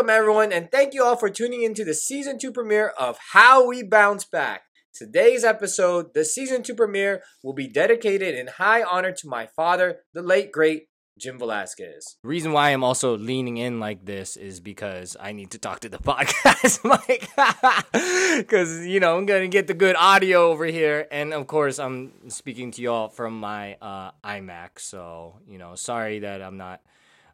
Welcome, 0.00 0.16
everyone, 0.16 0.50
and 0.50 0.72
thank 0.72 0.94
you 0.94 1.04
all 1.04 1.16
for 1.16 1.28
tuning 1.28 1.62
into 1.62 1.84
the 1.84 1.92
season 1.92 2.38
two 2.38 2.52
premiere 2.52 2.88
of 2.98 3.18
How 3.32 3.66
We 3.66 3.82
Bounce 3.82 4.24
Back. 4.24 4.62
Today's 4.94 5.44
episode, 5.44 6.14
the 6.14 6.24
season 6.24 6.62
two 6.62 6.74
premiere, 6.74 7.22
will 7.44 7.52
be 7.52 7.68
dedicated 7.68 8.34
in 8.34 8.46
high 8.46 8.82
honor 8.82 9.12
to 9.12 9.28
my 9.28 9.44
father, 9.44 9.98
the 10.14 10.22
late 10.22 10.52
great 10.52 10.84
Jim 11.18 11.38
Velasquez. 11.38 12.16
The 12.22 12.28
reason 12.30 12.52
why 12.52 12.70
I'm 12.70 12.82
also 12.82 13.18
leaning 13.18 13.58
in 13.58 13.78
like 13.78 14.06
this 14.06 14.38
is 14.38 14.58
because 14.58 15.18
I 15.20 15.32
need 15.32 15.50
to 15.50 15.58
talk 15.58 15.80
to 15.80 15.90
the 15.90 15.98
podcast 16.08 16.82
mic. 16.82 17.28
Because, 18.38 18.86
you 18.86 19.00
know, 19.00 19.18
I'm 19.18 19.26
going 19.26 19.42
to 19.42 19.48
get 19.48 19.66
the 19.66 19.74
good 19.74 19.96
audio 19.96 20.48
over 20.48 20.64
here. 20.64 21.06
And 21.10 21.34
of 21.34 21.46
course, 21.46 21.78
I'm 21.78 22.30
speaking 22.30 22.70
to 22.70 22.80
y'all 22.80 23.08
from 23.08 23.38
my 23.38 23.74
uh, 23.82 24.12
iMac. 24.24 24.78
So, 24.78 25.40
you 25.46 25.58
know, 25.58 25.74
sorry 25.74 26.20
that 26.20 26.40
I'm 26.40 26.56
not 26.56 26.80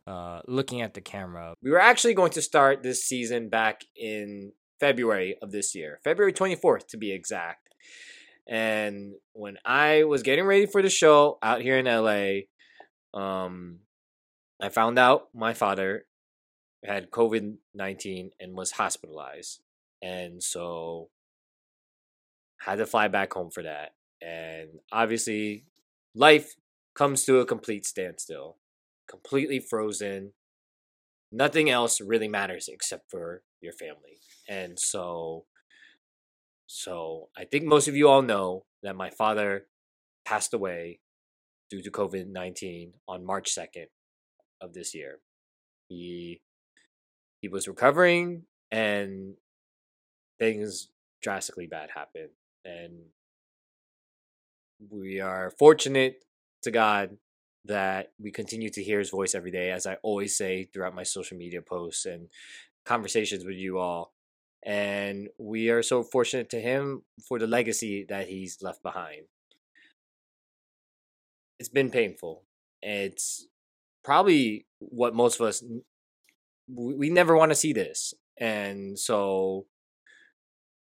uh, 0.06 0.40
looking 0.46 0.82
at 0.82 0.94
the 0.94 1.00
camera. 1.00 1.54
We 1.62 1.70
were 1.70 1.80
actually 1.80 2.14
going 2.14 2.32
to 2.32 2.42
start 2.42 2.82
this 2.82 3.04
season 3.04 3.48
back 3.48 3.84
in 3.96 4.52
February 4.78 5.36
of 5.42 5.52
this 5.52 5.74
year, 5.74 6.00
February 6.04 6.32
24th 6.32 6.86
to 6.88 6.96
be 6.96 7.12
exact. 7.12 7.68
And 8.48 9.14
when 9.32 9.56
I 9.64 10.04
was 10.04 10.22
getting 10.22 10.44
ready 10.44 10.66
for 10.66 10.80
the 10.80 10.90
show 10.90 11.38
out 11.42 11.62
here 11.62 11.78
in 11.78 11.86
LA, 11.86 12.46
um, 13.18 13.80
I 14.60 14.68
found 14.68 14.98
out 14.98 15.28
my 15.34 15.52
father 15.52 16.04
had 16.84 17.10
COVID 17.10 17.56
19 17.74 18.30
and 18.38 18.56
was 18.56 18.72
hospitalized. 18.72 19.60
And 20.02 20.42
so 20.42 21.08
had 22.60 22.76
to 22.76 22.86
fly 22.86 23.08
back 23.08 23.32
home 23.32 23.50
for 23.50 23.64
that. 23.64 23.94
And 24.22 24.68
obviously, 24.92 25.64
life 26.14 26.54
comes 26.94 27.24
to 27.24 27.40
a 27.40 27.46
complete 27.46 27.84
standstill 27.84 28.56
completely 29.08 29.58
frozen. 29.60 30.32
Nothing 31.32 31.70
else 31.70 32.00
really 32.00 32.28
matters 32.28 32.68
except 32.68 33.10
for 33.10 33.42
your 33.60 33.72
family. 33.72 34.18
And 34.48 34.78
so 34.78 35.46
so 36.66 37.28
I 37.36 37.44
think 37.44 37.64
most 37.64 37.86
of 37.88 37.96
you 37.96 38.08
all 38.08 38.22
know 38.22 38.64
that 38.82 38.96
my 38.96 39.10
father 39.10 39.66
passed 40.24 40.52
away 40.52 41.00
due 41.70 41.82
to 41.82 41.90
COVID-19 41.90 42.92
on 43.08 43.24
March 43.24 43.54
2nd 43.54 43.86
of 44.60 44.72
this 44.72 44.94
year. 44.94 45.20
He 45.88 46.40
he 47.40 47.48
was 47.48 47.68
recovering 47.68 48.42
and 48.72 49.34
things 50.38 50.88
drastically 51.22 51.66
bad 51.66 51.90
happened 51.94 52.30
and 52.64 52.92
we 54.90 55.20
are 55.20 55.52
fortunate 55.58 56.24
to 56.62 56.70
God 56.70 57.16
that 57.66 58.12
we 58.18 58.30
continue 58.30 58.70
to 58.70 58.82
hear 58.82 58.98
his 58.98 59.10
voice 59.10 59.34
every 59.34 59.50
day, 59.50 59.70
as 59.70 59.86
I 59.86 59.96
always 60.02 60.36
say 60.36 60.64
throughout 60.64 60.94
my 60.94 61.02
social 61.02 61.36
media 61.36 61.62
posts 61.62 62.06
and 62.06 62.28
conversations 62.84 63.44
with 63.44 63.56
you 63.56 63.78
all. 63.78 64.12
And 64.64 65.28
we 65.38 65.70
are 65.70 65.82
so 65.82 66.02
fortunate 66.02 66.50
to 66.50 66.60
him 66.60 67.02
for 67.28 67.38
the 67.38 67.46
legacy 67.46 68.04
that 68.08 68.28
he's 68.28 68.58
left 68.62 68.82
behind. 68.82 69.26
It's 71.58 71.68
been 71.68 71.90
painful. 71.90 72.42
It's 72.82 73.46
probably 74.04 74.66
what 74.78 75.14
most 75.14 75.40
of 75.40 75.46
us 75.46 75.62
we 76.68 77.10
never 77.10 77.36
want 77.36 77.50
to 77.50 77.56
see 77.56 77.72
this. 77.72 78.12
And 78.38 78.98
so 78.98 79.66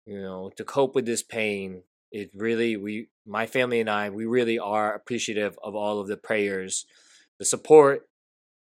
you 0.06 0.22
know, 0.22 0.52
to 0.56 0.64
cope 0.64 0.96
with 0.96 1.06
this 1.06 1.24
pain, 1.24 1.84
it 2.16 2.32
really 2.34 2.78
we 2.78 3.10
my 3.26 3.46
family 3.46 3.82
and 3.82 3.90
I 3.90 4.10
we 4.10 4.26
really 4.26 4.58
are 4.58 4.94
appreciative 4.94 5.60
of 5.62 5.76
all 5.76 6.00
of 6.00 6.08
the 6.08 6.16
prayers, 6.16 6.86
the 7.40 7.46
support, 7.46 8.08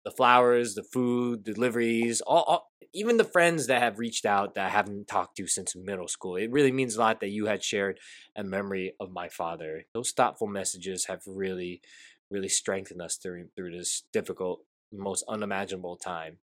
the 0.03 0.11
flowers, 0.11 0.75
the 0.75 0.83
food, 0.83 1.45
deliveries, 1.45 2.19
all, 2.19 2.43
all 2.43 2.71
even 2.93 3.15
the 3.15 3.23
friends 3.23 3.67
that 3.67 3.81
have 3.81 3.97
reached 3.97 4.25
out 4.25 4.55
that 4.55 4.65
I 4.65 4.69
haven't 4.69 5.07
talked 5.07 5.37
to 5.37 5.47
since 5.47 5.73
middle 5.75 6.09
school. 6.09 6.35
It 6.35 6.51
really 6.51 6.71
means 6.71 6.95
a 6.95 6.99
lot 6.99 7.21
that 7.21 7.29
you 7.29 7.45
had 7.45 7.63
shared 7.63 7.99
a 8.35 8.43
memory 8.43 8.93
of 8.99 9.11
my 9.11 9.29
father. 9.29 9.85
Those 9.93 10.11
thoughtful 10.11 10.47
messages 10.47 11.05
have 11.05 11.21
really 11.25 11.81
really 12.29 12.49
strengthened 12.49 13.01
us 13.01 13.15
through 13.15 13.47
through 13.55 13.77
this 13.77 14.03
difficult, 14.11 14.65
most 14.91 15.23
unimaginable 15.29 15.95
time. 15.95 16.39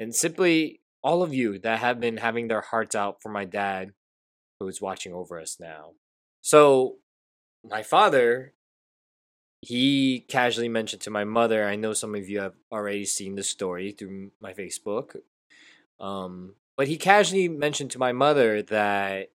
And 0.00 0.16
simply 0.16 0.80
all 1.00 1.22
of 1.22 1.32
you 1.32 1.60
that 1.60 1.78
have 1.78 2.00
been 2.00 2.16
having 2.16 2.48
their 2.48 2.60
hearts 2.60 2.96
out 2.96 3.22
for 3.22 3.30
my 3.30 3.44
dad 3.44 3.92
who 4.58 4.66
is 4.66 4.80
watching 4.80 5.14
over 5.14 5.40
us 5.40 5.58
now. 5.60 5.92
So, 6.40 6.96
my 7.68 7.82
father, 7.82 8.54
he 9.60 10.24
casually 10.28 10.68
mentioned 10.68 11.02
to 11.02 11.10
my 11.10 11.24
mother. 11.24 11.66
I 11.66 11.76
know 11.76 11.92
some 11.92 12.14
of 12.14 12.28
you 12.28 12.40
have 12.40 12.54
already 12.72 13.04
seen 13.04 13.34
the 13.34 13.42
story 13.42 13.92
through 13.92 14.30
my 14.40 14.54
Facebook. 14.54 15.16
Um, 15.98 16.54
but 16.76 16.88
he 16.88 16.96
casually 16.96 17.48
mentioned 17.48 17.90
to 17.90 17.98
my 17.98 18.12
mother 18.12 18.62
that 18.62 19.30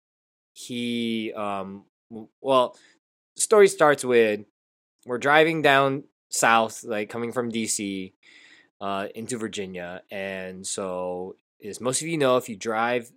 he, 0.52 1.32
um, 1.32 1.84
well, 2.40 2.76
the 3.34 3.40
story 3.40 3.66
starts 3.66 4.04
with 4.04 4.40
we're 5.04 5.18
driving 5.18 5.62
down 5.62 6.04
south, 6.28 6.84
like 6.84 7.10
coming 7.10 7.32
from 7.32 7.50
DC 7.50 8.12
uh, 8.80 9.08
into 9.14 9.38
Virginia. 9.38 10.02
And 10.10 10.66
so, 10.66 11.36
as 11.64 11.80
most 11.80 12.02
of 12.02 12.08
you 12.08 12.18
know, 12.18 12.36
if 12.36 12.48
you 12.48 12.56
drive 12.56 13.10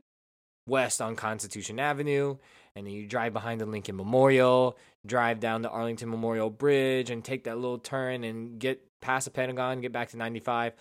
west 0.67 1.01
on 1.01 1.15
Constitution 1.15 1.79
Avenue, 1.79 2.37
and 2.75 2.85
then 2.85 2.93
you 2.93 3.07
drive 3.07 3.33
behind 3.33 3.61
the 3.61 3.65
Lincoln 3.65 3.95
Memorial, 3.95 4.77
drive 5.05 5.39
down 5.39 5.61
the 5.61 5.69
Arlington 5.69 6.09
Memorial 6.09 6.49
Bridge, 6.49 7.09
and 7.09 7.23
take 7.23 7.45
that 7.45 7.55
little 7.55 7.77
turn 7.77 8.23
and 8.23 8.59
get 8.59 8.81
past 9.01 9.25
the 9.25 9.31
Pentagon, 9.31 9.81
get 9.81 9.91
back 9.91 10.09
to 10.09 10.17
95. 10.17 10.73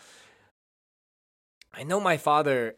I 1.73 1.83
know 1.83 2.01
my 2.01 2.17
father 2.17 2.77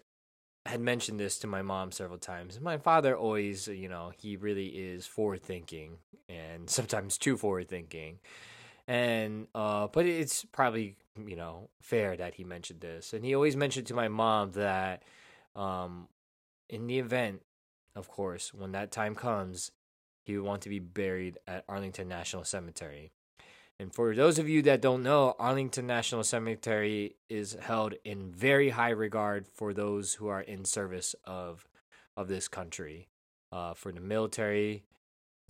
had 0.66 0.80
mentioned 0.80 1.20
this 1.20 1.38
to 1.38 1.46
my 1.46 1.62
mom 1.62 1.92
several 1.92 2.18
times. 2.18 2.60
My 2.60 2.78
father 2.78 3.16
always, 3.16 3.68
you 3.68 3.88
know, 3.88 4.12
he 4.16 4.36
really 4.36 4.66
is 4.66 5.06
forward 5.06 5.42
thinking 5.42 5.98
and 6.28 6.68
sometimes 6.70 7.16
too 7.18 7.36
forward 7.36 7.68
thinking. 7.68 8.18
And 8.88 9.48
uh 9.54 9.88
but 9.88 10.06
it's 10.06 10.44
probably, 10.44 10.96
you 11.24 11.36
know, 11.36 11.70
fair 11.80 12.16
that 12.16 12.34
he 12.34 12.44
mentioned 12.44 12.80
this. 12.80 13.12
And 13.12 13.24
he 13.24 13.34
always 13.34 13.56
mentioned 13.56 13.86
to 13.88 13.94
my 13.94 14.08
mom 14.08 14.52
that 14.52 15.02
um 15.54 16.08
in 16.68 16.86
the 16.86 16.98
event, 16.98 17.42
of 17.96 18.08
course, 18.08 18.52
when 18.52 18.72
that 18.72 18.92
time 18.92 19.14
comes, 19.14 19.72
he 20.24 20.36
would 20.36 20.46
want 20.46 20.62
to 20.62 20.68
be 20.68 20.78
buried 20.78 21.38
at 21.46 21.64
Arlington 21.68 22.08
National 22.08 22.44
Cemetery. 22.44 23.10
And 23.78 23.92
for 23.92 24.14
those 24.14 24.38
of 24.38 24.48
you 24.48 24.62
that 24.62 24.80
don't 24.80 25.02
know, 25.02 25.34
Arlington 25.38 25.86
National 25.86 26.24
Cemetery 26.24 27.16
is 27.28 27.56
held 27.60 27.94
in 28.04 28.32
very 28.32 28.70
high 28.70 28.90
regard 28.90 29.46
for 29.48 29.74
those 29.74 30.14
who 30.14 30.28
are 30.28 30.40
in 30.40 30.64
service 30.64 31.14
of 31.24 31.66
of 32.16 32.28
this 32.28 32.48
country, 32.48 33.08
uh, 33.52 33.74
for 33.74 33.92
the 33.92 34.00
military, 34.00 34.84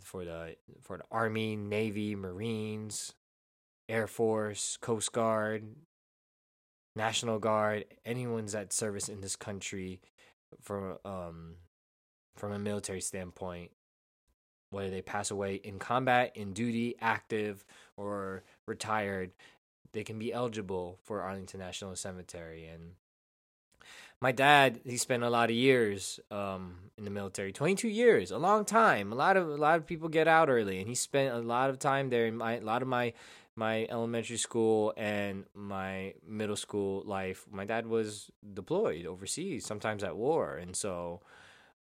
for 0.01 0.25
the 0.25 0.57
for 0.83 0.99
the 0.99 1.05
Army, 1.11 1.55
Navy, 1.55 2.17
Marines, 2.17 3.15
Air 3.89 4.09
Force, 4.09 4.77
Coast 4.77 5.13
Guard, 5.13 5.65
National 6.97 7.39
Guard, 7.39 7.85
anyone's 8.05 8.55
at 8.55 8.73
service 8.73 9.09
in 9.09 9.21
this 9.21 9.37
country 9.37 10.01
from 10.61 10.99
um 11.05 11.55
from 12.37 12.53
a 12.53 12.59
military 12.59 13.01
standpoint 13.01 13.71
whether 14.71 14.91
they 14.91 15.03
pass 15.03 15.31
away 15.31 15.55
in 15.55 15.79
combat, 15.79 16.33
in 16.35 16.53
duty, 16.53 16.97
active, 17.01 17.65
or 17.97 18.43
retired, 18.67 19.31
they 19.93 20.05
can 20.05 20.19
be 20.19 20.33
eligible 20.33 20.99
for 21.03 21.23
Arlington 21.23 21.61
National 21.61 21.95
Cemetery. 21.97 22.67
And 22.67 22.93
my 24.21 24.33
dad 24.33 24.81
he 24.85 24.97
spent 24.97 25.23
a 25.23 25.31
lot 25.31 25.51
of 25.51 25.57
years 25.57 26.21
um, 26.31 26.77
in 26.97 27.05
the 27.05 27.11
military 27.11 27.53
22 27.53 27.89
years 27.89 28.31
a 28.31 28.39
long 28.39 28.65
time. 28.65 29.13
A 29.13 29.15
lot 29.15 29.37
of 29.37 29.49
a 29.49 29.57
lot 29.57 29.79
of 29.79 29.87
people 29.87 30.09
get 30.09 30.29
out 30.29 30.49
early 30.49 30.79
and 30.79 30.89
he 30.89 30.95
spent 30.95 31.35
a 31.35 31.39
lot 31.39 31.71
of 31.71 31.79
time 31.79 32.11
there 32.11 32.27
in 32.27 32.37
my 32.37 32.57
a 32.57 32.61
lot 32.61 32.83
of 32.83 32.89
my 32.89 33.13
my 33.55 33.87
elementary 33.89 34.37
school 34.37 34.93
and 34.99 35.45
my 35.55 36.13
middle 36.27 36.57
school 36.57 37.03
life. 37.07 37.47
My 37.51 37.65
dad 37.65 37.87
was 37.87 38.31
deployed 38.53 39.07
overseas 39.07 39.65
sometimes 39.65 40.05
at 40.05 40.17
war. 40.17 40.57
And 40.57 40.77
so 40.77 41.21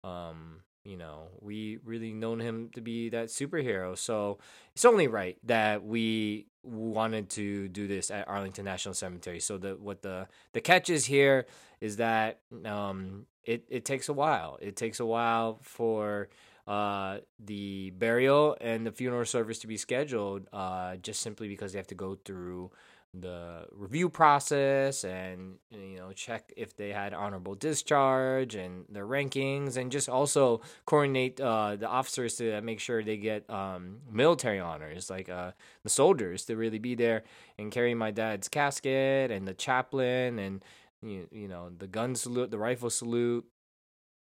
um, 0.04 0.62
you 0.84 0.98
know, 0.98 1.30
we 1.40 1.80
really 1.86 2.14
known 2.14 2.40
him 2.40 2.70
to 2.76 2.82
be 2.82 3.10
that 3.10 3.28
superhero. 3.28 3.98
So 3.98 4.40
it's 4.76 4.84
only 4.86 5.08
right 5.08 5.38
that 5.44 5.84
we 5.84 6.48
wanted 6.62 7.30
to 7.32 7.68
do 7.70 7.88
this 7.88 8.12
at 8.12 8.28
Arlington 8.28 8.66
National 8.66 8.94
Cemetery. 8.94 9.40
So 9.40 9.58
the 9.58 9.76
what 9.76 10.02
the 10.02 10.28
the 10.54 10.62
catch 10.62 10.90
is 10.90 11.06
here 11.06 11.46
is 11.80 11.98
that 11.98 12.40
um 12.66 13.26
it 13.46 13.66
it 13.70 13.86
takes 13.86 14.10
a 14.10 14.14
while. 14.14 14.58
It 14.62 14.76
takes 14.76 15.00
a 15.00 15.06
while 15.06 15.60
for 15.62 16.30
uh 16.68 17.18
the 17.40 17.92
burial 17.92 18.58
and 18.62 18.86
the 18.86 18.92
funeral 18.92 19.26
service 19.26 19.60
to 19.60 19.68
be 19.68 19.76
scheduled 19.76 20.48
uh 20.54 20.96
just 20.96 21.22
simply 21.22 21.50
because 21.50 21.74
they 21.74 21.80
have 21.80 21.88
to 21.88 21.96
go 21.96 22.16
through 22.16 22.72
the 23.14 23.66
review 23.72 24.10
process 24.10 25.04
and 25.04 25.58
you 25.70 25.98
know 25.98 26.12
check 26.14 26.52
if 26.58 26.76
they 26.76 26.90
had 26.90 27.14
honorable 27.14 27.54
discharge 27.54 28.56
and 28.56 28.86
their 28.90 29.06
rankings 29.06 29.78
and 29.78 29.92
just 29.92 30.10
also 30.10 30.62
coordinate 30.88 31.40
uh, 31.40 31.76
the 31.76 31.88
officers 31.88 32.36
to 32.36 32.60
make 32.62 32.80
sure 32.80 33.04
they 33.04 33.18
get 33.18 33.48
um, 33.52 33.98
military 34.12 34.60
honors 34.60 35.12
like 35.12 35.30
uh, 35.30 35.52
the 35.84 35.90
soldiers 35.90 36.44
to 36.46 36.56
really 36.56 36.80
be 36.80 36.96
there 36.96 37.24
and 37.60 37.72
carry 37.72 37.94
my 37.94 38.10
dad's 38.10 38.48
casket 38.48 39.30
and 39.30 39.48
the 39.48 39.54
chaplain 39.54 40.40
and 40.40 40.64
you, 41.04 41.28
you 41.32 41.48
know 41.48 41.70
the 41.78 41.88
gun 41.88 42.16
salute 42.16 42.50
the 42.50 42.58
rifle 42.58 42.90
salute. 42.90 43.46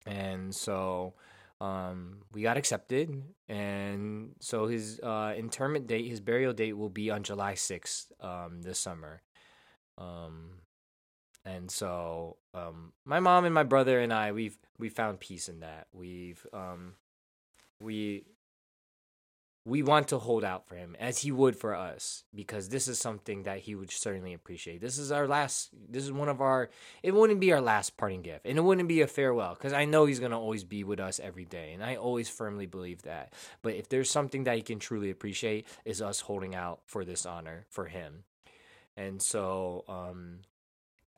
And 0.07 0.55
so 0.55 1.15
um, 1.61 2.23
we 2.33 2.43
got 2.43 2.57
accepted, 2.57 3.23
and 3.49 4.35
so 4.41 4.67
his 4.67 5.01
uh, 5.03 5.35
interment 5.37 5.87
date, 5.87 6.09
his 6.09 6.21
burial 6.21 6.53
date, 6.53 6.73
will 6.73 6.89
be 6.89 7.11
on 7.11 7.23
July 7.23 7.55
sixth 7.55 8.13
um, 8.21 8.63
this 8.63 8.79
summer. 8.79 9.23
Um, 9.99 10.61
and 11.45 11.71
so 11.71 12.37
um, 12.55 12.93
my 13.05 13.21
mom 13.21 13.45
and 13.45 13.55
my 13.55 13.63
brother 13.63 14.01
and 14.01 14.13
I, 14.13 14.33
we've 14.33 14.57
we 14.79 14.89
found 14.89 15.21
peace 15.21 15.49
in 15.49 15.61
that. 15.61 15.87
We've 15.93 16.45
um, 16.53 16.95
we 17.81 18.25
we 19.65 19.83
want 19.83 20.09
to 20.09 20.19
hold 20.19 20.43
out 20.43 20.67
for 20.67 20.75
him 20.75 20.97
as 20.99 21.19
he 21.19 21.31
would 21.31 21.55
for 21.55 21.75
us 21.75 22.25
because 22.35 22.71
this 22.71 22.89
is 22.89 22.99
something 22.99 23.43
that 23.43 23.59
he 23.59 23.75
would 23.75 23.91
certainly 23.91 24.33
appreciate. 24.33 24.81
This 24.81 24.97
is 24.97 25.13
our 25.13 25.29
last 25.29 25.71
this 25.89 26.05
is 26.05 26.13
one 26.13 26.31
of 26.31 26.41
our 26.41 26.71
it 27.03 27.13
wouldn't 27.13 27.41
be 27.41 27.53
our 27.53 27.61
last 27.61 27.97
parting 27.99 28.23
gift 28.23 28.47
and 28.47 28.57
it 28.57 28.63
wouldn't 28.63 28.89
be 28.89 29.03
a 29.03 29.07
farewell 29.07 29.55
cuz 29.55 29.75
I 29.75 29.85
know 29.85 30.07
he's 30.07 30.19
going 30.19 30.31
to 30.31 30.39
always 30.39 30.65
be 30.65 30.83
with 30.83 30.99
us 30.99 31.21
every 31.21 31.45
day 31.45 31.73
and 31.75 31.85
I 31.85 31.97
always 31.97 32.29
firmly 32.29 32.67
believe 32.67 33.03
that. 33.03 33.35
But 33.61 33.75
if 33.75 33.89
there's 33.89 34.11
something 34.11 34.45
that 34.45 34.57
he 34.57 34.63
can 34.63 34.79
truly 34.79 35.11
appreciate 35.11 35.67
is 35.85 36.01
us 36.01 36.21
holding 36.21 36.55
out 36.55 36.81
for 36.87 37.05
this 37.05 37.27
honor 37.27 37.67
for 37.69 37.87
him. 37.87 38.25
And 38.97 39.21
so 39.21 39.85
um 39.89 40.41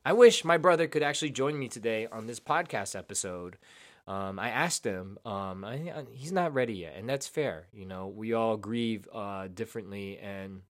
I 0.05 0.11
wish 0.11 0.43
my 0.43 0.57
brother 0.57 0.87
could 0.87 1.01
actually 1.01 1.31
join 1.31 1.57
me 1.57 1.69
today 1.69 2.07
on 2.07 2.27
this 2.27 2.41
podcast 2.41 2.93
episode 2.93 3.57
um, 4.05 4.37
I 4.37 4.49
asked 4.49 4.83
him, 4.83 5.17
um, 5.25 5.63
I, 5.63 5.75
I, 5.75 6.03
he's 6.11 6.31
not 6.31 6.53
ready 6.53 6.73
yet, 6.73 6.95
and 6.97 7.07
that's 7.07 7.27
fair. 7.27 7.67
You 7.71 7.85
know, 7.85 8.07
we 8.07 8.33
all 8.33 8.57
grieve 8.57 9.07
uh, 9.13 9.47
differently, 9.53 10.19
and 10.19 10.61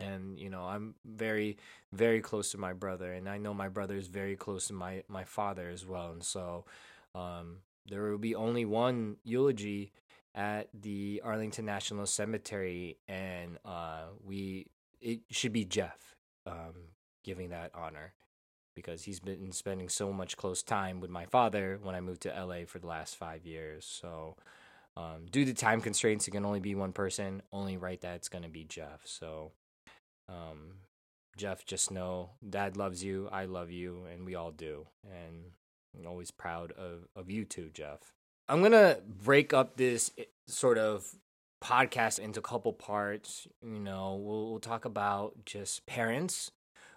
and 0.00 0.38
you 0.38 0.50
know, 0.50 0.62
I'm 0.62 0.94
very, 1.04 1.58
very 1.92 2.20
close 2.20 2.50
to 2.52 2.58
my 2.58 2.72
brother, 2.72 3.12
and 3.12 3.28
I 3.28 3.38
know 3.38 3.52
my 3.52 3.68
brother 3.68 3.96
is 3.96 4.06
very 4.08 4.36
close 4.36 4.68
to 4.68 4.72
my 4.72 5.02
my 5.08 5.24
father 5.24 5.68
as 5.68 5.84
well, 5.84 6.12
and 6.12 6.24
so 6.24 6.64
um, 7.14 7.58
there 7.86 8.10
will 8.10 8.18
be 8.18 8.34
only 8.34 8.64
one 8.64 9.16
eulogy 9.22 9.92
at 10.34 10.68
the 10.74 11.20
Arlington 11.24 11.66
National 11.66 12.06
Cemetery, 12.06 12.96
and 13.06 13.58
uh, 13.66 14.04
we 14.24 14.66
it 15.00 15.20
should 15.30 15.52
be 15.52 15.64
Jeff 15.64 16.16
um, 16.46 16.88
giving 17.22 17.50
that 17.50 17.70
honor 17.74 18.14
because 18.76 19.02
he's 19.02 19.18
been 19.18 19.50
spending 19.50 19.88
so 19.88 20.12
much 20.12 20.36
close 20.36 20.62
time 20.62 21.00
with 21.00 21.10
my 21.10 21.26
father 21.26 21.80
when 21.82 21.96
I 21.96 22.00
moved 22.00 22.22
to 22.22 22.28
LA 22.28 22.66
for 22.66 22.78
the 22.78 22.86
last 22.86 23.16
five 23.16 23.44
years. 23.44 23.84
So, 23.84 24.36
um, 24.96 25.26
due 25.28 25.44
to 25.44 25.54
time 25.54 25.80
constraints, 25.80 26.28
it 26.28 26.30
can 26.30 26.44
only 26.44 26.60
be 26.60 26.76
one 26.76 26.92
person. 26.92 27.42
Only 27.52 27.76
right 27.76 28.00
that 28.02 28.14
it's 28.14 28.28
gonna 28.28 28.48
be 28.48 28.62
Jeff. 28.62 29.00
So, 29.04 29.50
um, 30.28 30.74
Jeff, 31.36 31.64
just 31.64 31.90
know 31.90 32.30
Dad 32.48 32.76
loves 32.76 33.02
you, 33.02 33.28
I 33.32 33.46
love 33.46 33.70
you, 33.70 34.04
and 34.12 34.24
we 34.24 34.36
all 34.36 34.52
do. 34.52 34.86
And 35.04 35.52
I'm 35.98 36.06
always 36.06 36.30
proud 36.30 36.70
of 36.72 37.08
of 37.16 37.30
you 37.30 37.44
too, 37.44 37.70
Jeff. 37.72 38.12
I'm 38.48 38.62
gonna 38.62 38.98
break 39.06 39.52
up 39.52 39.76
this 39.76 40.12
eh, 40.18 40.24
sort 40.46 40.78
of 40.78 41.16
podcast 41.62 42.18
into 42.18 42.40
a 42.40 42.42
couple 42.42 42.72
parts. 42.72 43.48
You 43.62 43.80
know, 43.80 44.20
we'll, 44.22 44.50
we'll 44.50 44.60
talk 44.60 44.84
about 44.84 45.44
just 45.44 45.86
parents 45.86 46.52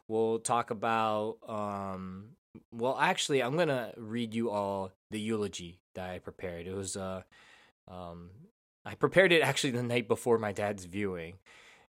We'll 0.10 0.40
talk 0.40 0.72
about 0.72 1.38
um 1.48 2.30
well 2.72 2.98
actually 3.00 3.42
I'm 3.44 3.56
gonna 3.56 3.94
read 3.96 4.34
you 4.34 4.50
all 4.50 4.92
the 5.12 5.20
eulogy 5.20 5.80
that 5.94 6.10
I 6.10 6.18
prepared. 6.18 6.66
It 6.66 6.74
was 6.74 6.98
uh 6.98 7.22
um 7.88 8.32
I 8.84 8.96
prepared 8.96 9.32
it 9.32 9.44
actually 9.44 9.72
the 9.72 9.84
night 9.84 10.08
before 10.08 10.40
my 10.40 10.52
dad's 10.52 10.86
viewing. 10.86 11.36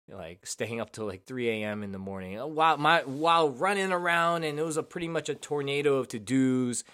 Like 0.08 0.46
staying 0.46 0.80
up 0.80 0.92
till 0.92 1.04
like 1.04 1.24
3 1.24 1.50
a.m. 1.50 1.82
in 1.82 1.92
the 1.92 1.98
morning 1.98 2.40
uh, 2.40 2.46
while 2.46 2.78
my 2.78 3.00
while 3.02 3.50
running 3.50 3.92
around 3.92 4.44
and 4.44 4.58
it 4.58 4.64
was 4.64 4.78
a 4.78 4.82
pretty 4.82 5.08
much 5.08 5.28
a 5.28 5.34
tornado 5.34 5.96
of 5.96 6.08
to 6.08 6.18
dos, 6.18 6.84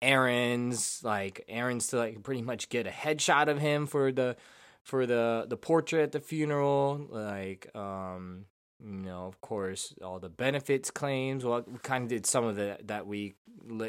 errands, 0.00 1.02
like 1.04 1.44
errands 1.46 1.88
to 1.88 1.98
like 1.98 2.22
pretty 2.22 2.42
much 2.42 2.70
get 2.70 2.86
a 2.86 2.90
headshot 2.90 3.48
of 3.48 3.58
him 3.58 3.86
for 3.86 4.12
the 4.12 4.36
for 4.82 5.04
the 5.04 5.44
the 5.46 5.58
portrait 5.58 6.04
at 6.04 6.12
the 6.12 6.20
funeral, 6.20 7.06
like 7.10 7.68
um 7.76 8.46
you 8.84 8.92
know, 9.02 9.26
of 9.26 9.40
course, 9.40 9.94
all 10.02 10.18
the 10.18 10.28
benefits 10.28 10.90
claims. 10.90 11.44
Well, 11.44 11.64
we 11.66 11.78
kind 11.78 12.04
of 12.04 12.08
did 12.08 12.26
some 12.26 12.44
of 12.44 12.56
the 12.56 12.78
that 12.84 13.06
we 13.06 13.34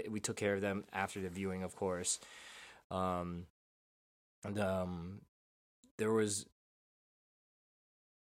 we 0.10 0.20
took 0.20 0.36
care 0.36 0.56
of 0.56 0.62
them 0.62 0.84
after 0.92 1.20
the 1.22 1.30
viewing, 1.30 1.64
of 1.64 1.76
course. 1.76 2.20
Um, 2.89 3.46
and 4.44 4.60
um, 4.60 5.22
there 5.98 6.12
was 6.12 6.46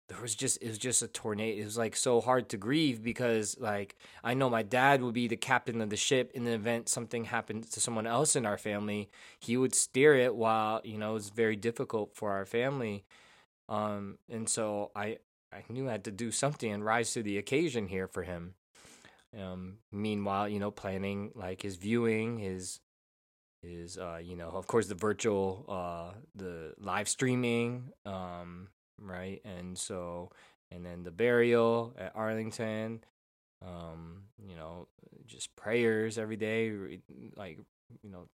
there 0.09 0.21
was 0.21 0.35
just 0.35 0.61
it 0.61 0.69
was 0.69 0.79
just 0.79 1.03
a 1.03 1.09
tornado. 1.09 1.63
It 1.63 1.65
was 1.65 1.79
like 1.79 1.95
so 1.95 2.21
hard 2.21 2.49
to 2.51 2.57
grieve 2.57 3.03
because 3.03 3.57
like 3.61 3.97
I 4.25 4.35
know 4.35 4.51
my 4.51 4.63
dad 4.63 5.03
would 5.03 5.15
be 5.15 5.29
the 5.29 5.37
captain 5.37 5.81
of 5.81 5.89
the 5.89 5.97
ship 5.97 6.33
in 6.35 6.45
the 6.45 6.53
event 6.53 6.89
something 6.89 7.25
happened 7.25 7.71
to 7.71 7.81
someone 7.81 8.09
else 8.09 8.35
in 8.35 8.45
our 8.45 8.59
family. 8.59 9.09
He 9.39 9.57
would 9.57 9.75
steer 9.75 10.15
it 10.17 10.35
while 10.35 10.81
you 10.85 10.99
know 10.99 11.13
it 11.13 11.15
was 11.15 11.31
very 11.31 11.57
difficult 11.57 12.17
for 12.17 12.33
our 12.33 12.45
family. 12.45 13.05
Um, 13.69 14.19
and 14.29 14.49
so 14.49 14.91
I 14.97 15.19
I 15.53 15.65
knew 15.69 15.89
I 15.89 15.93
had 15.93 16.05
to 16.05 16.11
do 16.11 16.31
something 16.31 16.71
and 16.71 16.85
rise 16.85 17.13
to 17.15 17.23
the 17.23 17.39
occasion 17.39 17.89
here 17.89 18.07
for 18.07 18.23
him. 18.23 18.55
Um, 19.39 19.79
meanwhile, 19.93 20.49
you 20.49 20.59
know, 20.59 20.71
planning 20.71 21.33
like 21.35 21.63
his 21.63 21.77
viewing, 21.77 22.39
his 22.39 22.81
his 23.63 23.99
uh, 23.99 24.21
you 24.23 24.37
know, 24.37 24.51
of 24.51 24.67
course 24.67 24.87
the 24.87 24.95
virtual 24.95 25.65
uh 25.69 26.19
the 26.35 26.75
live 26.79 27.09
streaming, 27.09 27.93
um, 28.07 28.69
right? 29.01 29.41
And 29.45 29.77
so 29.77 30.31
and 30.71 30.85
then 30.85 31.03
the 31.03 31.11
burial 31.11 31.95
at 31.99 32.13
Arlington, 32.15 33.05
um, 33.65 34.23
you 34.39 34.57
know, 34.57 34.89
just 35.27 35.55
prayers 35.57 36.19
every 36.19 36.37
day, 36.37 36.73
like 37.37 37.59
you 38.03 38.11
know, 38.11 38.29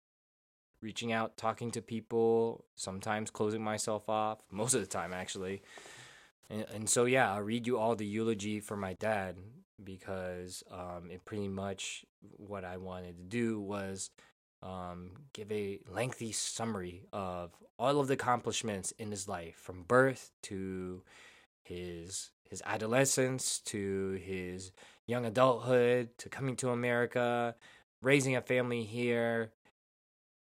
reaching 0.82 1.12
out, 1.12 1.36
talking 1.36 1.70
to 1.72 1.82
people, 1.82 2.64
sometimes 2.74 3.30
closing 3.30 3.62
myself 3.62 4.08
off, 4.08 4.38
most 4.50 4.74
of 4.74 4.80
the 4.80 4.86
time 4.86 5.12
actually. 5.12 5.62
And, 6.48 6.66
and 6.72 6.90
so 6.90 7.04
yeah, 7.04 7.32
I'll 7.32 7.42
read 7.42 7.66
you 7.66 7.78
all 7.78 7.96
the 7.96 8.06
eulogy 8.06 8.60
for 8.60 8.76
my 8.76 8.94
dad 8.94 9.36
because 9.82 10.62
um, 10.70 11.10
it 11.10 11.24
pretty 11.24 11.48
much 11.48 12.04
what 12.36 12.64
I 12.64 12.76
wanted 12.76 13.18
to 13.18 13.24
do 13.24 13.60
was 13.60 14.10
um, 14.62 15.12
give 15.32 15.50
a 15.52 15.80
lengthy 15.88 16.32
summary 16.32 17.04
of 17.12 17.52
all 17.78 18.00
of 18.00 18.08
the 18.08 18.14
accomplishments 18.14 18.92
in 18.92 19.10
his 19.10 19.28
life 19.28 19.56
from 19.56 19.82
birth 19.82 20.30
to 20.44 21.02
his 21.62 22.30
his 22.48 22.62
adolescence 22.64 23.58
to 23.58 24.20
his 24.22 24.70
young 25.06 25.26
adulthood 25.26 26.16
to 26.18 26.28
coming 26.28 26.54
to 26.56 26.70
America, 26.70 27.56
raising 28.02 28.36
a 28.36 28.40
family 28.40 28.84
here, 28.84 29.50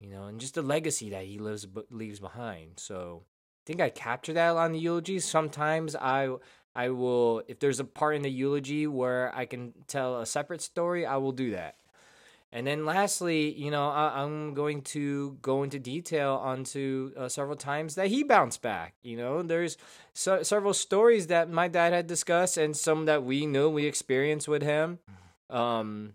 you 0.02 0.10
know, 0.10 0.25
and 0.25 0.42
just 0.42 0.56
the 0.56 0.62
legacy 0.62 1.10
that 1.10 1.25
he 1.25 1.40
lives 1.40 1.66
leaves 1.90 2.20
behind. 2.20 2.74
So 2.78 3.24
think 3.66 3.82
I 3.82 3.90
capture 3.90 4.34
that 4.34 4.56
on 4.56 4.72
the 4.72 4.80
eulogy. 4.80 5.20
Sometimes 5.20 5.96
I 5.96 6.30
I 6.76 6.90
will 6.90 7.44
if 7.48 7.60
there's 7.60 7.80
a 7.80 7.86
part 7.86 8.16
in 8.16 8.22
the 8.22 8.30
eulogy 8.30 8.88
where 8.88 9.36
I 9.36 9.46
can 9.46 9.74
tell 9.88 10.20
a 10.20 10.26
separate 10.26 10.62
story, 10.62 11.06
I 11.06 11.18
will 11.18 11.32
do 11.32 11.52
that. 11.52 11.76
And 12.52 12.66
then 12.66 12.86
lastly, 12.86 13.54
you 13.54 13.70
know, 13.70 13.90
I, 13.90 14.24
am 14.24 14.54
going 14.54 14.82
to 14.84 15.38
go 15.42 15.64
into 15.64 15.78
detail 15.78 16.40
onto 16.42 17.12
uh, 17.18 17.28
several 17.28 17.58
times 17.58 17.96
that 17.96 18.08
he 18.08 18.24
bounced 18.24 18.62
back. 18.62 18.94
You 19.04 19.18
know, 19.18 19.42
there's 19.42 19.76
so, 20.14 20.42
several 20.42 20.74
stories 20.74 21.28
that 21.28 21.50
my 21.50 21.68
dad 21.68 21.92
had 21.92 22.08
discussed 22.08 22.56
and 22.56 22.76
some 22.78 23.06
that 23.06 23.24
we 23.24 23.46
knew 23.46 23.70
we 23.70 23.86
experienced 23.86 24.48
with 24.48 24.62
him. 24.62 25.00
Um, 25.50 26.14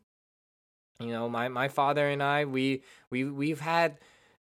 you 0.99 1.09
know, 1.09 1.28
my 1.28 1.49
my 1.49 1.69
father 1.69 2.09
and 2.09 2.23
I, 2.23 2.47
we 2.47 2.83
we 3.11 3.25
we've 3.25 3.61
had 3.61 3.99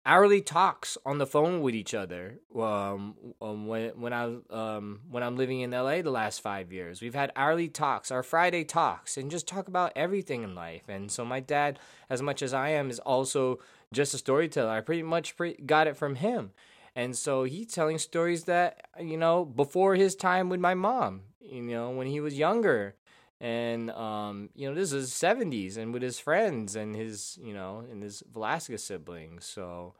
hourly 0.10 0.42
talks 0.42 0.98
on 1.06 1.20
the 1.20 1.28
phone 1.28 1.62
with 1.62 1.76
each 1.76 1.94
other. 1.94 2.40
Um, 2.56 3.16
um 3.40 3.68
when 3.68 3.92
when 4.02 4.12
I 4.12 4.24
um 4.50 5.02
when 5.08 5.22
I'm 5.22 5.38
living 5.38 5.60
in 5.62 5.70
LA 5.70 6.02
the 6.02 6.10
last 6.10 6.42
five 6.42 6.74
years, 6.74 7.00
we've 7.00 7.14
had 7.14 7.32
hourly 7.36 7.68
talks, 7.68 8.10
our 8.10 8.24
Friday 8.24 8.64
talks, 8.64 9.18
and 9.18 9.30
just 9.30 9.48
talk 9.48 9.68
about 9.68 9.94
everything 9.96 10.42
in 10.42 10.56
life. 10.56 10.90
And 10.90 11.12
so 11.12 11.24
my 11.24 11.40
dad, 11.40 11.78
as 12.10 12.24
much 12.24 12.42
as 12.42 12.56
I 12.56 12.70
am, 12.70 12.90
is 12.90 12.98
also 13.00 13.60
just 13.94 14.16
a 14.16 14.18
storyteller. 14.18 14.72
I 14.72 14.82
pretty 14.82 15.04
much 15.04 15.38
pre- 15.38 15.62
got 15.64 15.86
it 15.86 15.96
from 15.96 16.16
him. 16.16 16.52
And 16.96 17.16
so 17.16 17.44
he's 17.44 17.72
telling 17.72 18.00
stories 18.00 18.46
that, 18.46 18.88
you 19.00 19.16
know, 19.16 19.46
before 19.46 19.94
his 19.94 20.16
time 20.16 20.50
with 20.50 20.60
my 20.60 20.74
mom, 20.74 21.22
you 21.40 21.62
know, 21.62 21.92
when 21.92 22.08
he 22.08 22.20
was 22.20 22.38
younger. 22.38 22.96
And, 23.42 23.90
um, 23.92 24.50
you 24.54 24.68
know, 24.68 24.76
this 24.76 24.92
is 24.92 25.12
70s 25.12 25.78
and 25.78 25.94
with 25.94 26.02
his 26.02 26.20
friends 26.20 26.76
and 26.76 26.96
his, 26.96 27.40
you 27.42 27.54
know, 27.54 27.86
and 27.90 28.04
his 28.04 28.22
Velasquez 28.32 28.84
siblings. 28.84 29.46
So, 29.46 29.94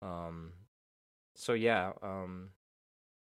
um, 0.00 0.52
so 1.36 1.52
yeah, 1.52 1.92
um, 2.02 2.48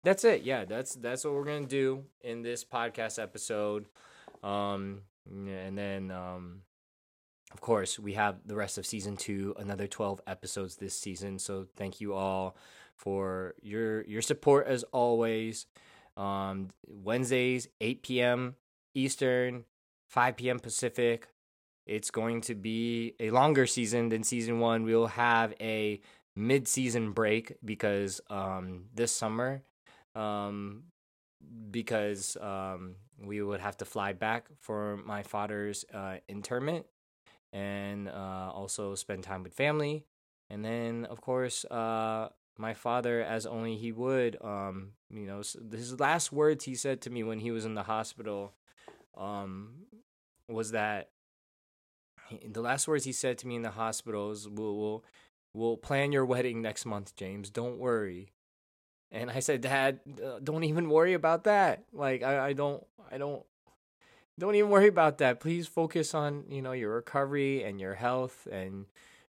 that's 0.04 0.24
it. 0.24 0.42
Yeah, 0.42 0.64
that's, 0.64 0.94
that's 0.94 1.24
what 1.24 1.34
we're 1.34 1.44
to 1.44 1.66
do 1.66 2.04
in 2.20 2.42
this 2.42 2.64
podcast 2.64 3.20
episode. 3.20 3.86
Um, 4.44 5.02
and 5.28 5.76
then, 5.76 6.12
um, 6.12 6.62
of 7.52 7.60
course, 7.60 7.98
we 7.98 8.12
have 8.12 8.36
the 8.46 8.54
rest 8.54 8.78
of 8.78 8.86
season 8.86 9.16
two, 9.16 9.54
another 9.58 9.86
12 9.86 10.20
episodes 10.26 10.76
this 10.76 10.94
season. 10.94 11.38
So 11.38 11.66
thank 11.76 12.00
you 12.00 12.14
all 12.14 12.56
for 12.96 13.54
your 13.62 14.02
your 14.04 14.22
support 14.22 14.66
as 14.66 14.84
always. 14.84 15.66
Um, 16.16 16.70
Wednesdays, 16.86 17.68
8 17.80 18.02
p.m. 18.02 18.56
Eastern, 18.98 19.64
5 20.08 20.36
p.m. 20.36 20.58
Pacific. 20.58 21.28
It's 21.86 22.10
going 22.10 22.42
to 22.42 22.54
be 22.54 23.14
a 23.18 23.30
longer 23.30 23.66
season 23.66 24.10
than 24.10 24.22
season 24.22 24.58
one. 24.58 24.84
We'll 24.84 25.06
have 25.06 25.54
a 25.60 26.00
mid-season 26.36 27.12
break 27.12 27.56
because 27.64 28.20
um, 28.28 28.84
this 28.94 29.12
summer, 29.12 29.62
um, 30.14 30.84
because 31.70 32.36
um, 32.40 32.96
we 33.18 33.40
would 33.40 33.60
have 33.60 33.76
to 33.78 33.84
fly 33.84 34.12
back 34.12 34.48
for 34.60 34.98
my 34.98 35.22
father's 35.22 35.84
uh, 35.94 36.16
interment 36.28 36.84
and 37.52 38.08
uh, 38.08 38.50
also 38.52 38.94
spend 38.94 39.22
time 39.22 39.42
with 39.42 39.54
family. 39.54 40.04
And 40.50 40.64
then, 40.64 41.06
of 41.06 41.20
course, 41.20 41.64
uh, 41.66 42.28
my 42.58 42.74
father, 42.74 43.22
as 43.22 43.46
only 43.46 43.76
he 43.76 43.92
would, 43.92 44.36
um, 44.42 44.92
you 45.10 45.26
know, 45.26 45.38
his 45.38 45.98
last 46.00 46.32
words 46.32 46.64
he 46.64 46.74
said 46.74 47.00
to 47.02 47.10
me 47.10 47.22
when 47.22 47.38
he 47.40 47.50
was 47.50 47.64
in 47.64 47.74
the 47.74 47.84
hospital 47.84 48.54
um, 49.16 49.70
was 50.48 50.72
that 50.72 51.10
the 52.46 52.60
last 52.60 52.86
words 52.88 53.04
he 53.04 53.12
said 53.12 53.38
to 53.38 53.46
me 53.46 53.56
in 53.56 53.62
the 53.62 53.70
hospital 53.70 54.28
was, 54.28 54.48
we'll, 54.48 54.76
we'll, 54.76 55.04
we'll 55.54 55.76
plan 55.76 56.12
your 56.12 56.24
wedding 56.24 56.60
next 56.62 56.84
month, 56.86 57.16
James. 57.16 57.50
Don't 57.50 57.78
worry. 57.78 58.32
And 59.10 59.30
I 59.30 59.40
said, 59.40 59.62
Dad, 59.62 60.00
don't 60.44 60.64
even 60.64 60.90
worry 60.90 61.14
about 61.14 61.44
that. 61.44 61.84
Like, 61.92 62.22
I, 62.22 62.48
I 62.48 62.52
don't, 62.52 62.84
I 63.10 63.16
don't, 63.16 63.42
don't 64.38 64.54
even 64.54 64.70
worry 64.70 64.86
about 64.86 65.18
that. 65.18 65.40
Please 65.40 65.66
focus 65.66 66.14
on 66.14 66.44
you 66.48 66.62
know 66.62 66.72
your 66.72 66.94
recovery 66.94 67.64
and 67.64 67.80
your 67.80 67.94
health, 67.94 68.46
and 68.50 68.86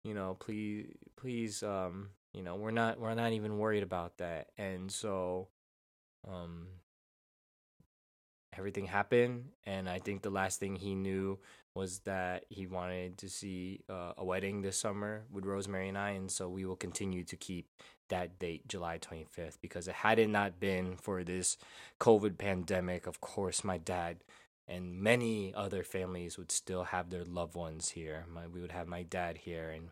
you 0.04 0.14
know 0.14 0.38
please 0.40 0.88
please 1.18 1.62
um 1.62 2.10
you 2.34 2.42
know 2.42 2.56
we're 2.56 2.72
not 2.72 3.00
we're 3.00 3.14
not 3.14 3.34
even 3.34 3.58
worried 3.58 3.84
about 3.84 4.18
that. 4.20 4.48
And 4.58 4.90
so 4.92 5.50
um 6.28 6.68
everything 8.58 8.86
happened, 8.86 9.50
and 9.66 9.90
I 9.90 10.00
think 10.00 10.22
the 10.22 10.30
last 10.30 10.60
thing 10.60 10.76
he 10.76 10.96
knew 10.96 11.40
was 11.76 12.00
that 12.00 12.46
he 12.50 12.68
wanted 12.68 13.18
to 13.18 13.30
see 13.30 13.82
uh, 13.90 14.14
a 14.18 14.24
wedding 14.24 14.62
this 14.62 14.78
summer 14.78 15.24
with 15.32 15.46
Rosemary 15.46 15.90
and 15.90 15.98
I, 15.98 16.12
and 16.12 16.30
so 16.30 16.48
we 16.48 16.66
will 16.66 16.76
continue 16.76 17.24
to 17.24 17.36
keep 17.36 17.68
that 18.10 18.38
date, 18.38 18.68
July 18.68 19.00
25th, 19.00 19.58
because 19.62 19.88
it 19.88 19.96
had 19.96 20.20
it 20.20 20.30
not 20.30 20.60
been 20.60 20.98
for 20.98 21.24
this 21.24 21.58
COVID 22.00 22.38
pandemic, 22.38 23.08
of 23.08 23.22
course, 23.22 23.64
my 23.64 23.78
dad 23.78 24.18
and 24.68 25.02
many 25.02 25.54
other 25.54 25.84
families 25.84 26.38
would 26.38 26.52
still 26.52 26.86
have 26.86 27.10
their 27.10 27.26
loved 27.26 27.56
ones 27.56 27.90
here. 27.90 28.26
My, 28.32 28.48
we 28.48 28.62
would 28.62 28.72
have 28.72 28.88
my 28.88 29.04
dad 29.04 29.38
here, 29.40 29.70
and 29.70 29.90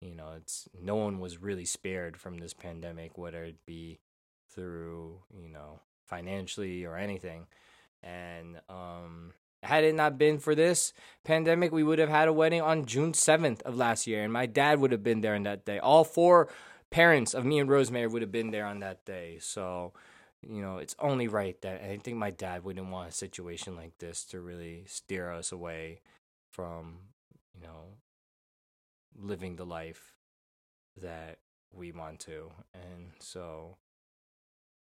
you 0.00 0.14
know, 0.14 0.32
it's 0.36 0.68
no 0.80 0.96
one 0.96 1.20
was 1.20 1.40
really 1.40 1.64
spared 1.64 2.16
from 2.16 2.38
this 2.38 2.52
pandemic, 2.52 3.16
whether 3.16 3.44
it 3.44 3.64
be 3.64 4.00
through 4.50 5.20
you 5.34 5.48
know 5.48 5.80
financially 6.04 6.84
or 6.84 6.96
anything. 6.96 7.46
And 8.02 8.60
um, 8.68 9.32
had 9.62 9.84
it 9.84 9.94
not 9.94 10.18
been 10.18 10.38
for 10.38 10.54
this 10.54 10.92
pandemic, 11.24 11.72
we 11.72 11.84
would 11.84 11.98
have 11.98 12.08
had 12.08 12.28
a 12.28 12.32
wedding 12.32 12.60
on 12.60 12.84
June 12.84 13.14
seventh 13.14 13.62
of 13.62 13.76
last 13.76 14.06
year, 14.06 14.22
and 14.22 14.32
my 14.32 14.46
dad 14.46 14.80
would 14.80 14.92
have 14.92 15.02
been 15.02 15.20
there 15.20 15.34
on 15.34 15.44
that 15.44 15.64
day. 15.64 15.78
All 15.78 16.04
four 16.04 16.48
parents 16.90 17.32
of 17.32 17.44
me 17.44 17.58
and 17.58 17.70
Rosemary 17.70 18.06
would 18.06 18.22
have 18.22 18.32
been 18.32 18.50
there 18.50 18.66
on 18.66 18.80
that 18.80 19.04
day. 19.04 19.38
So 19.40 19.92
you 20.46 20.60
know, 20.60 20.78
it's 20.78 20.96
only 20.98 21.28
right 21.28 21.60
that 21.62 21.82
I 21.82 21.98
think 21.98 22.16
my 22.16 22.30
dad 22.30 22.64
wouldn't 22.64 22.90
want 22.90 23.10
a 23.10 23.12
situation 23.12 23.76
like 23.76 23.98
this 23.98 24.24
to 24.26 24.40
really 24.40 24.84
steer 24.86 25.30
us 25.30 25.52
away 25.52 26.00
from, 26.50 26.98
you 27.54 27.62
know, 27.62 27.98
living 29.16 29.56
the 29.56 29.64
life 29.64 30.14
that 31.00 31.38
we 31.72 31.92
want 31.92 32.20
to. 32.20 32.50
And 32.74 33.12
so, 33.20 33.76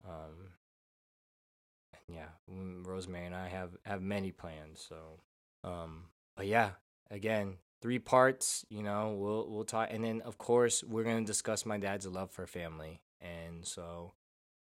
um, 0.06 0.52
yeah, 2.08 2.28
Rosemary 2.48 3.26
and 3.26 3.34
I 3.34 3.48
have 3.48 3.76
have 3.84 4.02
many 4.02 4.30
plans. 4.30 4.84
So, 4.88 5.20
um, 5.68 6.04
but 6.36 6.46
yeah, 6.46 6.70
again, 7.10 7.56
three 7.82 7.98
parts. 7.98 8.64
You 8.68 8.82
know, 8.82 9.16
we'll 9.18 9.48
we'll 9.48 9.64
talk, 9.64 9.88
and 9.90 10.04
then 10.04 10.20
of 10.22 10.38
course 10.38 10.84
we're 10.84 11.04
gonna 11.04 11.24
discuss 11.24 11.66
my 11.66 11.78
dad's 11.78 12.06
love 12.06 12.30
for 12.30 12.46
family, 12.46 13.00
and 13.20 13.66
so 13.66 14.12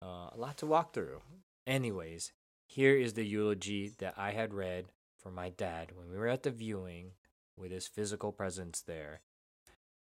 uh, 0.03 0.31
a 0.33 0.37
lot 0.37 0.59
to 0.59 0.67
walk 0.67 0.93
through. 0.93 1.21
Anyways, 1.67 2.33
here 2.67 2.97
is 2.97 3.15
the 3.15 3.25
eulogy 3.25 3.93
that 3.99 4.15
I 4.17 4.33
had 4.33 4.55
read 4.55 4.87
for 5.17 5.31
my 5.31 5.51
dad 5.51 5.93
when 5.95 6.11
we 6.11 6.19
were 6.19 6.29
at 6.29 6.43
the 6.43 6.51
viewing 6.51 7.13
with 7.57 7.71
his 7.71 7.87
physical 7.87 8.33
presence 8.33 8.83
there. 8.83 9.21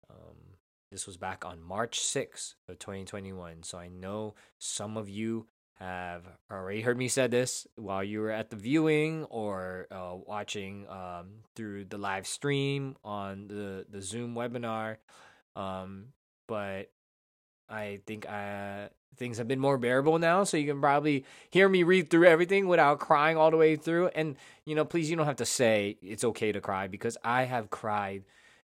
Um, 0.10 0.58
this 0.92 1.06
was 1.06 1.18
back 1.18 1.46
on 1.46 1.62
March 1.62 2.00
6th 2.00 2.56
of 2.70 2.80
2021. 2.80 3.64
So 3.64 3.78
I 3.78 3.88
know 3.90 4.36
some 4.58 4.96
of 4.96 5.10
you 5.10 5.48
have 5.80 6.24
already 6.52 6.82
heard 6.82 6.98
me 6.98 7.08
say 7.08 7.28
this 7.28 7.68
while 7.76 8.04
you 8.04 8.20
were 8.20 8.32
at 8.32 8.50
the 8.50 8.56
viewing 8.56 9.26
or 9.26 9.88
uh, 9.92 10.16
watching 10.26 10.88
um, 10.90 11.28
through 11.56 11.86
the 11.86 11.98
live 12.00 12.26
stream 12.26 12.96
on 13.04 13.48
the, 13.48 13.86
the 13.90 14.02
Zoom 14.02 14.34
webinar. 14.34 14.98
Um, 15.56 16.08
but 16.48 16.90
I 17.70 18.00
think 18.08 18.28
I, 18.28 18.86
uh, 18.86 18.88
things 19.18 19.38
have 19.38 19.48
been 19.48 19.60
more 19.60 19.78
bearable 19.78 20.18
now, 20.18 20.44
so 20.44 20.58
you 20.58 20.68
can 20.68 20.82
probably 20.82 21.26
hear 21.52 21.70
me 21.70 21.84
read 21.84 22.10
through 22.10 22.28
everything 22.28 22.68
without 22.68 23.00
crying 23.00 23.38
all 23.38 23.52
the 23.52 23.58
way 23.58 23.76
through. 23.76 24.08
And 24.16 24.36
you 24.66 24.74
know, 24.74 24.86
please, 24.86 25.10
you 25.10 25.16
don't 25.16 25.26
have 25.26 25.36
to 25.38 25.46
say 25.46 25.98
it's 26.02 26.24
okay 26.24 26.52
to 26.52 26.62
cry 26.62 26.88
because 26.88 27.18
I 27.24 27.44
have 27.44 27.70
cried 27.70 28.24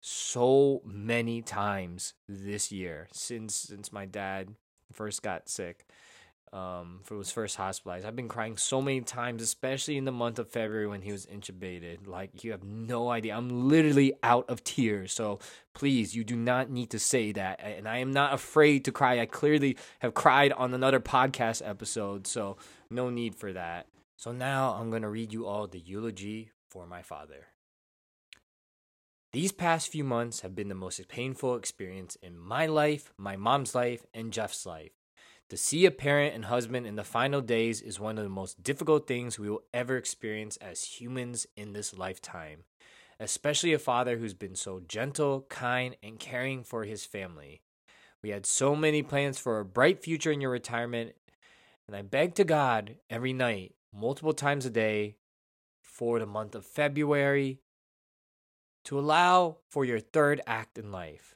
so 0.02 0.82
many 0.84 1.42
times 1.42 2.14
this 2.28 2.72
year 2.72 3.08
since 3.12 3.56
since 3.56 3.94
my 3.94 4.06
dad 4.06 4.50
first 4.92 5.22
got 5.22 5.48
sick 5.48 5.86
um, 6.54 7.00
for 7.04 7.18
his 7.18 7.32
first 7.32 7.56
hospitalized. 7.56 8.06
I've 8.06 8.16
been 8.16 8.28
crying 8.28 8.58
so 8.58 8.82
many 8.82 9.02
times, 9.02 9.42
especially 9.42 9.98
in 9.98 10.06
the 10.06 10.12
month 10.12 10.38
of 10.38 10.50
February 10.50 10.88
when 10.88 11.02
he 11.02 11.12
was 11.12 11.26
intubated. 11.26 12.08
Like, 12.08 12.44
you 12.44 12.52
have 12.52 12.64
no 12.64 13.10
idea. 13.10 13.36
I'm 13.36 13.70
literally 13.70 14.14
out 14.22 14.50
of 14.50 14.64
tears. 14.64 15.14
So 15.14 15.40
please, 15.74 16.16
you 16.16 16.24
do 16.24 16.36
not 16.36 16.70
need 16.70 16.90
to 16.92 17.00
say 17.00 17.32
that. 17.32 17.60
And 17.62 17.88
I 17.88 18.00
am 18.00 18.12
not 18.12 18.34
afraid 18.34 18.86
to 18.86 18.92
cry. 18.92 19.20
I 19.20 19.26
clearly 19.26 19.78
have 20.00 20.14
cried 20.14 20.52
on 20.52 20.74
another 20.74 21.00
podcast 21.00 21.68
episode. 21.68 22.28
So 22.28 22.58
no 22.90 23.10
need 23.10 23.36
for 23.36 23.54
that. 23.54 23.88
So 24.18 24.32
now 24.32 24.74
I'm 24.74 24.90
going 24.90 25.02
to 25.04 25.10
read 25.10 25.34
you 25.34 25.48
all 25.48 25.68
the 25.68 25.80
eulogy 25.80 26.52
for 26.70 26.86
my 26.86 27.02
father. 27.02 27.48
These 29.34 29.54
past 29.54 29.88
few 29.88 30.04
months 30.04 30.42
have 30.42 30.56
been 30.56 30.68
the 30.68 30.76
most 30.76 31.08
painful 31.08 31.56
experience 31.56 32.18
in 32.22 32.38
my 32.38 32.66
life, 32.66 33.14
my 33.18 33.38
mom's 33.38 33.74
life, 33.74 34.06
and 34.14 34.34
Jeff's 34.34 34.66
life. 34.66 34.92
To 35.52 35.58
see 35.58 35.86
a 35.86 35.92
parent 35.92 36.34
and 36.34 36.46
husband 36.46 36.88
in 36.88 36.96
the 36.96 37.04
final 37.04 37.42
days 37.42 37.82
is 37.82 38.00
one 38.00 38.18
of 38.18 38.24
the 38.24 38.30
most 38.30 38.64
difficult 38.64 39.06
things 39.06 39.38
we 39.38 39.50
will 39.50 39.64
ever 39.74 39.98
experience 39.98 40.56
as 40.56 40.82
humans 40.82 41.46
in 41.58 41.74
this 41.74 41.94
lifetime, 41.98 42.64
especially 43.20 43.74
a 43.74 43.78
father 43.78 44.18
who's 44.18 44.34
been 44.34 44.56
so 44.56 44.80
gentle, 44.88 45.46
kind, 45.50 45.98
and 46.02 46.20
caring 46.20 46.64
for 46.64 46.86
his 46.86 47.04
family. 47.04 47.64
We 48.24 48.30
had 48.30 48.46
so 48.46 48.78
many 48.78 49.04
plans 49.04 49.40
for 49.40 49.60
a 49.60 49.66
bright 49.66 50.02
future 50.02 50.32
in 50.32 50.40
your 50.40 50.52
retirement, 50.52 51.16
and 51.86 51.98
I 51.98 52.02
beg 52.02 52.34
to 52.36 52.46
God 52.46 52.96
every 53.10 53.34
night, 53.34 53.76
multiple 53.94 54.34
times 54.34 54.66
a 54.66 54.70
day, 54.70 55.18
for 55.82 56.18
the 56.18 56.26
month 56.26 56.56
of 56.56 56.66
February 56.66 57.60
to 58.86 58.98
allow 58.98 59.58
for 59.68 59.84
your 59.84 60.00
third 60.00 60.40
act 60.48 60.78
in 60.78 60.94
life. 60.94 61.36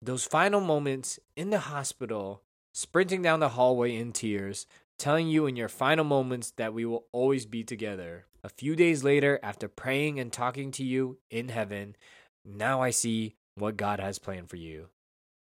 Those 0.00 0.24
final 0.24 0.60
moments 0.60 1.18
in 1.34 1.50
the 1.50 1.58
hospital 1.58 2.44
sprinting 2.72 3.22
down 3.22 3.40
the 3.40 3.50
hallway 3.50 3.94
in 3.96 4.12
tears, 4.12 4.66
telling 4.98 5.28
you 5.28 5.46
in 5.46 5.56
your 5.56 5.68
final 5.68 6.04
moments 6.04 6.52
that 6.56 6.74
we 6.74 6.84
will 6.84 7.06
always 7.12 7.46
be 7.46 7.62
together. 7.64 8.26
A 8.44 8.48
few 8.48 8.74
days 8.74 9.04
later, 9.04 9.38
after 9.42 9.68
praying 9.68 10.18
and 10.18 10.32
talking 10.32 10.70
to 10.72 10.84
you 10.84 11.18
in 11.30 11.48
heaven, 11.48 11.96
Now 12.44 12.82
I 12.82 12.90
see 12.90 13.36
what 13.54 13.76
God 13.76 14.00
has 14.00 14.18
planned 14.18 14.50
for 14.50 14.56
you. 14.56 14.88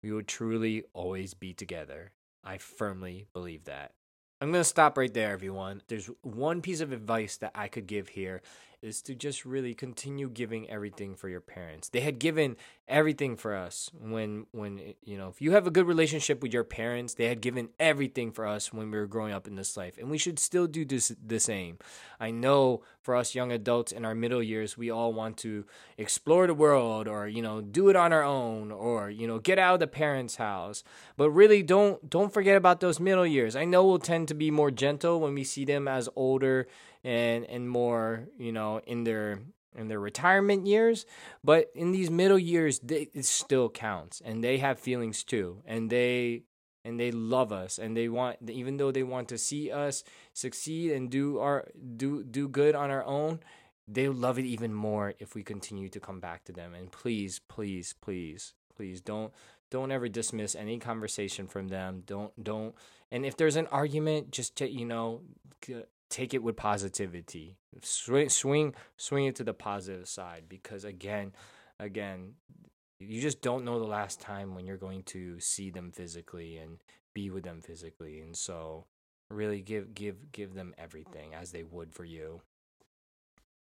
We 0.03 0.11
will 0.11 0.23
truly 0.23 0.85
always 0.93 1.35
be 1.35 1.53
together. 1.53 2.13
I 2.43 2.59
firmly 2.59 3.27
believe 3.33 3.65
that. 3.65 3.93
I'm 4.41 4.51
going 4.51 4.61
to 4.61 4.65
stop 4.65 4.97
right 4.97 5.13
there, 5.13 5.33
everyone. 5.33 5.83
There's 5.89 6.09
one 6.23 6.63
piece 6.63 6.81
of 6.81 6.93
advice 6.93 7.37
that 7.37 7.53
I 7.55 7.69
could 7.69 7.87
give 7.87 8.09
here 8.09 8.41
is 8.83 9.03
to 9.03 9.15
just 9.15 9.45
really 9.45 9.75
continue 9.75 10.29
giving 10.29 10.69
everything 10.71 11.15
for 11.15 11.29
your 11.29 11.41
parents. 11.41 11.89
They 11.89 12.01
had 12.01 12.19
given 12.19 12.57
everything 12.89 13.37
for 13.37 13.55
us 13.55 13.91
when 13.99 14.47
when 14.53 14.95
you 15.03 15.19
know, 15.19 15.29
if 15.29 15.41
you 15.43 15.53
have 15.53 15.67
a 15.67 15.71
good 15.71 15.87
relationship 15.87 16.43
with 16.43 16.53
your 16.53 16.65
parents, 16.65 17.15
they 17.15 17.29
had 17.29 17.41
given 17.41 17.69
everything 17.79 18.33
for 18.33 18.47
us 18.47 18.73
when 18.73 18.91
we 18.91 18.99
were 18.99 19.07
growing 19.07 19.33
up 19.33 19.47
in 19.47 19.55
this 19.55 19.77
life. 19.77 19.99
And 19.99 20.11
we 20.11 20.19
should 20.19 20.39
still 20.39 20.67
do 20.67 20.85
this, 20.85 21.15
the 21.25 21.41
same. 21.41 21.79
I 22.19 22.31
know 22.31 22.83
for 23.03 23.17
us 23.17 23.35
young 23.35 23.53
adults 23.53 23.93
in 23.93 24.05
our 24.05 24.15
middle 24.15 24.43
years, 24.43 24.79
we 24.79 24.91
all 24.91 25.13
want 25.13 25.37
to 25.39 25.65
explore 25.99 26.47
the 26.47 26.55
world 26.55 27.07
or, 27.07 27.29
you 27.29 27.43
know, 27.43 27.61
do 27.61 27.89
it 27.91 27.97
on 27.97 28.13
our 28.13 28.25
own 28.25 28.71
or, 28.73 29.11
you 29.11 29.27
know, 29.27 29.39
get 29.39 29.59
out 29.59 29.75
of 29.75 29.81
the 29.81 29.87
parents' 29.87 30.37
house. 30.37 30.83
But 31.17 31.31
really 31.31 31.63
don't 31.63 32.09
don't 32.09 32.33
forget 32.33 32.57
about 32.57 32.81
those 32.81 32.99
middle 32.99 33.27
years. 33.27 33.57
I 33.57 33.67
know 33.67 33.85
we'll 33.85 33.99
tend 33.99 34.29
to 34.29 34.35
be 34.35 34.51
more 34.51 34.71
gentle 34.71 35.21
when 35.21 35.35
we 35.35 35.45
see 35.45 35.67
them 35.67 35.87
as 35.87 36.09
older 36.17 36.67
and 37.05 37.45
and 37.45 37.69
more 37.69 38.29
you 38.39 38.53
know 38.53 38.81
in 38.87 39.05
their 39.05 39.41
in 39.77 39.89
their 39.89 40.01
retirement 40.01 40.67
years. 40.67 41.07
But 41.45 41.71
in 41.75 41.93
these 41.93 42.11
middle 42.11 42.39
years 42.39 42.79
they, 42.81 43.09
it 43.15 43.25
still 43.25 43.69
counts 43.69 44.21
and 44.25 44.43
they 44.43 44.59
have 44.59 44.79
feelings 44.79 45.25
too 45.25 45.63
and 45.65 45.91
they 45.91 46.43
and 46.85 46.99
they 46.99 47.11
love 47.11 47.53
us 47.53 47.79
and 47.79 47.97
they 47.97 48.09
want 48.09 48.39
even 48.49 48.79
though 48.79 48.91
they 48.91 49.03
want 49.03 49.29
to 49.29 49.39
see 49.39 49.71
us 49.71 50.03
succeed 50.33 50.93
and 50.93 51.11
do 51.11 51.39
our 51.39 51.69
do 51.97 52.25
do 52.25 52.49
good 52.49 52.75
on 52.75 52.91
our 52.91 53.05
own 53.05 53.41
they 53.93 54.09
love 54.09 54.39
it 54.39 54.45
even 54.45 54.73
more 54.73 55.15
if 55.19 55.35
we 55.35 55.43
continue 55.43 55.89
to 55.89 56.01
come 56.01 56.21
back 56.21 56.45
to 56.45 56.53
them. 56.53 56.75
And 56.75 56.91
please 56.91 57.41
please 57.49 57.95
please 58.01 58.55
please 58.75 59.01
don't 59.01 59.33
don't 59.71 59.93
ever 59.93 60.09
dismiss 60.09 60.55
any 60.55 60.79
conversation 60.79 61.47
from 61.47 61.69
them. 61.69 62.03
Don't 62.07 62.33
don't 62.43 62.75
and 63.11 63.27
if 63.27 63.37
there's 63.37 63.57
an 63.57 63.67
argument 63.69 64.31
just 64.31 64.57
to 64.57 64.71
you 64.71 64.85
know 64.85 65.23
take 66.11 66.35
it 66.35 66.43
with 66.43 66.57
positivity. 66.57 67.57
Swing, 67.83 68.29
swing, 68.29 68.75
swing 68.97 69.27
it 69.27 69.37
to 69.37 69.45
the 69.45 69.55
positive 69.55 70.09
side 70.09 70.45
because 70.49 70.85
again, 70.85 71.33
again, 71.79 72.35
you 72.99 73.23
just 73.23 73.41
don't 73.41 73.65
know 73.65 73.79
the 73.79 73.87
last 73.87 74.21
time 74.21 74.55
when 74.55 74.67
you're 74.67 74.77
going 74.77 75.03
to 75.05 75.41
see 75.41 75.71
them 75.71 75.91
physically 75.91 76.59
and 76.59 76.79
be 77.15 77.31
with 77.31 77.45
them 77.45 77.61
physically, 77.63 78.21
and 78.21 78.37
so 78.37 78.85
really 79.31 79.63
give 79.63 79.95
give 79.95 80.33
give 80.33 80.55
them 80.55 80.75
everything 80.77 81.35
as 81.35 81.53
they 81.53 81.63
would 81.63 81.95
for 81.95 82.05
you. 82.05 82.43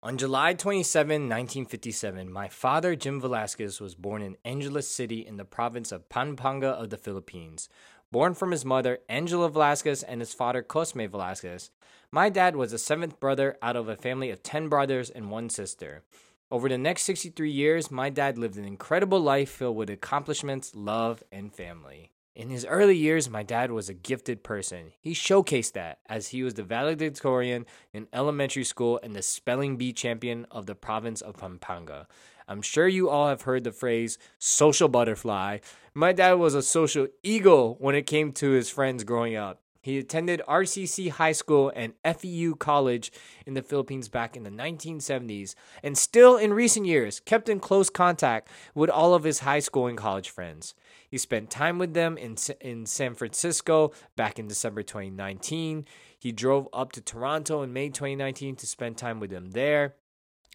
On 0.04 0.18
July 0.18 0.52
27, 0.52 1.28
1957, 1.28 2.30
my 2.30 2.48
father, 2.48 2.96
Jim 2.96 3.20
Velasquez, 3.20 3.80
was 3.80 3.94
born 3.94 4.20
in 4.20 4.36
Angeles 4.44 4.88
City 4.88 5.24
in 5.24 5.36
the 5.36 5.44
province 5.44 5.92
of 5.92 6.08
Pampanga 6.08 6.70
of 6.70 6.90
the 6.90 6.98
Philippines. 6.98 7.68
Born 8.12 8.34
from 8.34 8.50
his 8.50 8.62
mother, 8.62 8.98
Angela 9.08 9.48
Velasquez, 9.48 10.02
and 10.02 10.20
his 10.20 10.34
father, 10.34 10.62
Cosme 10.62 11.06
Velasquez, 11.06 11.70
my 12.10 12.28
dad 12.28 12.54
was 12.54 12.70
the 12.70 12.78
seventh 12.78 13.18
brother 13.18 13.56
out 13.62 13.74
of 13.74 13.88
a 13.88 13.96
family 13.96 14.28
of 14.28 14.42
10 14.42 14.68
brothers 14.68 15.08
and 15.08 15.30
one 15.30 15.48
sister. 15.48 16.02
Over 16.50 16.68
the 16.68 16.76
next 16.76 17.04
63 17.04 17.50
years, 17.50 17.90
my 17.90 18.10
dad 18.10 18.36
lived 18.36 18.58
an 18.58 18.66
incredible 18.66 19.18
life 19.18 19.48
filled 19.48 19.78
with 19.78 19.88
accomplishments, 19.88 20.74
love, 20.74 21.22
and 21.32 21.54
family. 21.54 22.10
In 22.34 22.50
his 22.50 22.66
early 22.66 22.96
years, 22.96 23.30
my 23.30 23.42
dad 23.42 23.72
was 23.72 23.88
a 23.88 23.94
gifted 23.94 24.42
person. 24.42 24.92
He 25.00 25.14
showcased 25.14 25.72
that 25.72 26.00
as 26.06 26.28
he 26.28 26.42
was 26.42 26.52
the 26.52 26.62
valedictorian 26.62 27.64
in 27.94 28.08
elementary 28.12 28.64
school 28.64 29.00
and 29.02 29.16
the 29.16 29.22
spelling 29.22 29.78
bee 29.78 29.94
champion 29.94 30.46
of 30.50 30.66
the 30.66 30.74
province 30.74 31.22
of 31.22 31.38
Pampanga. 31.38 32.06
I'm 32.48 32.62
sure 32.62 32.88
you 32.88 33.08
all 33.08 33.28
have 33.28 33.42
heard 33.42 33.64
the 33.64 33.72
phrase 33.72 34.18
social 34.38 34.88
butterfly. 34.88 35.58
My 35.94 36.12
dad 36.14 36.34
was 36.34 36.54
a 36.54 36.62
social 36.62 37.06
eagle 37.22 37.76
when 37.78 37.94
it 37.94 38.06
came 38.06 38.32
to 38.32 38.52
his 38.52 38.70
friends 38.70 39.04
growing 39.04 39.36
up. 39.36 39.60
He 39.82 39.98
attended 39.98 40.40
RCC 40.48 41.10
High 41.10 41.32
School 41.32 41.70
and 41.76 41.92
FEU 42.02 42.54
College 42.54 43.12
in 43.44 43.52
the 43.52 43.62
Philippines 43.62 44.08
back 44.08 44.34
in 44.34 44.42
the 44.42 44.50
1970s, 44.50 45.54
and 45.82 45.98
still 45.98 46.38
in 46.38 46.54
recent 46.54 46.86
years 46.86 47.20
kept 47.20 47.50
in 47.50 47.60
close 47.60 47.90
contact 47.90 48.48
with 48.74 48.88
all 48.88 49.12
of 49.12 49.24
his 49.24 49.40
high 49.40 49.58
school 49.58 49.86
and 49.86 49.98
college 49.98 50.30
friends. 50.30 50.74
He 51.10 51.18
spent 51.18 51.50
time 51.50 51.78
with 51.78 51.92
them 51.92 52.16
in, 52.16 52.36
in 52.62 52.86
San 52.86 53.14
Francisco 53.14 53.92
back 54.16 54.38
in 54.38 54.48
December 54.48 54.82
2019. 54.82 55.84
He 56.18 56.32
drove 56.32 56.68
up 56.72 56.92
to 56.92 57.02
Toronto 57.02 57.60
in 57.60 57.74
May 57.74 57.90
2019 57.90 58.56
to 58.56 58.66
spend 58.66 58.96
time 58.96 59.20
with 59.20 59.28
them 59.28 59.50
there. 59.50 59.96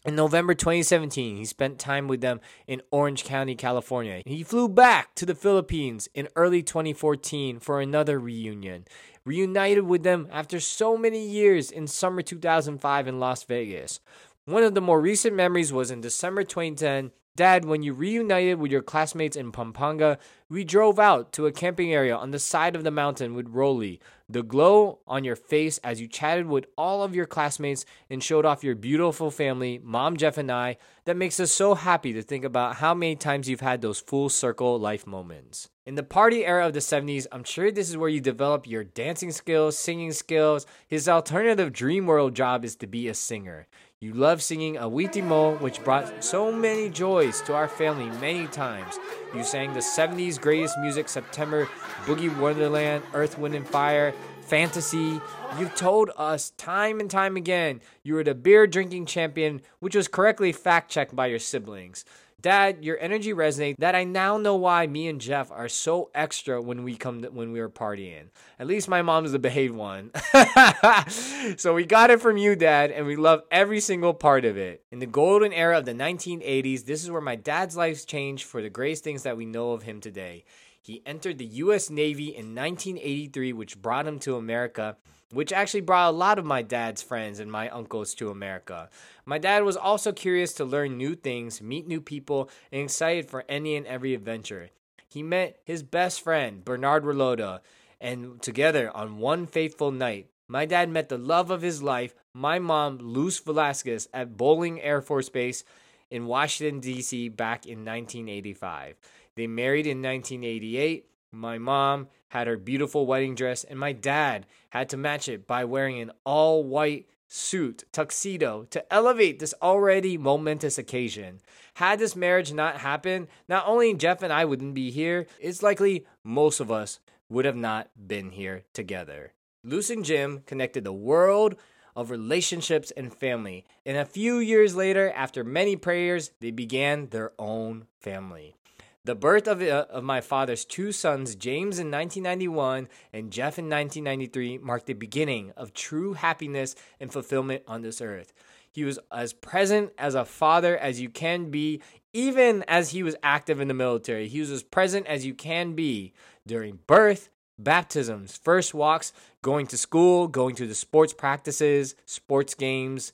In 0.04 0.14
November 0.14 0.54
2017, 0.54 1.36
he 1.36 1.44
spent 1.44 1.78
time 1.78 2.06
with 2.06 2.20
them 2.20 2.40
in 2.66 2.82
Orange 2.90 3.24
County, 3.24 3.56
California. 3.56 4.22
He 4.24 4.42
flew 4.44 4.68
back 4.68 5.14
to 5.16 5.26
the 5.26 5.34
Philippines 5.34 6.08
in 6.14 6.28
early 6.36 6.62
2014 6.62 7.58
for 7.58 7.80
another 7.80 8.18
reunion 8.18 8.84
reunited 9.28 9.84
with 9.84 10.02
them 10.02 10.26
after 10.32 10.58
so 10.58 10.96
many 10.96 11.28
years 11.28 11.70
in 11.70 11.86
summer 11.86 12.22
2005 12.22 13.06
in 13.06 13.20
Las 13.20 13.44
Vegas. 13.44 14.00
One 14.46 14.62
of 14.62 14.74
the 14.74 14.80
more 14.80 15.00
recent 15.00 15.36
memories 15.36 15.72
was 15.72 15.90
in 15.90 16.00
December 16.00 16.42
2010. 16.42 17.12
Dad, 17.38 17.64
when 17.64 17.84
you 17.84 17.92
reunited 17.92 18.58
with 18.58 18.72
your 18.72 18.82
classmates 18.82 19.36
in 19.36 19.52
Pampanga, 19.52 20.18
we 20.48 20.64
drove 20.64 20.98
out 20.98 21.32
to 21.34 21.46
a 21.46 21.52
camping 21.52 21.94
area 21.94 22.16
on 22.16 22.32
the 22.32 22.38
side 22.40 22.74
of 22.74 22.82
the 22.82 22.90
mountain 22.90 23.32
with 23.32 23.46
Roly. 23.48 24.00
The 24.28 24.42
glow 24.42 24.98
on 25.06 25.22
your 25.22 25.36
face 25.36 25.78
as 25.84 26.00
you 26.00 26.08
chatted 26.08 26.48
with 26.48 26.66
all 26.76 27.04
of 27.04 27.14
your 27.14 27.26
classmates 27.26 27.84
and 28.10 28.24
showed 28.24 28.44
off 28.44 28.64
your 28.64 28.74
beautiful 28.74 29.30
family, 29.30 29.80
Mom, 29.84 30.16
Jeff, 30.16 30.36
and 30.36 30.50
I, 30.50 30.78
that 31.04 31.16
makes 31.16 31.38
us 31.38 31.52
so 31.52 31.76
happy 31.76 32.12
to 32.12 32.22
think 32.22 32.44
about 32.44 32.74
how 32.74 32.92
many 32.92 33.14
times 33.14 33.48
you've 33.48 33.60
had 33.60 33.82
those 33.82 34.00
full 34.00 34.28
circle 34.28 34.76
life 34.76 35.06
moments. 35.06 35.68
In 35.86 35.94
the 35.94 36.02
party 36.02 36.44
era 36.44 36.66
of 36.66 36.74
the 36.74 36.80
70s, 36.80 37.26
I'm 37.32 37.44
sure 37.44 37.70
this 37.70 37.88
is 37.88 37.96
where 37.96 38.10
you 38.10 38.20
develop 38.20 38.66
your 38.66 38.84
dancing 38.84 39.30
skills, 39.32 39.78
singing 39.78 40.12
skills. 40.12 40.66
His 40.86 41.08
alternative 41.08 41.72
dream 41.72 42.04
world 42.04 42.34
job 42.34 42.62
is 42.62 42.76
to 42.76 42.86
be 42.86 43.08
a 43.08 43.14
singer. 43.14 43.68
You 44.00 44.14
love 44.14 44.44
singing 44.44 44.76
Awitin 44.76 45.24
Mo, 45.24 45.56
which 45.56 45.82
brought 45.82 46.22
so 46.22 46.52
many 46.52 46.88
joys 46.88 47.42
to 47.42 47.54
our 47.54 47.66
family 47.66 48.08
many 48.20 48.46
times. 48.46 48.96
You 49.34 49.42
sang 49.42 49.72
the 49.72 49.80
70s 49.80 50.40
greatest 50.40 50.78
music 50.78 51.08
September, 51.08 51.68
Boogie 52.04 52.38
Wonderland, 52.38 53.02
Earth, 53.12 53.38
Wind, 53.38 53.56
and 53.56 53.66
Fire, 53.66 54.14
Fantasy. 54.42 55.20
You've 55.58 55.74
told 55.74 56.12
us 56.16 56.50
time 56.50 57.00
and 57.00 57.10
time 57.10 57.36
again 57.36 57.80
you 58.04 58.14
were 58.14 58.22
the 58.22 58.36
beer 58.36 58.68
drinking 58.68 59.06
champion, 59.06 59.62
which 59.80 59.96
was 59.96 60.06
correctly 60.06 60.52
fact 60.52 60.92
checked 60.92 61.16
by 61.16 61.26
your 61.26 61.40
siblings. 61.40 62.04
Dad, 62.40 62.84
your 62.84 62.96
energy 63.00 63.32
resonates. 63.32 63.76
That 63.78 63.96
I 63.96 64.04
now 64.04 64.38
know 64.38 64.54
why 64.54 64.86
me 64.86 65.08
and 65.08 65.20
Jeff 65.20 65.50
are 65.50 65.68
so 65.68 66.10
extra 66.14 66.62
when 66.62 66.84
we 66.84 66.96
come 66.96 67.22
to, 67.22 67.30
when 67.30 67.50
we 67.50 67.60
were 67.60 67.68
partying. 67.68 68.28
At 68.60 68.68
least 68.68 68.88
my 68.88 69.02
mom's 69.02 69.32
the 69.32 69.40
behaved 69.40 69.74
one. 69.74 70.12
so 71.56 71.74
we 71.74 71.84
got 71.84 72.10
it 72.10 72.20
from 72.20 72.36
you, 72.36 72.54
Dad, 72.54 72.92
and 72.92 73.06
we 73.06 73.16
love 73.16 73.42
every 73.50 73.80
single 73.80 74.14
part 74.14 74.44
of 74.44 74.56
it. 74.56 74.84
In 74.92 75.00
the 75.00 75.06
golden 75.06 75.52
era 75.52 75.78
of 75.78 75.84
the 75.84 75.94
1980s, 75.94 76.84
this 76.84 77.02
is 77.02 77.10
where 77.10 77.20
my 77.20 77.34
dad's 77.34 77.76
life 77.76 78.06
changed 78.06 78.44
for 78.44 78.62
the 78.62 78.70
greatest 78.70 79.02
things 79.02 79.24
that 79.24 79.36
we 79.36 79.44
know 79.44 79.72
of 79.72 79.82
him 79.82 80.00
today. 80.00 80.44
He 80.80 81.02
entered 81.04 81.38
the 81.38 81.44
U.S. 81.44 81.90
Navy 81.90 82.28
in 82.28 82.54
1983, 82.54 83.52
which 83.52 83.82
brought 83.82 84.06
him 84.06 84.20
to 84.20 84.36
America 84.36 84.96
which 85.32 85.52
actually 85.52 85.82
brought 85.82 86.10
a 86.10 86.16
lot 86.16 86.38
of 86.38 86.44
my 86.44 86.62
dad's 86.62 87.02
friends 87.02 87.38
and 87.38 87.52
my 87.52 87.68
uncles 87.68 88.14
to 88.14 88.30
America. 88.30 88.88
My 89.26 89.38
dad 89.38 89.64
was 89.64 89.76
also 89.76 90.12
curious 90.12 90.52
to 90.54 90.64
learn 90.64 90.96
new 90.96 91.14
things, 91.14 91.60
meet 91.60 91.86
new 91.86 92.00
people, 92.00 92.50
and 92.72 92.82
excited 92.82 93.28
for 93.28 93.44
any 93.48 93.76
and 93.76 93.86
every 93.86 94.14
adventure. 94.14 94.70
He 95.06 95.22
met 95.22 95.60
his 95.64 95.82
best 95.82 96.20
friend, 96.22 96.64
Bernard 96.64 97.04
Rolota, 97.04 97.60
and 98.00 98.40
together 98.40 98.94
on 98.94 99.18
one 99.18 99.46
faithful 99.46 99.90
night, 99.90 100.28
my 100.46 100.64
dad 100.64 100.88
met 100.88 101.10
the 101.10 101.18
love 101.18 101.50
of 101.50 101.60
his 101.60 101.82
life, 101.82 102.14
my 102.32 102.58
mom, 102.58 102.98
Luz 103.00 103.38
Velasquez, 103.38 104.08
at 104.14 104.36
Bolling 104.36 104.80
Air 104.80 105.02
Force 105.02 105.28
Base 105.28 105.62
in 106.10 106.26
Washington, 106.26 106.80
D.C., 106.80 107.28
back 107.28 107.66
in 107.66 107.84
1985. 107.84 108.96
They 109.34 109.46
married 109.46 109.86
in 109.86 110.00
1988 110.00 111.06
my 111.32 111.58
mom 111.58 112.08
had 112.28 112.46
her 112.46 112.56
beautiful 112.56 113.06
wedding 113.06 113.34
dress, 113.34 113.64
and 113.64 113.78
my 113.78 113.92
dad 113.92 114.46
had 114.70 114.88
to 114.90 114.96
match 114.96 115.28
it 115.28 115.46
by 115.46 115.64
wearing 115.64 116.00
an 116.00 116.12
all 116.24 116.64
white 116.64 117.08
suit, 117.26 117.84
tuxedo, 117.92 118.64
to 118.70 118.92
elevate 118.92 119.38
this 119.38 119.54
already 119.60 120.16
momentous 120.16 120.78
occasion. 120.78 121.40
Had 121.74 121.98
this 121.98 122.16
marriage 122.16 122.52
not 122.52 122.78
happened, 122.78 123.28
not 123.48 123.66
only 123.66 123.94
Jeff 123.94 124.22
and 124.22 124.32
I 124.32 124.44
wouldn't 124.44 124.74
be 124.74 124.90
here, 124.90 125.26
it's 125.38 125.62
likely 125.62 126.06
most 126.24 126.60
of 126.60 126.70
us 126.70 127.00
would 127.28 127.44
have 127.44 127.56
not 127.56 127.90
been 128.06 128.30
here 128.30 128.64
together. 128.72 129.32
Luz 129.62 129.90
and 129.90 130.04
Jim 130.04 130.42
connected 130.46 130.84
the 130.84 130.92
world 130.92 131.56
of 131.94 132.10
relationships 132.10 132.92
and 132.92 133.12
family, 133.12 133.66
and 133.84 133.96
a 133.96 134.04
few 134.04 134.38
years 134.38 134.76
later, 134.76 135.10
after 135.14 135.42
many 135.42 135.76
prayers, 135.76 136.30
they 136.40 136.50
began 136.50 137.08
their 137.08 137.32
own 137.38 137.86
family. 138.00 138.54
The 139.04 139.14
birth 139.14 139.46
of, 139.46 139.62
uh, 139.62 139.86
of 139.88 140.04
my 140.04 140.20
father's 140.20 140.64
two 140.64 140.92
sons, 140.92 141.34
James 141.34 141.78
in 141.78 141.90
1991 141.90 142.88
and 143.12 143.30
Jeff 143.30 143.58
in 143.58 143.66
1993, 143.66 144.58
marked 144.58 144.86
the 144.86 144.92
beginning 144.92 145.52
of 145.56 145.72
true 145.72 146.14
happiness 146.14 146.74
and 147.00 147.12
fulfillment 147.12 147.62
on 147.66 147.82
this 147.82 148.00
earth. 148.00 148.32
He 148.70 148.84
was 148.84 148.98
as 149.10 149.32
present 149.32 149.92
as 149.98 150.14
a 150.14 150.24
father 150.24 150.76
as 150.76 151.00
you 151.00 151.08
can 151.08 151.50
be, 151.50 151.80
even 152.12 152.64
as 152.68 152.90
he 152.90 153.02
was 153.02 153.16
active 153.22 153.60
in 153.60 153.68
the 153.68 153.74
military. 153.74 154.28
He 154.28 154.40
was 154.40 154.50
as 154.50 154.62
present 154.62 155.06
as 155.06 155.24
you 155.24 155.34
can 155.34 155.74
be 155.74 156.12
during 156.46 156.80
birth, 156.86 157.30
baptisms, 157.58 158.36
first 158.36 158.74
walks, 158.74 159.12
going 159.42 159.66
to 159.68 159.78
school, 159.78 160.28
going 160.28 160.54
to 160.56 160.66
the 160.66 160.74
sports 160.74 161.12
practices, 161.12 161.94
sports 162.04 162.54
games, 162.54 163.12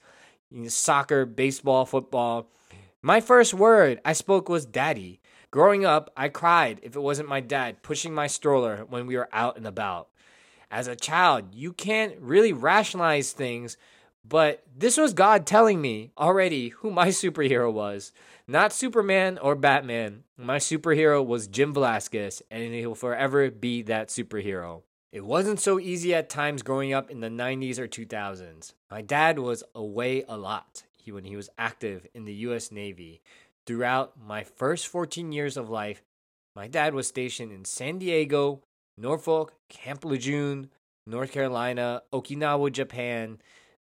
you 0.51 0.63
know, 0.63 0.69
soccer, 0.69 1.25
baseball, 1.25 1.87
football. 1.87 2.51
My 3.03 3.21
first 3.21 3.55
word 3.55 4.01
I 4.05 4.13
spoke 4.13 4.49
was 4.49 4.67
daddy. 4.67 5.21
Growing 5.55 5.85
up, 5.85 6.11
I 6.17 6.31
cried 6.31 6.81
if 6.83 6.97
it 6.97 7.01
wasn't 7.01 7.29
my 7.29 7.39
dad 7.39 7.81
pushing 7.81 8.13
my 8.13 8.27
stroller 8.27 8.85
when 8.89 9.07
we 9.07 9.17
were 9.17 9.29
out 9.33 9.57
and 9.57 9.69
about. 9.69 10.09
As 10.69 10.89
a 10.89 10.97
child, 10.97 11.55
you 11.55 11.73
can't 11.73 12.19
really 12.19 12.53
rationalize 12.53 13.31
things, 13.31 13.77
but 14.25 14.65
this 14.77 14.97
was 14.97 15.15
God 15.15 15.47
telling 15.47 15.81
me 15.81 16.11
already 16.19 16.71
who 16.71 16.91
my 16.91 17.07
superhero 17.11 17.73
was. 17.73 18.11
Not 18.49 18.73
Superman 18.73 19.39
or 19.39 19.55
Batman. 19.55 20.25
My 20.37 20.57
superhero 20.57 21.25
was 21.25 21.47
Jim 21.47 21.73
Velasquez, 21.73 22.43
and 22.51 22.75
he 22.75 22.85
will 22.85 22.97
forever 22.97 23.49
be 23.49 23.83
that 23.83 24.09
superhero. 24.09 24.83
It 25.13 25.25
wasn't 25.25 25.61
so 25.61 25.79
easy 25.79 26.13
at 26.17 26.29
times 26.29 26.65
growing 26.65 26.93
up 26.93 27.13
in 27.13 27.21
the 27.21 27.29
90s 27.29 27.79
or 27.79 27.87
2000s. 27.87 28.73
My 28.91 29.03
dad 29.03 29.39
was 29.39 29.63
away 29.73 30.25
a 30.29 30.37
lot 30.37 30.83
when 31.13 31.25
he 31.25 31.37
was 31.37 31.51
active 31.59 32.07
in 32.15 32.25
the 32.25 32.33
US 32.33 32.73
Navy. 32.73 33.21
Throughout 33.67 34.13
my 34.21 34.45
first 34.45 34.89
14 34.89 35.33
years 35.33 35.57
of 35.57 35.71
life, 35.71 36.03
my 36.55 36.69
dad 36.69 36.95
was 36.95 37.09
stationed 37.09 37.51
in 37.51 37.65
San 37.65 37.99
Diego, 37.99 38.61
Norfolk, 38.99 39.55
Camp 39.71 40.05
Lejeune, 40.05 40.69
North 41.07 41.33
Carolina, 41.33 42.03
Okinawa, 42.13 42.71
Japan. 42.71 43.39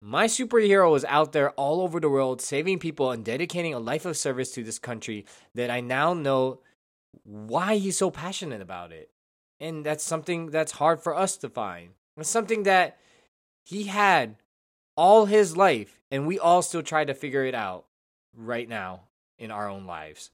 My 0.02 0.26
superhero 0.26 0.90
was 0.90 1.06
out 1.06 1.32
there 1.32 1.52
all 1.52 1.80
over 1.80 2.00
the 2.00 2.10
world 2.10 2.42
saving 2.42 2.80
people 2.80 3.10
and 3.10 3.24
dedicating 3.24 3.72
a 3.72 3.78
life 3.78 4.04
of 4.04 4.16
service 4.16 4.52
to 4.52 4.62
this 4.62 4.78
country 4.78 5.24
that 5.54 5.70
I 5.70 5.80
now 5.80 6.12
know 6.12 6.60
why 7.24 7.76
he's 7.76 7.96
so 7.96 8.10
passionate 8.10 8.60
about 8.60 8.92
it. 8.92 9.10
And 9.58 9.86
that's 9.86 10.04
something 10.04 10.50
that's 10.50 10.72
hard 10.72 11.00
for 11.00 11.16
us 11.16 11.36
to 11.38 11.48
find. 11.48 11.90
It's 12.18 12.28
something 12.28 12.64
that 12.64 12.98
he 13.64 13.84
had 13.84 14.36
all 14.96 15.24
his 15.24 15.56
life, 15.56 16.00
and 16.10 16.26
we 16.26 16.38
all 16.38 16.60
still 16.60 16.82
try 16.82 17.06
to 17.06 17.14
figure 17.14 17.44
it 17.44 17.54
out 17.54 17.86
right 18.36 18.68
now 18.68 19.04
in 19.42 19.50
our 19.50 19.68
own 19.68 19.84
lives. 19.84 20.30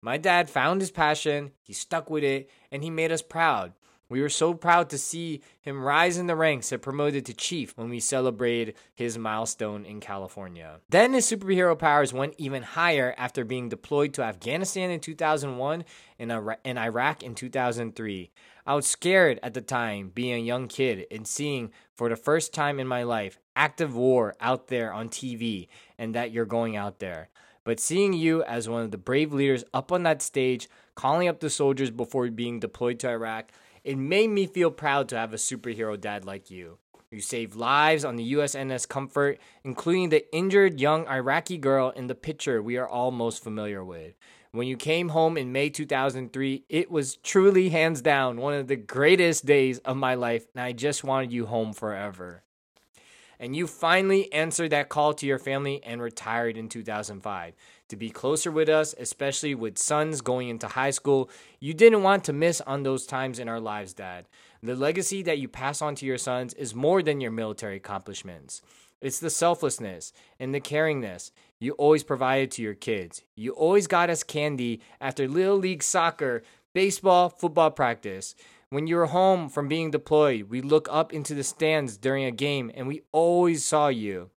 My 0.00 0.16
dad 0.16 0.50
found 0.50 0.80
his 0.80 0.90
passion, 0.90 1.52
he 1.62 1.72
stuck 1.72 2.10
with 2.10 2.24
it, 2.24 2.50
and 2.70 2.82
he 2.82 2.90
made 2.90 3.12
us 3.12 3.22
proud. 3.22 3.72
We 4.10 4.22
were 4.22 4.30
so 4.30 4.54
proud 4.54 4.88
to 4.90 4.98
see 4.98 5.42
him 5.60 5.82
rise 5.82 6.16
in 6.16 6.28
the 6.28 6.36
ranks 6.36 6.72
and 6.72 6.80
promoted 6.80 7.26
to 7.26 7.34
chief 7.34 7.76
when 7.76 7.90
we 7.90 8.00
celebrated 8.00 8.74
his 8.94 9.18
milestone 9.18 9.84
in 9.84 10.00
California. 10.00 10.80
Then 10.88 11.12
his 11.12 11.30
superhero 11.30 11.78
powers 11.78 12.12
went 12.12 12.34
even 12.38 12.62
higher 12.62 13.14
after 13.18 13.44
being 13.44 13.68
deployed 13.68 14.14
to 14.14 14.22
Afghanistan 14.22 14.90
in 14.90 15.00
2001 15.00 15.84
and 16.18 16.78
Iraq 16.78 17.22
in 17.22 17.34
2003. 17.34 18.30
I 18.66 18.74
was 18.74 18.86
scared 18.86 19.40
at 19.42 19.52
the 19.52 19.60
time, 19.60 20.10
being 20.14 20.34
a 20.34 20.38
young 20.38 20.68
kid 20.68 21.06
and 21.10 21.26
seeing 21.26 21.70
for 21.94 22.08
the 22.08 22.16
first 22.16 22.54
time 22.54 22.80
in 22.80 22.86
my 22.86 23.02
life 23.02 23.38
active 23.56 23.94
war 23.94 24.36
out 24.40 24.68
there 24.68 24.92
on 24.92 25.10
TV 25.10 25.68
and 25.98 26.14
that 26.14 26.30
you're 26.30 26.46
going 26.46 26.76
out 26.76 26.98
there. 26.98 27.28
But 27.68 27.80
seeing 27.80 28.14
you 28.14 28.42
as 28.44 28.66
one 28.66 28.80
of 28.80 28.92
the 28.92 28.96
brave 28.96 29.30
leaders 29.30 29.62
up 29.74 29.92
on 29.92 30.02
that 30.04 30.22
stage, 30.22 30.70
calling 30.94 31.28
up 31.28 31.40
the 31.40 31.50
soldiers 31.50 31.90
before 31.90 32.30
being 32.30 32.60
deployed 32.60 32.98
to 33.00 33.10
Iraq, 33.10 33.52
it 33.84 33.98
made 33.98 34.30
me 34.30 34.46
feel 34.46 34.70
proud 34.70 35.06
to 35.10 35.18
have 35.18 35.34
a 35.34 35.36
superhero 35.36 36.00
dad 36.00 36.24
like 36.24 36.50
you. 36.50 36.78
You 37.10 37.20
saved 37.20 37.54
lives 37.54 38.06
on 38.06 38.16
the 38.16 38.32
USNS 38.32 38.88
Comfort, 38.88 39.38
including 39.64 40.08
the 40.08 40.34
injured 40.34 40.80
young 40.80 41.06
Iraqi 41.08 41.58
girl 41.58 41.90
in 41.90 42.06
the 42.06 42.14
picture 42.14 42.62
we 42.62 42.78
are 42.78 42.88
all 42.88 43.10
most 43.10 43.44
familiar 43.44 43.84
with. 43.84 44.14
When 44.52 44.66
you 44.66 44.78
came 44.78 45.10
home 45.10 45.36
in 45.36 45.52
May 45.52 45.68
2003, 45.68 46.64
it 46.70 46.90
was 46.90 47.16
truly 47.16 47.68
hands 47.68 48.00
down 48.00 48.40
one 48.40 48.54
of 48.54 48.68
the 48.68 48.76
greatest 48.76 49.44
days 49.44 49.76
of 49.80 49.98
my 49.98 50.14
life, 50.14 50.46
and 50.54 50.64
I 50.64 50.72
just 50.72 51.04
wanted 51.04 51.34
you 51.34 51.44
home 51.44 51.74
forever 51.74 52.44
and 53.40 53.54
you 53.54 53.66
finally 53.66 54.32
answered 54.32 54.70
that 54.70 54.88
call 54.88 55.14
to 55.14 55.26
your 55.26 55.38
family 55.38 55.82
and 55.84 56.02
retired 56.02 56.56
in 56.56 56.68
2005. 56.68 57.54
To 57.88 57.96
be 57.96 58.10
closer 58.10 58.50
with 58.50 58.68
us, 58.68 58.94
especially 58.98 59.54
with 59.54 59.78
sons 59.78 60.20
going 60.20 60.48
into 60.48 60.68
high 60.68 60.90
school, 60.90 61.30
you 61.60 61.72
didn't 61.72 62.02
want 62.02 62.24
to 62.24 62.32
miss 62.32 62.60
on 62.62 62.82
those 62.82 63.06
times 63.06 63.38
in 63.38 63.48
our 63.48 63.60
lives, 63.60 63.94
Dad. 63.94 64.26
The 64.62 64.74
legacy 64.74 65.22
that 65.22 65.38
you 65.38 65.48
pass 65.48 65.80
on 65.80 65.94
to 65.96 66.06
your 66.06 66.18
sons 66.18 66.52
is 66.54 66.74
more 66.74 67.02
than 67.02 67.20
your 67.20 67.30
military 67.30 67.76
accomplishments. 67.76 68.60
It's 69.00 69.20
the 69.20 69.30
selflessness 69.30 70.12
and 70.40 70.54
the 70.54 70.60
caringness 70.60 71.30
you 71.60 71.72
always 71.72 72.02
provided 72.02 72.50
to 72.52 72.62
your 72.62 72.74
kids. 72.74 73.22
You 73.36 73.52
always 73.52 73.86
got 73.86 74.10
us 74.10 74.22
candy 74.22 74.80
after 75.00 75.28
Little 75.28 75.56
League 75.56 75.82
soccer, 75.82 76.42
baseball, 76.74 77.28
football 77.28 77.70
practice. 77.70 78.34
When 78.70 78.86
you 78.86 78.96
were 78.96 79.06
home 79.06 79.48
from 79.48 79.66
being 79.66 79.90
deployed, 79.90 80.50
we 80.50 80.60
look 80.60 80.88
up 80.90 81.14
into 81.14 81.34
the 81.34 81.42
stands 81.42 81.96
during 81.96 82.24
a 82.24 82.30
game 82.30 82.70
and 82.74 82.86
we 82.86 83.00
always 83.12 83.64
saw 83.64 83.88
you. 83.88 84.28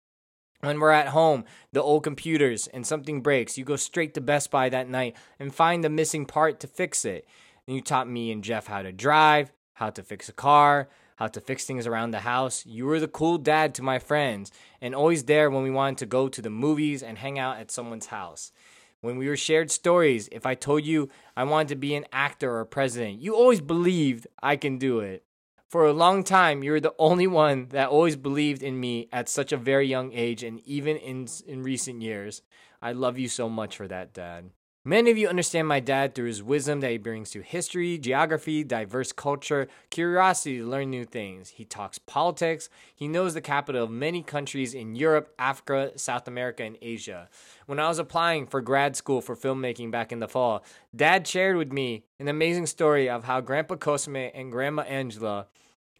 When 0.62 0.80
we're 0.80 0.92
at 0.92 1.10
home, 1.10 1.44
the 1.74 1.82
old 1.82 2.06
computers 2.06 2.68
and 2.68 2.88
something 2.88 3.20
breaks, 3.22 3.58
you 3.58 3.66
go 3.66 3.76
straight 3.76 4.14
to 4.14 4.22
Best 4.22 4.50
Buy 4.50 4.70
that 4.70 4.88
night 4.88 5.18
and 5.38 5.54
find 5.54 5.84
the 5.84 5.90
missing 5.90 6.26
part 6.26 6.62
to 6.62 6.68
fix 6.68 7.04
it. 7.04 7.28
And 7.68 7.76
you 7.76 7.82
taught 7.82 8.08
me 8.08 8.32
and 8.32 8.42
Jeff 8.42 8.68
how 8.68 8.82
to 8.82 8.94
drive, 8.94 9.52
how 9.74 9.90
to 9.90 10.02
fix 10.02 10.30
a 10.30 10.34
car, 10.34 10.88
how 11.18 11.28
to 11.28 11.42
fix 11.42 11.66
things 11.66 11.86
around 11.86 12.12
the 12.12 12.20
house. 12.20 12.66
You 12.66 12.86
were 12.86 13.02
the 13.02 13.10
cool 13.10 13.38
dad 13.38 13.76
to 13.76 13.84
my 13.84 14.00
friends 14.00 14.50
and 14.80 14.96
always 14.96 15.26
there 15.26 15.50
when 15.50 15.64
we 15.64 15.72
wanted 15.72 15.98
to 15.98 16.06
go 16.06 16.30
to 16.30 16.42
the 16.42 16.50
movies 16.50 17.04
and 17.04 17.18
hang 17.18 17.38
out 17.38 17.58
at 17.58 17.70
someone's 17.70 18.06
house 18.06 18.54
when 19.02 19.18
we 19.18 19.28
were 19.28 19.36
shared 19.36 19.70
stories, 19.72 20.30
if 20.32 20.46
I 20.46 20.56
told 20.56 20.86
you 20.86 21.10
I 21.36 21.44
wanted 21.44 21.70
to 21.70 21.76
be 21.76 21.96
an 21.96 22.06
actor 22.12 22.56
or 22.56 22.66
president, 22.66 23.20
you 23.20 23.36
always 23.36 23.62
believed 23.62 24.28
I 24.42 24.56
can 24.56 24.78
do 24.78 25.00
it. 25.00 25.26
For 25.68 25.86
a 25.86 25.94
long 25.94 26.24
time, 26.24 26.64
you 26.64 26.72
were 26.72 26.80
the 26.80 26.96
only 27.00 27.28
one 27.28 27.68
that 27.70 27.90
always 27.90 28.16
believed 28.16 28.62
in 28.62 28.80
me 28.80 29.08
at 29.12 29.30
such 29.30 29.52
a 29.52 29.58
very 29.58 29.88
young 29.88 30.12
age 30.14 30.44
and 30.44 30.60
even 30.66 30.98
in 30.98 31.28
in 31.48 31.64
recent 31.64 32.02
years. 32.02 32.42
I 32.82 32.92
love 32.92 33.18
you 33.18 33.28
so 33.28 33.50
much 33.50 33.78
for 33.78 33.88
that, 33.88 34.14
Dad. 34.14 34.52
Many 34.84 35.12
of 35.12 35.18
you 35.20 35.28
understand 35.28 35.68
my 35.68 35.80
dad 35.80 36.16
through 36.16 36.26
his 36.26 36.42
wisdom 36.42 36.80
that 36.80 36.90
he 36.90 36.98
brings 36.98 37.30
to 37.32 37.42
history, 37.42 38.00
geography, 38.00 38.64
diverse 38.64 39.12
culture, 39.12 39.68
curiosity 39.92 40.58
to 40.58 40.66
learn 40.66 40.90
new 40.90 41.06
things. 41.06 41.50
He 41.50 41.66
talks 41.66 42.00
politics. 42.00 42.68
He 42.96 43.08
knows 43.08 43.36
the 43.36 43.42
capital 43.42 43.84
of 43.84 43.92
many 43.92 44.24
countries 44.24 44.74
in 44.74 44.96
Europe, 44.96 45.36
Africa, 45.38 45.92
South 45.98 46.28
America, 46.28 46.64
and 46.64 46.80
Asia. 46.82 47.30
When 47.68 47.80
I 47.80 47.90
was 47.90 48.00
applying 48.00 48.48
for 48.48 48.60
grad 48.60 48.96
school 48.96 49.22
for 49.22 49.36
filmmaking 49.36 49.92
back 49.92 50.12
in 50.12 50.18
the 50.18 50.28
fall, 50.28 50.64
dad 50.96 51.28
shared 51.28 51.58
with 51.58 51.72
me 51.72 52.06
an 52.18 52.28
amazing 52.28 52.66
story 52.66 53.08
of 53.08 53.26
how 53.26 53.40
Grandpa 53.40 53.76
Cosme 53.76 54.16
and 54.16 54.52
Grandma 54.52 54.82
Angela, 54.82 55.46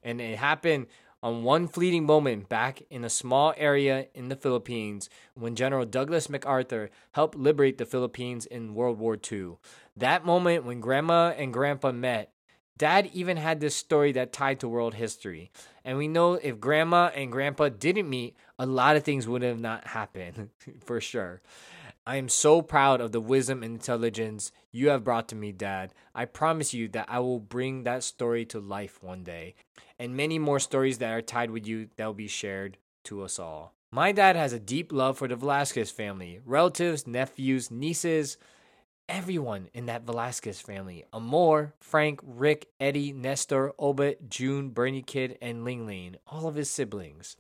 and 0.02 0.20
it 0.20 0.40
happened 0.40 0.88
on 1.24 1.44
one 1.44 1.68
fleeting 1.68 2.06
moment 2.06 2.50
back 2.50 2.82
in 2.90 3.04
a 3.04 3.10
small 3.10 3.54
area 3.58 4.08
in 4.14 4.30
the 4.30 4.36
Philippines 4.36 5.10
when 5.36 5.56
General 5.56 5.86
Douglas 5.86 6.30
MacArthur 6.30 6.90
helped 7.12 7.38
liberate 7.38 7.78
the 7.78 7.86
Philippines 7.86 8.46
in 8.46 8.74
World 8.74 8.98
War 8.98 9.18
II. 9.32 9.58
That 9.96 10.26
moment 10.26 10.66
when 10.66 10.80
Grandma 10.80 11.34
and 11.38 11.54
Grandpa 11.54 11.92
met, 11.92 12.34
Dad 12.78 13.12
even 13.14 13.38
had 13.38 13.60
this 13.60 13.76
story 13.76 14.12
that 14.14 14.34
tied 14.34 14.60
to 14.62 14.68
world 14.68 14.96
history. 14.96 15.52
And 15.86 16.00
we 16.00 16.08
know 16.08 16.34
if 16.34 16.60
Grandma 16.60 17.12
and 17.14 17.32
Grandpa 17.32 17.70
didn't 17.70 18.10
meet, 18.10 18.36
a 18.58 18.66
lot 18.66 18.96
of 18.96 19.04
things 19.04 19.28
would 19.28 19.44
have 19.44 19.60
not 19.60 19.86
happened, 19.88 20.50
for 20.84 21.00
sure. 21.00 21.42
I 22.08 22.16
am 22.16 22.30
so 22.30 22.64
proud 22.64 23.00
of 23.00 23.12
the 23.12 23.22
wisdom 23.22 23.62
and 23.62 23.76
intelligence 23.76 24.52
you 24.72 24.90
have 24.90 25.04
brought 25.04 25.28
to 25.28 25.36
me, 25.36 25.52
Dad. 25.52 25.94
I 26.16 26.26
promise 26.26 26.74
you 26.74 26.88
that 26.90 27.06
I 27.08 27.20
will 27.20 27.40
bring 27.40 27.84
that 27.84 28.04
story 28.04 28.44
to 28.46 28.60
life 28.60 29.04
one 29.04 29.24
day, 29.24 29.54
and 30.02 30.18
many 30.18 30.40
more 30.40 30.60
stories 30.60 30.98
that 30.98 31.14
are 31.14 31.22
tied 31.22 31.52
with 31.52 31.68
you 31.68 31.88
that 31.96 32.06
will 32.08 32.14
be 32.16 32.28
shared 32.28 32.76
to 33.04 33.22
us 33.22 33.38
all. 33.38 33.76
My 33.92 34.12
dad 34.12 34.36
has 34.36 34.52
a 34.52 34.60
deep 34.60 34.92
love 34.92 35.16
for 35.16 35.28
the 35.28 35.36
Velasquez 35.36 35.92
family, 35.92 36.40
relatives, 36.44 37.06
nephews, 37.06 37.70
nieces, 37.70 38.38
everyone 39.08 39.70
in 39.76 39.86
that 39.86 40.02
Velasquez 40.02 40.60
family. 40.60 41.06
Amor, 41.14 41.76
Frank, 41.80 42.20
Rick, 42.24 42.66
Eddie, 42.80 43.12
Nestor, 43.12 43.74
Obet, 43.80 44.28
June, 44.28 44.70
Bernie 44.70 45.04
Kid, 45.04 45.38
and 45.40 45.64
Ling 45.64 45.86
Ling, 45.86 46.16
all 46.26 46.48
of 46.48 46.56
his 46.56 46.72
siblings. 46.72 47.38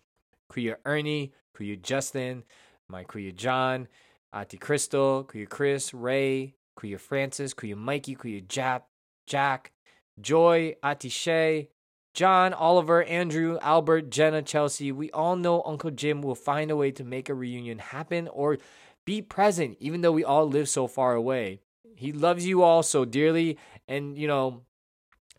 Kuya 0.51 0.75
Ernie, 0.85 1.33
Kuya 1.57 1.81
Justin, 1.81 2.43
my 2.87 3.03
Kuya 3.05 3.35
John, 3.35 3.87
Ate 4.35 4.59
Crystal, 4.59 5.23
Kuya 5.23 5.49
Chris, 5.49 5.95
Ray, 5.95 6.53
Kuya 6.77 6.99
Francis, 6.99 7.55
Kuya 7.55 7.75
Mikey, 7.75 8.15
Kuya 8.15 8.45
Jap, 8.45 8.83
Jack, 9.25 9.71
Joy, 10.19 10.75
Ate 10.83 11.09
Shay, 11.09 11.69
John, 12.13 12.53
Oliver, 12.53 13.03
Andrew, 13.03 13.57
Albert, 13.61 14.09
Jenna, 14.09 14.41
Chelsea. 14.41 14.91
We 14.91 15.11
all 15.11 15.35
know 15.35 15.63
Uncle 15.65 15.91
Jim 15.91 16.21
will 16.21 16.35
find 16.35 16.69
a 16.69 16.75
way 16.75 16.91
to 16.91 17.03
make 17.03 17.29
a 17.29 17.33
reunion 17.33 17.79
happen 17.79 18.27
or 18.27 18.57
be 19.05 19.21
present, 19.21 19.77
even 19.79 20.01
though 20.01 20.11
we 20.11 20.23
all 20.23 20.47
live 20.47 20.67
so 20.67 20.87
far 20.87 21.13
away. 21.15 21.61
He 21.95 22.11
loves 22.11 22.45
you 22.45 22.63
all 22.63 22.83
so 22.83 23.05
dearly. 23.05 23.57
And, 23.87 24.17
you 24.17 24.27
know, 24.27 24.63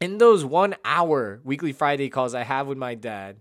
in 0.00 0.18
those 0.18 0.44
one 0.44 0.74
hour 0.84 1.40
weekly 1.44 1.72
Friday 1.72 2.08
calls 2.08 2.34
I 2.34 2.44
have 2.44 2.66
with 2.66 2.78
my 2.78 2.94
dad, 2.94 3.38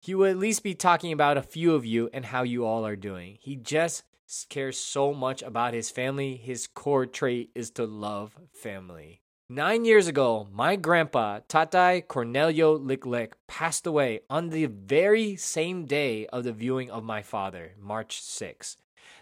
he 0.00 0.14
will 0.14 0.26
at 0.26 0.38
least 0.38 0.62
be 0.62 0.74
talking 0.74 1.12
about 1.12 1.36
a 1.36 1.42
few 1.42 1.74
of 1.74 1.84
you 1.84 2.10
and 2.12 2.24
how 2.24 2.42
you 2.42 2.64
all 2.64 2.86
are 2.86 2.96
doing. 2.96 3.38
He 3.40 3.56
just 3.56 4.04
cares 4.48 4.78
so 4.78 5.12
much 5.12 5.42
about 5.42 5.74
his 5.74 5.90
family. 5.90 6.36
His 6.36 6.66
core 6.66 7.06
trait 7.06 7.50
is 7.54 7.70
to 7.72 7.84
love 7.84 8.36
family. 8.52 9.21
Nine 9.54 9.84
years 9.84 10.06
ago, 10.08 10.48
my 10.50 10.76
grandpa, 10.76 11.40
Tatai 11.46 12.08
Cornelio 12.08 12.78
Licklick, 12.78 13.32
passed 13.46 13.86
away 13.86 14.20
on 14.30 14.48
the 14.48 14.64
very 14.64 15.36
same 15.36 15.84
day 15.84 16.26
of 16.28 16.44
the 16.44 16.54
viewing 16.54 16.90
of 16.90 17.04
my 17.04 17.20
father, 17.20 17.72
March 17.78 18.22
6. 18.22 18.78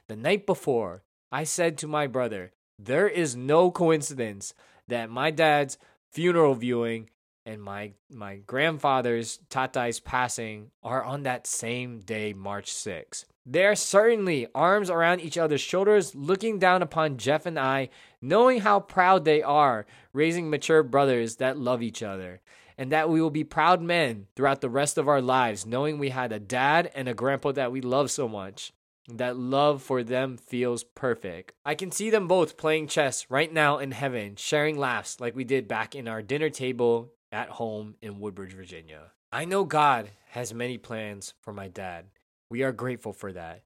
The 0.06 0.14
night 0.14 0.46
before, 0.46 1.02
I 1.32 1.42
said 1.42 1.76
to 1.78 1.88
my 1.88 2.06
brother, 2.06 2.52
There 2.78 3.08
is 3.08 3.34
no 3.34 3.72
coincidence 3.72 4.54
that 4.86 5.10
my 5.10 5.32
dad's 5.32 5.78
funeral 6.12 6.54
viewing 6.54 7.10
and 7.44 7.60
my 7.60 7.94
my 8.08 8.36
grandfather's 8.36 9.40
Tatai's 9.50 9.98
passing 9.98 10.70
are 10.84 11.02
on 11.02 11.24
that 11.24 11.48
same 11.48 11.98
day, 11.98 12.34
March 12.34 12.70
6. 12.72 13.24
They're 13.52 13.74
certainly 13.74 14.46
arms 14.54 14.90
around 14.90 15.22
each 15.22 15.36
other's 15.36 15.60
shoulders, 15.60 16.14
looking 16.14 16.60
down 16.60 16.82
upon 16.82 17.16
Jeff 17.16 17.46
and 17.46 17.58
I, 17.58 17.88
knowing 18.22 18.60
how 18.60 18.78
proud 18.78 19.24
they 19.24 19.42
are, 19.42 19.86
raising 20.12 20.48
mature 20.48 20.84
brothers 20.84 21.34
that 21.36 21.58
love 21.58 21.82
each 21.82 22.00
other, 22.00 22.42
and 22.78 22.92
that 22.92 23.10
we 23.10 23.20
will 23.20 23.30
be 23.30 23.42
proud 23.42 23.82
men 23.82 24.28
throughout 24.36 24.60
the 24.60 24.70
rest 24.70 24.98
of 24.98 25.08
our 25.08 25.20
lives, 25.20 25.66
knowing 25.66 25.98
we 25.98 26.10
had 26.10 26.30
a 26.30 26.38
dad 26.38 26.92
and 26.94 27.08
a 27.08 27.14
grandpa 27.14 27.50
that 27.50 27.72
we 27.72 27.80
love 27.80 28.12
so 28.12 28.28
much. 28.28 28.72
That 29.08 29.36
love 29.36 29.82
for 29.82 30.04
them 30.04 30.36
feels 30.36 30.84
perfect. 30.84 31.52
I 31.64 31.74
can 31.74 31.90
see 31.90 32.08
them 32.08 32.28
both 32.28 32.56
playing 32.56 32.86
chess 32.86 33.26
right 33.28 33.52
now 33.52 33.78
in 33.78 33.90
heaven, 33.90 34.36
sharing 34.36 34.78
laughs 34.78 35.18
like 35.18 35.34
we 35.34 35.42
did 35.42 35.66
back 35.66 35.96
in 35.96 36.06
our 36.06 36.22
dinner 36.22 36.50
table 36.50 37.14
at 37.32 37.48
home 37.48 37.96
in 38.00 38.20
Woodbridge, 38.20 38.52
Virginia. 38.52 39.10
I 39.32 39.44
know 39.44 39.64
God 39.64 40.12
has 40.28 40.54
many 40.54 40.78
plans 40.78 41.34
for 41.40 41.52
my 41.52 41.66
dad. 41.66 42.04
We 42.50 42.62
are 42.64 42.72
grateful 42.72 43.12
for 43.12 43.32
that. 43.32 43.62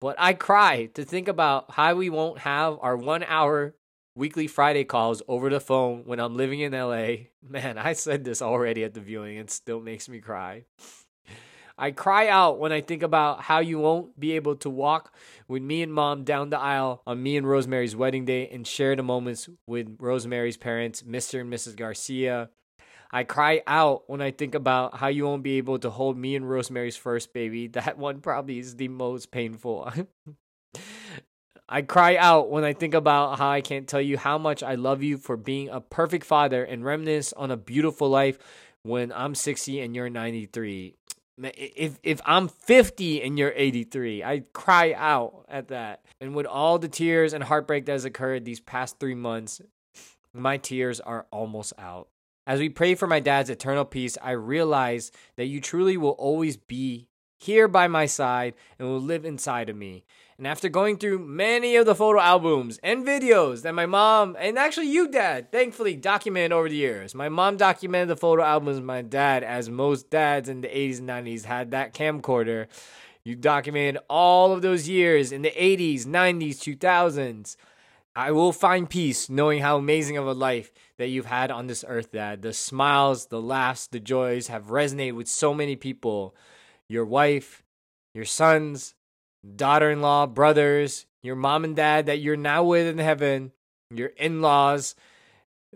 But 0.00 0.16
I 0.18 0.34
cry 0.34 0.86
to 0.94 1.04
think 1.04 1.26
about 1.26 1.70
how 1.72 1.94
we 1.94 2.10
won't 2.10 2.40
have 2.40 2.78
our 2.82 2.96
one 2.96 3.24
hour 3.24 3.74
weekly 4.14 4.46
Friday 4.46 4.84
calls 4.84 5.22
over 5.26 5.48
the 5.48 5.60
phone 5.60 6.02
when 6.04 6.20
I'm 6.20 6.36
living 6.36 6.60
in 6.60 6.72
LA. 6.72 7.28
Man, 7.48 7.78
I 7.78 7.94
said 7.94 8.24
this 8.24 8.42
already 8.42 8.84
at 8.84 8.94
the 8.94 9.00
viewing 9.00 9.38
and 9.38 9.50
still 9.50 9.80
makes 9.80 10.08
me 10.08 10.20
cry. 10.20 10.64
I 11.78 11.90
cry 11.90 12.28
out 12.28 12.58
when 12.58 12.72
I 12.72 12.80
think 12.80 13.02
about 13.02 13.42
how 13.42 13.58
you 13.58 13.78
won't 13.78 14.18
be 14.18 14.32
able 14.32 14.56
to 14.56 14.70
walk 14.70 15.14
with 15.46 15.62
me 15.62 15.82
and 15.82 15.92
mom 15.92 16.24
down 16.24 16.48
the 16.48 16.58
aisle 16.58 17.02
on 17.06 17.22
me 17.22 17.36
and 17.36 17.46
Rosemary's 17.46 17.94
wedding 17.94 18.24
day 18.24 18.48
and 18.48 18.66
share 18.66 18.96
the 18.96 19.02
moments 19.02 19.48
with 19.66 19.96
Rosemary's 19.98 20.56
parents, 20.56 21.02
Mr. 21.02 21.42
and 21.42 21.52
Mrs. 21.52 21.76
Garcia, 21.76 22.48
I 23.10 23.24
cry 23.24 23.62
out 23.66 24.08
when 24.08 24.20
I 24.20 24.30
think 24.30 24.54
about 24.54 24.96
how 24.96 25.08
you 25.08 25.24
won't 25.24 25.42
be 25.42 25.58
able 25.58 25.78
to 25.80 25.90
hold 25.90 26.16
me 26.16 26.36
and 26.36 26.48
Rosemary's 26.48 26.96
first 26.96 27.32
baby. 27.32 27.68
That 27.76 27.98
one 27.98 28.20
probably 28.20 28.58
is 28.58 28.76
the 28.76 28.88
most 28.88 29.30
painful. 29.30 29.92
I 31.68 31.82
cry 31.82 32.16
out 32.16 32.48
when 32.50 32.64
I 32.64 32.72
think 32.72 32.94
about 32.94 33.38
how 33.38 33.50
I 33.50 33.60
can't 33.60 33.88
tell 33.88 34.00
you 34.00 34.16
how 34.16 34.38
much 34.38 34.62
I 34.62 34.76
love 34.76 35.02
you 35.02 35.18
for 35.18 35.36
being 35.36 35.68
a 35.68 35.80
perfect 35.80 36.24
father 36.24 36.64
and 36.64 36.84
reminisce 36.84 37.32
on 37.32 37.50
a 37.50 37.56
beautiful 37.56 38.08
life 38.08 38.38
when 38.82 39.12
I'm 39.12 39.34
60 39.34 39.80
and 39.80 39.94
you're 39.94 40.10
93. 40.10 40.94
If 41.38 41.98
if 42.02 42.18
I'm 42.24 42.48
50 42.48 43.22
and 43.22 43.38
you're 43.38 43.52
83, 43.54 44.24
I 44.24 44.44
cry 44.54 44.94
out 44.96 45.44
at 45.50 45.68
that. 45.68 46.00
And 46.18 46.34
with 46.34 46.46
all 46.46 46.78
the 46.78 46.88
tears 46.88 47.34
and 47.34 47.44
heartbreak 47.44 47.84
that 47.84 47.92
has 47.92 48.06
occurred 48.06 48.46
these 48.46 48.60
past 48.60 48.98
3 48.98 49.14
months, 49.14 49.60
my 50.32 50.56
tears 50.56 50.98
are 50.98 51.26
almost 51.30 51.74
out. 51.78 52.08
As 52.46 52.60
we 52.60 52.68
pray 52.68 52.94
for 52.94 53.08
my 53.08 53.18
dad's 53.18 53.50
eternal 53.50 53.84
peace, 53.84 54.16
I 54.22 54.30
realize 54.30 55.10
that 55.34 55.46
you 55.46 55.60
truly 55.60 55.96
will 55.96 56.10
always 56.10 56.56
be 56.56 57.08
here 57.38 57.66
by 57.66 57.88
my 57.88 58.06
side 58.06 58.54
and 58.78 58.86
will 58.88 59.00
live 59.00 59.24
inside 59.24 59.68
of 59.68 59.74
me. 59.74 60.04
And 60.38 60.46
after 60.46 60.68
going 60.68 60.98
through 60.98 61.18
many 61.18 61.74
of 61.74 61.86
the 61.86 61.94
photo 61.94 62.20
albums 62.20 62.78
and 62.84 63.04
videos 63.04 63.62
that 63.62 63.74
my 63.74 63.86
mom 63.86 64.36
and 64.38 64.58
actually 64.58 64.88
you, 64.88 65.08
dad, 65.08 65.50
thankfully 65.50 65.96
documented 65.96 66.52
over 66.52 66.68
the 66.68 66.76
years, 66.76 67.16
my 67.16 67.28
mom 67.28 67.56
documented 67.56 68.10
the 68.10 68.16
photo 68.16 68.44
albums. 68.44 68.80
My 68.80 69.02
dad, 69.02 69.42
as 69.42 69.68
most 69.68 70.08
dads 70.08 70.48
in 70.48 70.60
the 70.60 70.68
80s 70.68 71.00
and 71.00 71.08
90s, 71.08 71.44
had 71.46 71.72
that 71.72 71.94
camcorder. 71.94 72.68
You 73.24 73.34
documented 73.34 74.00
all 74.08 74.52
of 74.52 74.62
those 74.62 74.88
years 74.88 75.32
in 75.32 75.42
the 75.42 75.50
80s, 75.50 76.04
90s, 76.04 76.58
2000s. 76.58 77.56
I 78.14 78.30
will 78.30 78.52
find 78.52 78.88
peace 78.88 79.28
knowing 79.28 79.62
how 79.62 79.76
amazing 79.76 80.16
of 80.16 80.26
a 80.26 80.32
life 80.32 80.72
that 80.98 81.08
you've 81.08 81.26
had 81.26 81.50
on 81.50 81.66
this 81.66 81.84
earth, 81.86 82.12
Dad. 82.12 82.42
The 82.42 82.52
smiles, 82.52 83.26
the 83.26 83.40
laughs, 83.40 83.86
the 83.86 84.00
joys 84.00 84.48
have 84.48 84.66
resonated 84.66 85.14
with 85.14 85.28
so 85.28 85.52
many 85.52 85.76
people. 85.76 86.34
Your 86.88 87.04
wife, 87.04 87.62
your 88.14 88.24
sons, 88.24 88.94
daughter 89.56 89.90
in 89.90 90.00
law, 90.00 90.26
brothers, 90.26 91.06
your 91.22 91.36
mom 91.36 91.64
and 91.64 91.76
dad 91.76 92.06
that 92.06 92.20
you're 92.20 92.36
now 92.36 92.64
with 92.64 92.86
in 92.86 92.98
heaven, 92.98 93.52
your 93.90 94.08
in 94.08 94.40
laws, 94.40 94.94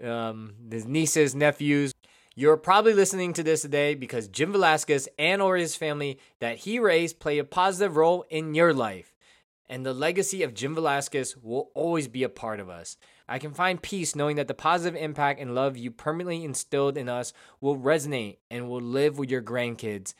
um, 0.02 0.54
nieces, 0.70 1.34
nephews. 1.34 1.92
You're 2.36 2.56
probably 2.56 2.94
listening 2.94 3.32
to 3.34 3.42
this 3.42 3.62
today 3.62 3.94
because 3.94 4.28
Jim 4.28 4.52
Velasquez 4.52 5.08
and 5.18 5.42
or 5.42 5.56
his 5.56 5.76
family 5.76 6.18
that 6.40 6.58
he 6.58 6.78
raised 6.78 7.20
play 7.20 7.38
a 7.38 7.44
positive 7.44 7.96
role 7.96 8.24
in 8.30 8.54
your 8.54 8.72
life 8.72 9.12
and 9.70 9.86
the 9.86 9.94
legacy 9.94 10.42
of 10.42 10.52
Jim 10.52 10.74
Velasquez 10.74 11.36
will 11.36 11.70
always 11.74 12.08
be 12.08 12.24
a 12.24 12.28
part 12.28 12.58
of 12.58 12.68
us. 12.68 12.96
I 13.30 13.38
can 13.38 13.54
find 13.54 13.80
peace 13.80 14.16
knowing 14.16 14.34
that 14.36 14.48
the 14.48 14.54
positive 14.54 15.00
impact 15.00 15.40
and 15.40 15.54
love 15.54 15.76
you 15.76 15.92
permanently 15.92 16.44
instilled 16.44 16.98
in 16.98 17.08
us 17.08 17.32
will 17.60 17.78
resonate 17.78 18.38
and 18.50 18.68
will 18.68 18.80
live 18.80 19.18
with 19.18 19.30
your 19.30 19.40
grandkids, 19.40 20.14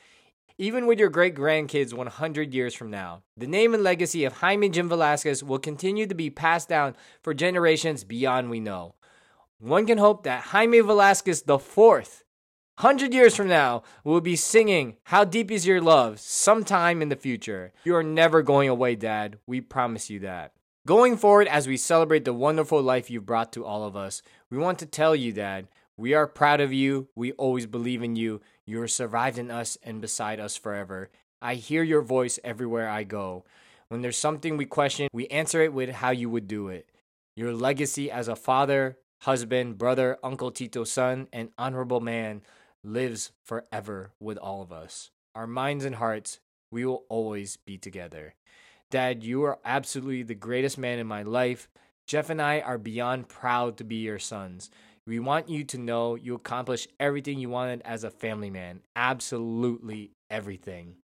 even 0.57 0.87
with 0.87 0.97
your 0.97 1.09
great 1.09 1.35
grandkids 1.35 1.93
100 1.93 2.53
years 2.53 2.73
from 2.73 2.89
now. 2.89 3.23
The 3.35 3.47
name 3.47 3.73
and 3.73 3.83
legacy 3.83 4.23
of 4.23 4.37
Jaime 4.37 4.69
Jim 4.69 4.87
Velasquez 4.87 5.43
will 5.43 5.59
continue 5.59 6.07
to 6.07 6.15
be 6.15 6.29
passed 6.29 6.69
down 6.69 6.95
for 7.21 7.33
generations 7.33 8.05
beyond 8.05 8.49
we 8.49 8.61
know. 8.61 8.95
One 9.59 9.85
can 9.85 9.97
hope 9.97 10.23
that 10.23 10.45
Jaime 10.45 10.79
Velasquez 10.79 11.43
IV 11.45 11.77
100 11.77 13.13
years 13.13 13.35
from 13.35 13.49
now, 13.49 13.83
we'll 14.05 14.21
be 14.21 14.37
singing 14.37 14.95
How 15.03 15.25
Deep 15.25 15.51
Is 15.51 15.67
Your 15.67 15.81
Love 15.81 16.17
sometime 16.21 17.01
in 17.01 17.09
the 17.09 17.17
future. 17.17 17.73
You 17.83 17.93
are 17.97 18.03
never 18.03 18.41
going 18.41 18.69
away, 18.69 18.95
Dad. 18.95 19.37
We 19.45 19.59
promise 19.59 20.09
you 20.09 20.19
that. 20.21 20.53
Going 20.87 21.15
forward, 21.15 21.47
as 21.47 21.67
we 21.67 21.77
celebrate 21.77 22.25
the 22.25 22.33
wonderful 22.33 22.81
life 22.81 23.11
you've 23.11 23.27
brought 23.27 23.53
to 23.53 23.63
all 23.63 23.83
of 23.83 23.95
us, 23.95 24.23
we 24.49 24.57
want 24.57 24.79
to 24.79 24.87
tell 24.87 25.15
you, 25.15 25.31
Dad, 25.31 25.67
we 25.95 26.15
are 26.15 26.25
proud 26.25 26.59
of 26.59 26.73
you. 26.73 27.07
We 27.15 27.33
always 27.33 27.67
believe 27.67 28.01
in 28.01 28.15
you. 28.15 28.41
You 28.65 28.81
are 28.81 28.87
survived 28.87 29.37
in 29.37 29.51
us 29.51 29.77
and 29.83 30.01
beside 30.01 30.39
us 30.39 30.57
forever. 30.57 31.11
I 31.39 31.53
hear 31.53 31.83
your 31.83 32.01
voice 32.01 32.39
everywhere 32.43 32.89
I 32.89 33.03
go. 33.03 33.45
When 33.89 34.01
there's 34.01 34.17
something 34.17 34.57
we 34.57 34.65
question, 34.65 35.07
we 35.13 35.27
answer 35.27 35.61
it 35.61 35.71
with 35.71 35.91
how 35.91 36.09
you 36.09 36.31
would 36.31 36.47
do 36.47 36.69
it. 36.69 36.89
Your 37.35 37.53
legacy 37.53 38.09
as 38.09 38.27
a 38.27 38.35
father, 38.35 38.97
husband, 39.19 39.77
brother, 39.77 40.17
uncle, 40.23 40.49
Tito, 40.49 40.83
son, 40.83 41.27
and 41.31 41.49
honorable 41.59 41.99
man 41.99 42.41
lives 42.83 43.31
forever 43.43 44.13
with 44.19 44.39
all 44.39 44.63
of 44.63 44.71
us. 44.71 45.11
Our 45.35 45.45
minds 45.45 45.85
and 45.85 45.97
hearts, 45.97 46.39
we 46.71 46.85
will 46.85 47.05
always 47.07 47.57
be 47.57 47.77
together. 47.77 48.33
Dad, 48.91 49.23
you 49.23 49.43
are 49.43 49.57
absolutely 49.63 50.23
the 50.23 50.35
greatest 50.35 50.77
man 50.77 50.99
in 50.99 51.07
my 51.07 51.23
life. 51.23 51.69
Jeff 52.05 52.29
and 52.29 52.41
I 52.41 52.59
are 52.59 52.77
beyond 52.77 53.29
proud 53.29 53.77
to 53.77 53.85
be 53.85 53.95
your 53.95 54.19
sons. 54.19 54.69
We 55.07 55.17
want 55.19 55.47
you 55.47 55.63
to 55.63 55.77
know 55.77 56.15
you 56.15 56.35
accomplished 56.35 56.89
everything 56.99 57.39
you 57.39 57.49
wanted 57.49 57.81
as 57.85 58.03
a 58.03 58.11
family 58.11 58.49
man. 58.49 58.81
Absolutely 58.95 60.11
everything. 60.29 60.97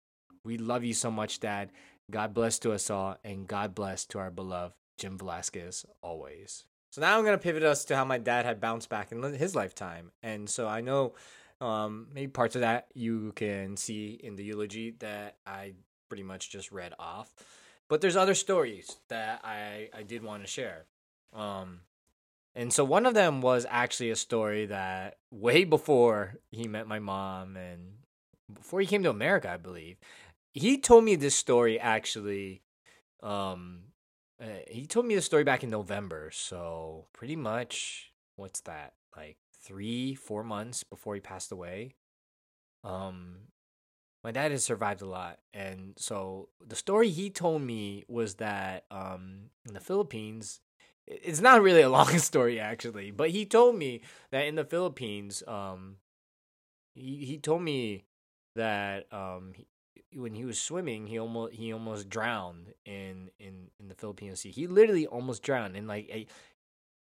We 0.44 0.58
love 0.58 0.84
you 0.84 0.94
so 0.94 1.10
much, 1.10 1.40
Dad. 1.40 1.72
God 2.12 2.34
bless 2.34 2.60
to 2.60 2.74
us 2.74 2.90
all, 2.90 3.18
and 3.24 3.48
God 3.48 3.74
bless 3.74 4.06
to 4.08 4.20
our 4.20 4.32
beloved 4.32 4.76
Jim 4.98 5.18
Velasquez 5.18 5.86
always. 6.02 6.66
So 6.92 7.00
now 7.00 7.18
I'm 7.18 7.24
going 7.24 7.38
to 7.38 7.44
pivot 7.44 7.64
us 7.64 7.86
to 7.86 7.96
how 7.96 8.04
my 8.04 8.18
dad 8.18 8.44
had 8.44 8.60
bounced 8.60 8.90
back 8.90 9.14
in 9.14 9.24
his 9.34 9.56
lifetime. 9.56 10.12
And 10.22 10.50
so 10.50 10.68
I 10.68 10.82
know 10.82 11.14
um, 11.62 12.08
maybe 12.14 12.28
parts 12.28 12.56
of 12.56 12.62
that 12.62 12.88
you 12.94 13.32
can 13.34 13.78
see 13.78 14.20
in 14.22 14.36
the 14.36 14.44
eulogy 14.44 14.96
that 15.00 15.38
I 15.46 15.74
pretty 16.10 16.24
much 16.24 16.50
just 16.50 16.72
read 16.72 16.94
off. 17.00 17.34
But 17.90 18.02
there's 18.02 18.16
other 18.16 18.36
stories 18.36 18.98
that 19.10 19.42
I, 19.44 19.90
I 19.98 20.04
did 20.04 20.24
want 20.24 20.44
to 20.44 20.48
share. 20.48 20.86
Um, 21.34 21.82
and 22.56 22.74
so 22.74 22.84
one 22.84 23.06
of 23.06 23.14
them 23.14 23.42
was 23.42 23.66
actually 23.70 24.10
a 24.10 24.16
story 24.16 24.66
that 24.66 25.18
way 25.32 25.64
before 25.64 26.40
he 26.52 26.68
met 26.68 26.88
my 26.88 27.00
mom 27.00 27.56
and 27.56 27.94
before 28.52 28.82
he 28.82 28.88
came 28.88 29.04
to 29.04 29.10
America, 29.10 29.52
I 29.52 29.58
believe. 29.58 29.98
He 30.54 30.78
told 30.80 31.04
me 31.04 31.16
this 31.16 31.36
story 31.36 31.80
actually. 31.80 32.64
Um, 33.22 33.82
uh, 34.42 34.46
he 34.70 34.86
told 34.86 35.06
me 35.06 35.16
the 35.16 35.22
story 35.22 35.44
back 35.44 35.64
in 35.64 35.70
November. 35.70 36.32
So 36.34 37.06
pretty 37.14 37.36
much, 37.36 38.12
what's 38.36 38.62
that? 38.62 38.94
Like 39.16 39.38
three, 39.64 40.16
four 40.16 40.44
months 40.44 40.84
before 40.84 41.16
he 41.16 41.22
passed 41.22 41.52
away. 41.52 41.96
Um, 42.84 43.38
my 44.28 44.34
dad 44.34 44.52
has 44.52 44.66
survived 44.66 45.02
a 45.02 45.06
lot, 45.06 45.40
and 45.54 45.94
so 45.96 46.50
the 46.60 46.76
story 46.76 47.08
he 47.12 47.30
told 47.30 47.62
me 47.62 48.04
was 48.10 48.36
that 48.36 48.84
um, 48.92 49.52
in 49.66 49.74
the 49.74 49.80
Philippines, 49.80 50.60
it's 51.08 51.40
not 51.40 51.62
really 51.62 51.80
a 51.80 51.88
long 52.00 52.10
story 52.18 52.60
actually, 52.60 53.10
but 53.10 53.30
he 53.30 53.46
told 53.46 53.78
me 53.78 54.02
that 54.32 54.46
in 54.46 54.56
the 54.56 54.66
Philippines, 54.66 55.44
um, 55.48 55.96
he 56.94 57.24
he 57.24 57.38
told 57.38 57.62
me 57.62 58.04
that 58.58 59.06
um 59.14 59.54
he, 59.56 59.66
when 60.20 60.36
he 60.36 60.44
was 60.44 60.60
swimming, 60.60 61.08
he 61.08 61.18
almost 61.20 61.54
he 61.54 61.72
almost 61.72 62.10
drowned 62.10 62.74
in 62.84 63.30
in 63.40 63.70
in 63.80 63.88
the 63.88 63.96
Filipino 63.96 64.34
Sea. 64.34 64.52
He 64.52 64.68
literally 64.68 65.08
almost 65.08 65.42
drowned, 65.42 65.78
and 65.78 65.88
like 65.88 66.28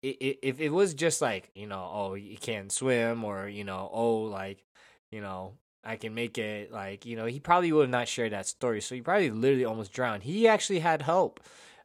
if 0.01 0.59
it 0.59 0.73
was 0.73 0.93
just 0.93 1.21
like 1.21 1.51
you 1.55 1.67
know, 1.67 1.89
oh, 1.89 2.13
you 2.15 2.35
can't 2.35 2.69
swim, 2.69 3.23
or 3.23 3.47
you 3.47 3.63
know, 3.63 3.89
oh, 3.93 4.23
like 4.23 4.65
you 5.09 5.21
know, 5.21 5.53
I 5.83 5.97
can 5.97 6.13
make 6.13 6.37
it, 6.37 6.71
like 6.71 7.05
you 7.05 7.15
know, 7.15 7.25
he 7.25 7.39
probably 7.39 7.71
would 7.71 7.83
have 7.83 7.89
not 7.89 8.07
shared 8.07 8.31
that 8.33 8.47
story. 8.47 8.81
So 8.81 8.95
he 8.95 9.01
probably 9.01 9.31
literally 9.31 9.65
almost 9.65 9.91
drowned. 9.93 10.23
He 10.23 10.47
actually 10.47 10.79
had 10.79 11.01
help, 11.01 11.39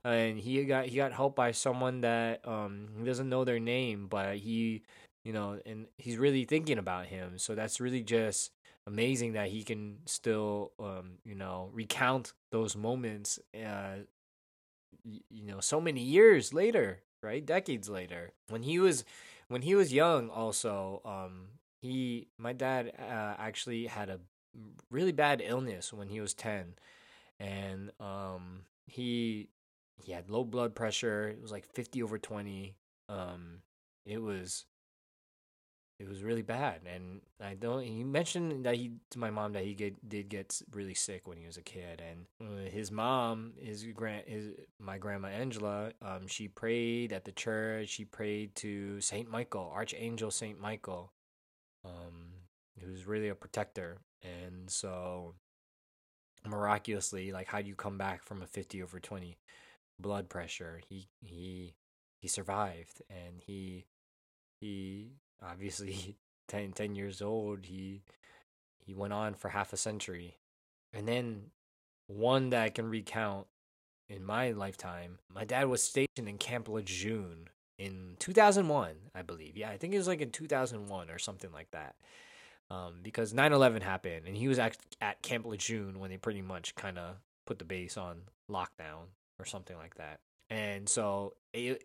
and 0.05 0.39
he 0.39 0.65
got 0.65 0.87
he 0.87 0.97
got 0.97 1.13
help 1.13 1.35
by 1.37 1.53
someone 1.53 2.01
that 2.03 2.47
um 2.47 2.89
he 2.99 3.05
doesn't 3.05 3.29
know 3.29 3.45
their 3.45 3.61
name, 3.61 4.07
but 4.09 4.37
he 4.39 4.83
you 5.25 5.33
know, 5.33 5.59
and 5.67 5.87
he's 5.99 6.17
really 6.17 6.45
thinking 6.45 6.79
about 6.79 7.07
him. 7.07 7.39
So 7.39 7.55
that's 7.55 7.81
really 7.81 8.03
just 8.03 8.53
amazing 8.87 9.35
that 9.35 9.49
he 9.49 9.63
can 9.63 9.99
still 10.07 10.73
um 10.81 11.19
you 11.25 11.35
know 11.35 11.69
recount 11.75 12.33
those 12.51 12.75
moments 12.75 13.39
uh 13.55 13.97
you 15.05 15.45
know 15.45 15.61
so 15.61 15.81
many 15.81 16.01
years 16.01 16.55
later 16.55 17.01
right 17.23 17.45
decades 17.45 17.89
later 17.89 18.33
when 18.49 18.63
he 18.63 18.79
was 18.79 19.05
when 19.49 19.63
he 19.63 19.75
was 19.75 19.93
young 19.93 20.31
also 20.31 21.03
um 21.05 21.49
he 21.81 22.29
my 22.39 22.53
dad 22.53 22.93
uh, 22.99 23.35
actually 23.39 23.87
had 23.87 24.11
a 24.11 24.21
really 24.91 25.13
bad 25.13 25.43
illness 25.45 25.93
when 25.93 26.09
he 26.09 26.21
was 26.21 26.35
10 26.35 26.75
and 27.39 27.93
um 28.01 28.63
he 28.87 29.49
he 30.03 30.13
had 30.13 30.31
low 30.31 30.45
blood 30.45 30.75
pressure. 30.75 31.29
It 31.29 31.43
was 31.43 31.53
like 31.53 31.67
50 31.67 32.03
over 32.03 32.19
20 32.19 32.75
um 33.09 33.63
it 34.05 34.21
was 34.21 34.65
it 35.99 36.09
was 36.09 36.23
really 36.23 36.43
bad 36.43 36.81
and 36.87 37.23
i 37.41 37.55
don't 37.55 37.83
he 37.83 38.05
mentioned 38.05 38.65
that 38.65 38.77
he 38.77 38.93
to 39.11 39.19
my 39.19 39.31
mom 39.31 39.53
that 39.53 39.65
he 39.65 39.75
get, 39.75 40.09
did 40.09 40.29
get 40.29 40.61
really 40.73 40.95
sick 40.95 41.27
when 41.27 41.37
he 41.39 41.47
was 41.47 41.57
a 41.57 41.63
kid 41.63 42.01
and 42.07 42.27
uh, 42.41 42.71
his 42.71 42.93
mom 42.93 43.53
his 43.59 43.85
grand 43.95 44.23
his 44.27 44.51
my 44.79 44.99
grandma 44.99 45.29
angela 45.29 45.91
um 46.03 46.27
she 46.27 46.49
prayed 46.49 47.13
at 47.13 47.25
the 47.25 47.33
church. 47.33 47.89
She 47.89 48.05
prayed 48.05 48.55
to 48.57 49.01
saint 49.01 49.31
michael 49.31 49.73
archangel 49.75 50.31
saint 50.31 50.61
michael 50.61 51.13
um 51.89 52.29
who's 52.81 53.07
really 53.07 53.29
a 53.29 53.35
protector. 53.35 53.99
And 54.23 54.71
so 54.71 55.35
miraculously 56.47 57.33
like 57.33 57.49
how 57.49 57.61
do 57.61 57.69
you 57.69 57.75
come 57.75 57.99
back 57.99 58.23
from 58.23 58.43
a 58.43 58.47
50 58.47 58.83
over 58.83 59.01
20 59.01 59.37
blood 59.99 60.29
pressure? 60.29 60.81
He 60.89 61.09
he 61.21 61.75
he 62.21 62.29
survived 62.29 63.03
and 63.11 63.41
he 63.41 63.87
he 64.61 65.13
obviously 65.43 66.17
10, 66.49 66.73
10 66.73 66.95
years 66.95 67.23
old 67.23 67.67
he 67.67 68.03
he 68.85 68.95
went 68.95 69.13
on 69.13 69.35
for 69.35 69.51
half 69.51 69.73
a 69.73 69.77
century. 69.77 70.39
And 70.93 71.07
then 71.07 71.51
one 72.09 72.49
that 72.51 72.63
i 72.63 72.71
can 72.71 72.89
recount 72.89 73.47
in 74.09 74.25
my 74.25 74.51
lifetime 74.51 75.19
my 75.33 75.45
dad 75.45 75.69
was 75.69 75.83
stationed 75.83 76.27
in 76.27 76.39
camp 76.39 76.69
lejeune 76.69 77.49
in 77.79 78.17
2001 78.19 78.95
i 79.15 79.23
believe 79.23 79.57
yeah 79.57 79.71
i 79.71 79.77
think 79.77 79.95
it 79.95 79.99
was 79.99 80.09
like 80.09 80.21
in 80.21 80.31
2001 80.31 81.11
or 81.11 81.19
something 81.19 81.53
like 81.53 81.71
that 81.71 81.95
um, 82.71 82.97
because 83.03 83.33
9-11 83.33 83.83
happened 83.83 84.27
and 84.27 84.37
he 84.37 84.47
was 84.47 84.59
at, 84.59 84.77
at 85.01 85.23
camp 85.23 85.47
lejeune 85.47 85.99
when 85.99 86.11
they 86.11 86.19
pretty 86.19 86.43
much 86.43 86.75
kind 86.75 86.99
of 86.99 87.17
put 87.47 87.59
the 87.59 87.65
base 87.65 87.97
on 87.97 88.23
lockdown 88.51 89.07
or 89.39 89.47
something 89.47 89.77
like 89.79 89.95
that 89.95 90.21
and 90.51 90.89
so 90.89 91.35
it, 91.53 91.85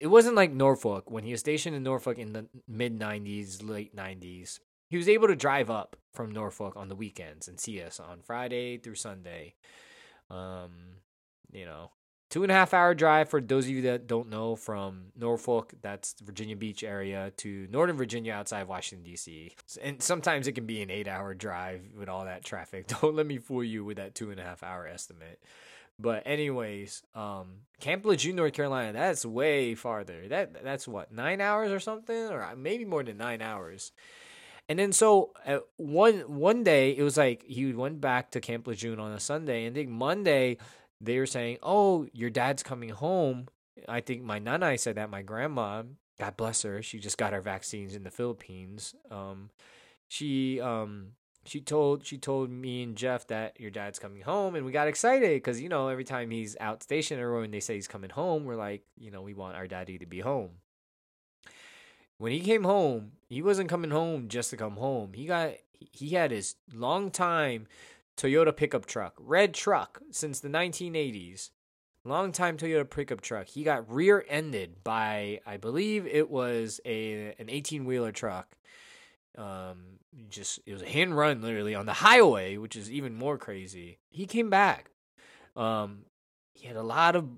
it 0.00 0.06
wasn't 0.06 0.36
like 0.36 0.52
Norfolk 0.52 1.10
when 1.10 1.24
he 1.24 1.32
was 1.32 1.40
stationed 1.40 1.76
in 1.76 1.82
Norfolk 1.82 2.18
in 2.18 2.32
the 2.32 2.46
mid 2.68 2.98
90s, 2.98 3.68
late 3.68 3.94
90s. 3.94 4.60
He 4.88 4.96
was 4.96 5.08
able 5.08 5.28
to 5.28 5.36
drive 5.36 5.70
up 5.70 5.96
from 6.12 6.30
Norfolk 6.30 6.76
on 6.76 6.88
the 6.88 6.96
weekends 6.96 7.48
and 7.48 7.58
see 7.58 7.80
us 7.82 7.98
on 7.98 8.20
Friday 8.22 8.76
through 8.76 8.96
Sunday. 8.96 9.54
Um, 10.30 10.70
you 11.50 11.64
know, 11.64 11.90
two 12.32 12.42
and 12.42 12.50
a 12.50 12.54
half 12.54 12.72
hour 12.72 12.94
drive 12.94 13.28
for 13.28 13.42
those 13.42 13.66
of 13.66 13.70
you 13.70 13.82
that 13.82 14.06
don't 14.06 14.30
know 14.30 14.56
from 14.56 15.12
Norfolk, 15.14 15.74
that's 15.82 16.14
Virginia 16.22 16.56
Beach 16.56 16.82
area, 16.82 17.30
to 17.36 17.68
Northern 17.70 17.98
Virginia 17.98 18.32
outside 18.32 18.62
of 18.62 18.68
Washington, 18.68 19.04
D.C. 19.04 19.52
And 19.82 20.02
sometimes 20.02 20.48
it 20.48 20.52
can 20.52 20.64
be 20.64 20.80
an 20.80 20.90
eight 20.90 21.06
hour 21.06 21.34
drive 21.34 21.82
with 21.94 22.08
all 22.08 22.24
that 22.24 22.42
traffic. 22.42 22.86
Don't 23.02 23.14
let 23.14 23.26
me 23.26 23.36
fool 23.36 23.62
you 23.62 23.84
with 23.84 23.98
that 23.98 24.14
two 24.14 24.30
and 24.30 24.40
a 24.40 24.42
half 24.42 24.62
hour 24.62 24.86
estimate. 24.86 25.42
But 25.98 26.22
anyways, 26.24 27.02
um, 27.14 27.48
Camp 27.80 28.06
Lejeune, 28.06 28.36
North 28.36 28.54
Carolina, 28.54 28.94
that's 28.94 29.26
way 29.26 29.74
farther. 29.74 30.26
That 30.26 30.64
that's 30.64 30.88
what 30.88 31.12
nine 31.12 31.42
hours 31.42 31.70
or 31.70 31.80
something, 31.80 32.30
or 32.30 32.48
maybe 32.56 32.86
more 32.86 33.02
than 33.02 33.18
nine 33.18 33.42
hours. 33.42 33.92
And 34.70 34.78
then 34.78 34.92
so 34.92 35.32
uh, 35.46 35.58
one 35.76 36.20
one 36.20 36.64
day 36.64 36.96
it 36.96 37.02
was 37.02 37.18
like 37.18 37.44
he 37.44 37.74
went 37.74 38.00
back 38.00 38.30
to 38.30 38.40
Camp 38.40 38.66
Lejeune 38.66 39.00
on 39.00 39.12
a 39.12 39.20
Sunday, 39.20 39.66
and 39.66 39.76
I 39.76 39.80
think 39.80 39.90
Monday 39.90 40.56
they 41.02 41.18
were 41.18 41.26
saying, 41.26 41.58
"Oh, 41.62 42.06
your 42.12 42.30
dad's 42.30 42.62
coming 42.62 42.90
home." 42.90 43.48
I 43.88 44.00
think 44.00 44.22
my 44.22 44.38
nana 44.38 44.78
said 44.78 44.96
that. 44.96 45.10
My 45.10 45.22
grandma, 45.22 45.82
God 46.18 46.36
bless 46.36 46.62
her, 46.62 46.82
she 46.82 46.98
just 46.98 47.18
got 47.18 47.32
her 47.32 47.40
vaccines 47.40 47.94
in 47.94 48.04
the 48.04 48.10
Philippines. 48.10 48.94
Um, 49.10 49.50
she 50.08 50.60
um 50.60 51.12
she 51.44 51.60
told 51.60 52.06
she 52.06 52.18
told 52.18 52.50
me 52.50 52.82
and 52.82 52.96
Jeff 52.96 53.26
that 53.28 53.58
your 53.58 53.70
dad's 53.70 53.98
coming 53.98 54.22
home, 54.22 54.54
and 54.54 54.64
we 54.64 54.72
got 54.72 54.88
excited 54.88 55.36
because 55.36 55.60
you 55.60 55.68
know 55.68 55.88
every 55.88 56.04
time 56.04 56.30
he's 56.30 56.56
out 56.60 56.82
station 56.82 57.18
or 57.18 57.40
when 57.40 57.50
they 57.50 57.60
say 57.60 57.74
he's 57.74 57.88
coming 57.88 58.10
home, 58.10 58.44
we're 58.44 58.56
like, 58.56 58.84
you 58.96 59.10
know, 59.10 59.22
we 59.22 59.34
want 59.34 59.56
our 59.56 59.66
daddy 59.66 59.98
to 59.98 60.06
be 60.06 60.20
home. 60.20 60.50
When 62.18 62.30
he 62.30 62.40
came 62.40 62.62
home, 62.62 63.12
he 63.28 63.42
wasn't 63.42 63.68
coming 63.68 63.90
home 63.90 64.28
just 64.28 64.50
to 64.50 64.56
come 64.56 64.76
home. 64.76 65.12
He 65.14 65.26
got 65.26 65.54
he 65.90 66.10
had 66.10 66.30
his 66.30 66.54
long 66.72 67.10
time 67.10 67.66
Toyota 68.16 68.54
pickup 68.54 68.86
truck, 68.86 69.14
red 69.18 69.54
truck 69.54 70.00
since 70.10 70.40
the 70.40 70.48
1980s. 70.48 71.50
Long 72.04 72.32
time 72.32 72.56
Toyota 72.56 72.88
pickup 72.88 73.20
truck. 73.20 73.46
He 73.48 73.62
got 73.62 73.88
rear-ended 73.90 74.82
by 74.82 75.40
I 75.46 75.56
believe 75.56 76.06
it 76.06 76.28
was 76.30 76.80
a 76.84 77.34
an 77.38 77.46
18-wheeler 77.46 78.12
truck 78.12 78.56
um, 79.38 79.98
just 80.28 80.60
it 80.66 80.72
was 80.72 80.82
a 80.82 80.88
hand 80.88 81.16
run 81.16 81.40
literally 81.40 81.74
on 81.74 81.86
the 81.86 81.92
highway, 81.94 82.56
which 82.56 82.76
is 82.76 82.90
even 82.90 83.14
more 83.14 83.38
crazy. 83.38 83.98
He 84.10 84.26
came 84.26 84.50
back. 84.50 84.90
Um, 85.56 86.04
he 86.54 86.66
had 86.66 86.76
a 86.76 86.82
lot 86.82 87.16
of 87.16 87.28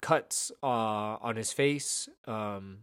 cuts 0.00 0.52
uh, 0.62 0.66
on 0.66 1.36
his 1.36 1.52
face. 1.52 2.08
Um, 2.26 2.78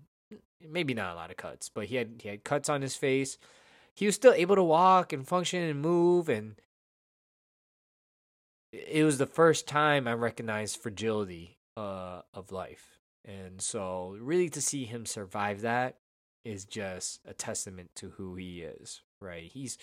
maybe 0.68 0.94
not 0.94 1.14
a 1.14 1.16
lot 1.16 1.32
of 1.32 1.38
cuts, 1.38 1.70
but 1.70 1.86
he 1.86 1.96
had 1.96 2.22
he 2.22 2.30
had 2.30 2.44
cuts 2.44 2.70
on 2.70 2.82
his 2.82 2.96
face. 2.96 3.38
He 3.94 4.06
was 4.06 4.16
still 4.16 4.34
able 4.34 4.56
to 4.56 4.64
walk 4.64 5.14
and 5.14 5.28
function 5.28 5.62
and 5.62 5.82
move, 5.82 6.28
and 6.28 6.56
it 8.88 9.04
was 9.04 9.18
the 9.18 9.26
first 9.26 9.68
time 9.68 10.08
I 10.08 10.14
recognized 10.14 10.82
fragility 10.82 11.58
uh, 11.78 12.22
of 12.34 12.52
life. 12.52 13.00
And 13.24 13.62
so, 13.62 14.16
really, 14.20 14.50
to 14.50 14.62
see 14.62 14.86
him 14.86 15.06
survive 15.06 15.62
that 15.62 15.98
is 16.44 16.66
just 16.66 17.22
a 17.26 17.34
testament 17.34 17.90
to 17.96 18.12
who 18.12 18.36
he 18.36 18.62
is, 18.62 19.02
right? 19.20 19.50
He's, 19.52 19.78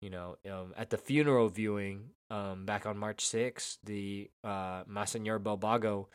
you 0.00 0.10
know, 0.10 0.36
um, 0.50 0.74
at 0.76 0.90
the 0.90 0.98
funeral 0.98 1.48
viewing 1.48 2.10
um, 2.30 2.66
back 2.66 2.84
on 2.84 2.98
March 2.98 3.24
6th, 3.24 3.78
the 3.84 4.28
uh, 4.42 4.82
Monsignor 4.88 5.38
Belbago, 5.38 6.06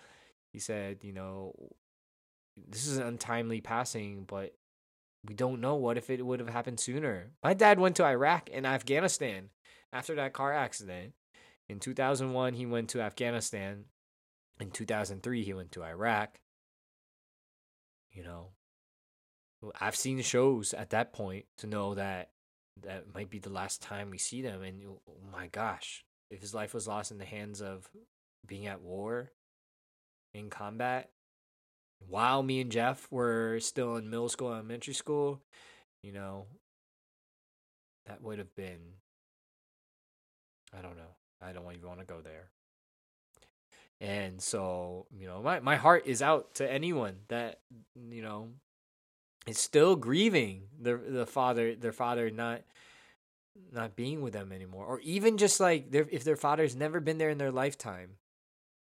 he 0.51 0.59
said, 0.59 0.99
you 1.03 1.13
know, 1.13 1.53
this 2.67 2.87
is 2.87 2.97
an 2.97 3.07
untimely 3.07 3.61
passing, 3.61 4.25
but 4.27 4.53
we 5.25 5.33
don't 5.33 5.61
know 5.61 5.75
what 5.75 5.97
if 5.97 6.09
it 6.09 6.25
would 6.25 6.39
have 6.41 6.49
happened 6.49 6.79
sooner. 6.79 7.31
My 7.43 7.53
dad 7.53 7.79
went 7.79 7.95
to 7.97 8.05
Iraq 8.05 8.49
and 8.51 8.65
Afghanistan 8.65 9.49
after 9.93 10.15
that 10.15 10.33
car 10.33 10.53
accident. 10.53 11.13
In 11.69 11.79
2001, 11.79 12.55
he 12.55 12.65
went 12.65 12.89
to 12.89 13.01
Afghanistan. 13.01 13.85
In 14.59 14.71
2003, 14.71 15.43
he 15.43 15.53
went 15.53 15.71
to 15.73 15.83
Iraq. 15.83 16.39
You 18.11 18.23
know, 18.23 18.47
I've 19.79 19.95
seen 19.95 20.17
the 20.17 20.23
shows 20.23 20.73
at 20.73 20.89
that 20.89 21.13
point 21.13 21.45
to 21.59 21.67
know 21.67 21.93
that 21.93 22.31
that 22.81 23.13
might 23.13 23.29
be 23.29 23.39
the 23.39 23.51
last 23.51 23.83
time 23.83 24.09
we 24.09 24.17
see 24.17 24.41
them. 24.41 24.63
And 24.63 24.81
oh, 24.87 25.01
oh 25.07 25.17
my 25.31 25.47
gosh, 25.47 26.03
if 26.31 26.41
his 26.41 26.55
life 26.55 26.73
was 26.73 26.87
lost 26.87 27.11
in 27.11 27.19
the 27.19 27.25
hands 27.25 27.61
of 27.61 27.87
being 28.47 28.65
at 28.65 28.81
war, 28.81 29.31
in 30.33 30.49
combat, 30.49 31.11
while 32.07 32.41
me 32.41 32.61
and 32.61 32.71
Jeff 32.71 33.07
were 33.11 33.59
still 33.59 33.95
in 33.97 34.09
middle 34.09 34.29
school, 34.29 34.53
elementary 34.53 34.93
school, 34.93 35.41
you 36.01 36.13
know, 36.13 36.47
that 38.05 38.21
would 38.21 38.39
have 38.39 38.55
been. 38.55 38.79
I 40.77 40.81
don't 40.81 40.97
know. 40.97 41.18
I 41.41 41.51
don't 41.51 41.71
even 41.73 41.87
want 41.87 41.99
to 41.99 42.05
go 42.05 42.21
there. 42.21 42.49
And 44.01 44.41
so, 44.41 45.07
you 45.17 45.27
know, 45.27 45.41
my, 45.41 45.59
my 45.59 45.75
heart 45.75 46.03
is 46.05 46.21
out 46.21 46.55
to 46.55 46.71
anyone 46.71 47.17
that, 47.27 47.59
you 48.09 48.21
know, 48.21 48.49
is 49.47 49.57
still 49.57 49.95
grieving 49.95 50.63
the 50.79 50.97
the 50.97 51.25
father 51.25 51.73
their 51.73 51.93
father 51.93 52.29
not 52.29 52.61
not 53.71 53.95
being 53.95 54.21
with 54.21 54.33
them 54.33 54.51
anymore 54.51 54.85
or 54.85 54.99
even 54.99 55.37
just 55.37 55.59
like 55.59 55.89
their 55.91 56.07
if 56.11 56.23
their 56.23 56.35
father's 56.35 56.75
never 56.75 56.99
been 56.99 57.17
there 57.17 57.29
in 57.29 57.39
their 57.39 57.51
lifetime 57.51 58.11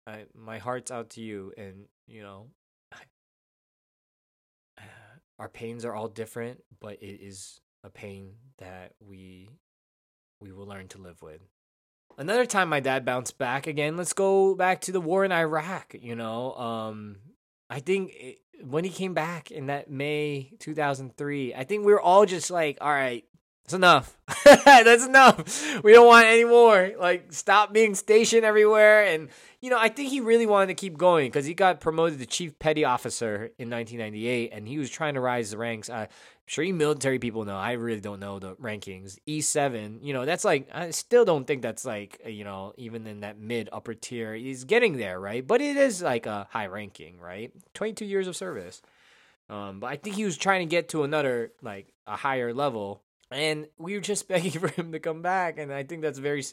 I, 0.06 0.26
my 0.34 0.58
heart's 0.58 0.92
out 0.92 1.10
to 1.10 1.20
you 1.20 1.52
and 1.56 1.86
you 2.06 2.22
know 2.22 2.46
our 5.38 5.48
pains 5.48 5.84
are 5.84 5.94
all 5.94 6.06
different 6.06 6.62
but 6.78 7.02
it 7.02 7.20
is 7.20 7.60
a 7.82 7.90
pain 7.90 8.34
that 8.58 8.92
we 9.00 9.48
we 10.40 10.52
will 10.52 10.66
learn 10.66 10.88
to 10.88 10.98
live 10.98 11.22
with. 11.22 11.40
Another 12.18 12.46
time 12.46 12.68
my 12.68 12.80
dad 12.80 13.04
bounced 13.04 13.38
back 13.38 13.66
again. 13.66 13.96
Let's 13.96 14.12
go 14.12 14.54
back 14.54 14.80
to 14.82 14.92
the 14.92 15.00
war 15.00 15.24
in 15.24 15.32
Iraq. 15.32 15.94
You 15.98 16.14
know, 16.14 16.54
um, 16.54 17.16
I 17.70 17.80
think 17.80 18.12
it, 18.14 18.38
when 18.62 18.84
he 18.84 18.90
came 18.90 19.14
back 19.14 19.50
in 19.50 19.66
that 19.66 19.90
May 19.90 20.52
2003, 20.60 21.54
I 21.54 21.64
think 21.64 21.84
we 21.84 21.92
were 21.92 22.00
all 22.00 22.26
just 22.26 22.50
like, 22.50 22.78
all 22.80 22.90
right, 22.90 23.24
that's 23.64 23.74
enough. 23.74 24.16
that's 24.44 25.06
enough. 25.06 25.82
We 25.84 25.92
don't 25.92 26.06
want 26.06 26.26
any 26.26 26.44
more. 26.44 26.92
Like, 26.98 27.32
stop 27.32 27.72
being 27.72 27.94
stationed 27.94 28.44
everywhere. 28.44 29.04
And, 29.04 29.28
you 29.60 29.70
know, 29.70 29.78
I 29.78 29.88
think 29.88 30.10
he 30.10 30.20
really 30.20 30.46
wanted 30.46 30.66
to 30.68 30.74
keep 30.74 30.98
going 30.98 31.28
because 31.28 31.46
he 31.46 31.54
got 31.54 31.80
promoted 31.80 32.18
to 32.18 32.26
chief 32.26 32.58
petty 32.58 32.84
officer 32.84 33.50
in 33.58 33.70
1998 33.70 34.50
and 34.52 34.66
he 34.66 34.78
was 34.78 34.90
trying 34.90 35.14
to 35.14 35.20
rise 35.20 35.52
the 35.52 35.58
ranks. 35.58 35.88
I'm 35.88 36.08
sure 36.46 36.64
you 36.64 36.74
military 36.74 37.18
people 37.18 37.44
know. 37.44 37.56
I 37.56 37.72
really 37.72 38.00
don't 38.00 38.20
know 38.20 38.38
the 38.38 38.54
rankings. 38.56 39.18
E7, 39.26 39.98
you 40.02 40.12
know, 40.12 40.24
that's 40.24 40.44
like, 40.44 40.68
I 40.72 40.90
still 40.90 41.24
don't 41.24 41.46
think 41.46 41.62
that's 41.62 41.84
like, 41.84 42.20
you 42.26 42.44
know, 42.44 42.72
even 42.76 43.06
in 43.06 43.20
that 43.20 43.38
mid 43.38 43.68
upper 43.72 43.94
tier. 43.94 44.34
He's 44.34 44.64
getting 44.64 44.96
there, 44.96 45.18
right? 45.18 45.46
But 45.46 45.60
it 45.60 45.76
is 45.76 46.02
like 46.02 46.26
a 46.26 46.46
high 46.50 46.66
ranking, 46.66 47.18
right? 47.18 47.52
22 47.74 48.04
years 48.04 48.26
of 48.26 48.36
service. 48.36 48.82
Um, 49.48 49.80
but 49.80 49.88
I 49.88 49.96
think 49.96 50.16
he 50.16 50.24
was 50.24 50.36
trying 50.36 50.66
to 50.66 50.70
get 50.70 50.88
to 50.90 51.04
another, 51.04 51.52
like, 51.62 51.86
a 52.06 52.16
higher 52.16 52.52
level 52.52 53.02
and 53.32 53.66
we 53.78 53.94
were 53.94 54.00
just 54.00 54.28
begging 54.28 54.52
for 54.52 54.68
him 54.68 54.92
to 54.92 54.98
come 54.98 55.22
back. 55.22 55.58
And 55.58 55.72
I 55.72 55.82
think 55.82 56.02
that's 56.02 56.18
very, 56.18 56.44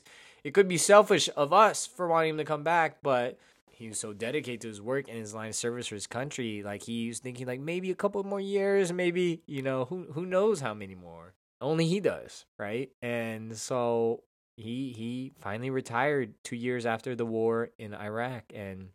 it 0.43 0.53
could 0.53 0.67
be 0.67 0.77
selfish 0.77 1.29
of 1.35 1.53
us 1.53 1.85
for 1.85 2.07
wanting 2.07 2.31
him 2.31 2.37
to 2.37 2.45
come 2.45 2.63
back, 2.63 2.97
but 3.03 3.37
he 3.79 3.87
was 3.87 3.97
so 3.97 4.11
dedicated 4.11 4.59
to 4.61 4.67
his 4.67 4.81
work 4.81 5.07
and 5.07 5.17
his 5.17 5.33
line 5.33 5.49
of 5.49 5.55
service 5.55 5.87
for 5.87 5.95
his 5.95 6.05
country. 6.05 6.61
Like 6.63 6.83
he 6.83 7.07
was 7.07 7.19
thinking, 7.19 7.47
like 7.47 7.61
maybe 7.61 7.89
a 7.91 7.95
couple 7.95 8.21
more 8.25 8.41
years, 8.41 8.91
maybe 8.91 9.41
you 9.47 9.61
know 9.61 9.85
who 9.85 10.07
who 10.11 10.25
knows 10.25 10.59
how 10.59 10.73
many 10.73 10.95
more. 10.95 11.33
Only 11.61 11.87
he 11.87 12.01
does, 12.01 12.45
right? 12.57 12.89
And 13.01 13.57
so 13.57 14.23
he 14.57 14.91
he 14.91 15.31
finally 15.39 15.69
retired 15.69 16.33
two 16.43 16.57
years 16.57 16.85
after 16.85 17.15
the 17.15 17.25
war 17.25 17.69
in 17.79 17.93
Iraq, 17.93 18.43
and 18.53 18.89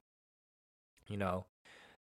you 1.09 1.17
know, 1.17 1.47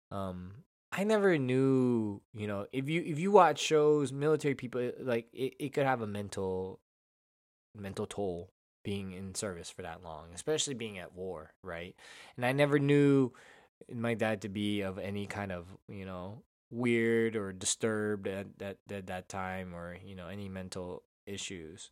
um, 0.09 0.63
I 0.91 1.03
never 1.03 1.38
knew, 1.38 2.21
you 2.34 2.47
know, 2.47 2.65
if 2.71 2.89
you 2.89 3.03
if 3.05 3.19
you 3.19 3.32
watch 3.32 3.59
shows, 3.59 4.11
military 4.11 4.55
people 4.55 4.91
like 4.99 5.27
it, 5.34 5.53
it 5.59 5.73
could 5.73 5.86
have 5.86 6.01
a 6.01 6.07
mental 6.07 6.79
mental 7.77 8.07
toll 8.07 8.49
being 8.84 9.11
in 9.11 9.36
service 9.36 9.69
for 9.69 9.82
that 9.82 10.03
long, 10.03 10.27
especially 10.34 10.73
being 10.73 10.97
at 10.97 11.15
war, 11.15 11.53
right? 11.63 11.95
And 12.36 12.45
I 12.45 12.51
never 12.51 12.79
knew 12.79 13.32
my 13.93 14.13
dad 14.13 14.41
to 14.41 14.49
be 14.49 14.82
of 14.82 14.97
any 14.97 15.27
kind 15.27 15.51
of, 15.51 15.65
you 15.88 16.05
know, 16.05 16.43
weird 16.69 17.36
or 17.36 17.51
disturbed 17.51 18.27
at 18.27 18.57
that 18.59 18.77
at 18.89 19.07
that 19.07 19.29
time 19.29 19.75
or, 19.75 19.97
you 20.03 20.15
know, 20.15 20.27
any 20.27 20.49
mental 20.49 21.03
issues. 21.25 21.89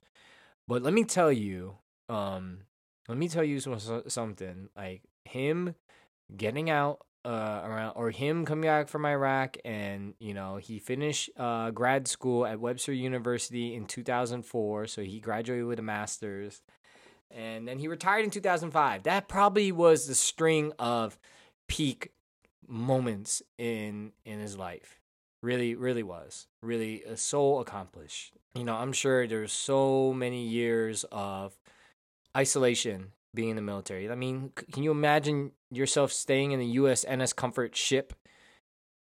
But 0.68 0.84
let 0.84 0.94
me 0.94 1.04
tell 1.04 1.32
you, 1.32 1.76
um 2.08 2.60
let 3.08 3.18
me 3.18 3.28
tell 3.28 3.44
you 3.44 3.60
something 4.08 4.70
like 4.78 5.02
him 5.26 5.76
getting 6.38 6.70
out 6.70 7.00
uh, 7.26 7.62
around 7.66 7.94
or 7.96 8.12
him 8.12 8.46
coming 8.46 8.70
back 8.70 8.88
from 8.88 9.06
Iraq 9.06 9.58
and 9.66 10.14
you 10.20 10.34
know 10.34 10.56
he 10.56 10.80
finished 10.80 11.30
uh, 11.38 11.70
grad 11.72 12.08
school 12.08 12.46
at 12.46 12.60
Webster 12.60 12.94
University 12.94 13.76
in 13.76 13.86
2004 13.86 14.88
so 14.88 15.02
he 15.02 15.20
graduated 15.20 15.66
with 15.66 15.80
a 15.80 15.84
master's 15.84 16.62
and 17.32 17.68
then 17.68 17.80
he 17.80 17.88
retired 17.88 18.24
in 18.24 18.32
2005 18.32 19.04
that 19.04 19.28
probably 19.28 19.72
was 19.72 20.08
the 20.08 20.16
string 20.16 20.72
of 20.80 21.18
peak 21.68 22.12
moments 22.68 23.42
in 23.58 24.12
in 24.26 24.40
his 24.40 24.58
life 24.58 25.00
really 25.42 25.76
really 25.76 26.04
was 26.04 26.48
really 26.62 27.04
uh, 27.06 27.16
so 27.16 27.60
accomplished 27.60 28.34
you 28.56 28.64
know 28.64 28.76
I'm 28.76 28.94
sure 28.94 29.28
there's 29.28 29.54
so 29.54 30.14
many 30.14 30.48
years 30.48 31.06
of 31.12 31.58
isolation 32.36 33.12
being 33.34 33.50
in 33.50 33.56
the 33.56 33.62
military. 33.62 34.10
I 34.10 34.16
mean, 34.16 34.52
can 34.72 34.84
you 34.84 34.92
imagine 34.92 35.52
yourself 35.72 36.12
staying 36.12 36.52
in 36.52 36.60
the 36.60 36.78
USNS 36.78 37.36
Comfort 37.36 37.76
ship? 37.76 38.14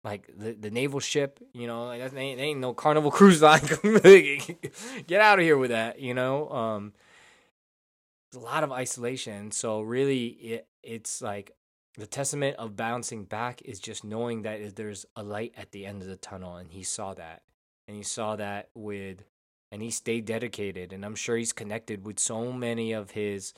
Like 0.03 0.29
the, 0.37 0.53
the 0.53 0.69
naval 0.69 0.99
ship, 0.99 1.39
you 1.53 1.65
know, 1.65 1.85
like 1.85 2.01
that 2.01 2.15
ain't, 2.15 2.39
ain't 2.39 2.59
no 2.59 2.73
Carnival 2.73 3.11
cruise 3.17 3.41
line. 3.41 3.61
Get 5.07 5.21
out 5.21 5.39
of 5.39 5.45
here 5.45 5.57
with 5.57 5.71
that, 5.71 5.99
you 5.99 6.13
know. 6.13 6.49
Um, 6.49 6.93
a 8.35 8.39
lot 8.39 8.63
of 8.63 8.71
isolation. 8.71 9.51
So 9.51 9.81
really, 9.81 10.27
it 10.27 10.67
it's 10.83 11.21
like 11.21 11.51
the 11.97 12.07
testament 12.07 12.57
of 12.57 12.75
bouncing 12.75 13.23
back 13.23 13.61
is 13.63 13.79
just 13.79 14.03
knowing 14.03 14.43
that 14.43 14.75
there's 14.75 15.05
a 15.15 15.23
light 15.23 15.53
at 15.57 15.71
the 15.71 15.85
end 15.85 16.01
of 16.01 16.07
the 16.07 16.17
tunnel, 16.17 16.57
and 16.57 16.71
he 16.71 16.83
saw 16.83 17.13
that, 17.13 17.41
and 17.87 17.95
he 17.95 18.03
saw 18.03 18.35
that 18.35 18.69
with, 18.75 19.23
and 19.71 19.81
he 19.81 19.89
stayed 19.91 20.25
dedicated, 20.25 20.93
and 20.93 21.05
I'm 21.05 21.15
sure 21.15 21.37
he's 21.37 21.53
connected 21.53 22.05
with 22.05 22.19
so 22.19 22.51
many 22.51 22.91
of 22.91 23.11
his 23.11 23.53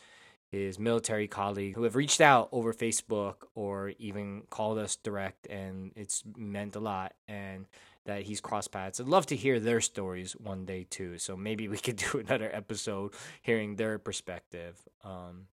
his 0.52 0.80
military 0.80 1.28
colleagues 1.28 1.76
who 1.76 1.84
have 1.84 1.96
reached 1.96 2.22
out 2.22 2.48
over 2.54 2.74
Facebook 2.74 3.36
or 3.54 3.94
even 4.00 4.44
called 4.50 4.78
us 4.78 4.96
direct, 4.96 5.46
and 5.48 5.92
it's 5.96 6.24
meant 6.38 6.76
a 6.76 6.80
lot. 6.80 7.14
And 7.28 7.66
that 8.08 8.24
he's 8.24 8.42
crossed 8.42 8.72
paths. 8.72 9.00
I'd 9.00 9.08
love 9.08 9.26
to 9.28 9.36
hear 9.36 9.60
their 9.60 9.82
stories 9.82 10.32
one 10.32 10.66
day 10.66 10.88
too. 10.90 11.18
So 11.20 11.36
maybe 11.38 11.68
we 11.68 11.78
could 11.78 11.96
do 12.12 12.20
another 12.20 12.50
episode 12.52 13.14
hearing 13.42 13.76
their 13.76 14.00
perspective. 14.00 14.82
Um, 15.04 15.48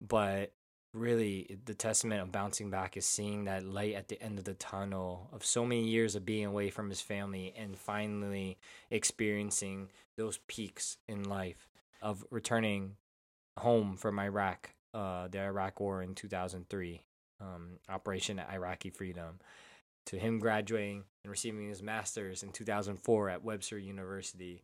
but 0.00 0.52
really, 0.92 1.56
the 1.64 1.74
testament 1.74 2.20
of 2.20 2.32
bouncing 2.32 2.68
back 2.68 2.96
is 2.96 3.06
seeing 3.06 3.44
that 3.44 3.64
light 3.64 3.94
at 3.94 4.08
the 4.08 4.20
end 4.20 4.38
of 4.38 4.44
the 4.44 4.54
tunnel 4.54 5.30
of 5.32 5.44
so 5.44 5.64
many 5.64 5.84
years 5.84 6.16
of 6.16 6.26
being 6.26 6.46
away 6.46 6.68
from 6.68 6.90
his 6.90 7.00
family 7.00 7.54
and 7.56 7.78
finally 7.78 8.58
experiencing 8.90 9.88
those 10.16 10.38
peaks 10.48 10.96
in 11.08 11.22
life 11.22 11.68
of 12.02 12.24
returning 12.30 12.96
home 13.56 13.96
from 13.96 14.18
Iraq, 14.18 14.70
uh, 14.92 15.28
the 15.28 15.40
Iraq 15.40 15.78
War 15.78 16.02
in 16.02 16.16
2003, 16.16 17.02
um, 17.40 17.78
Operation 17.88 18.40
Iraqi 18.40 18.90
Freedom, 18.90 19.38
to 20.06 20.18
him 20.18 20.38
graduating 20.38 21.04
and 21.24 21.30
receiving 21.30 21.68
his 21.68 21.82
master's 21.82 22.42
in 22.42 22.50
2004 22.50 23.30
at 23.30 23.44
Webster 23.44 23.78
University, 23.78 24.62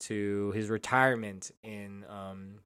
to 0.00 0.52
his 0.52 0.70
retirement 0.70 1.50
in 1.62 2.04
um, 2.08 2.60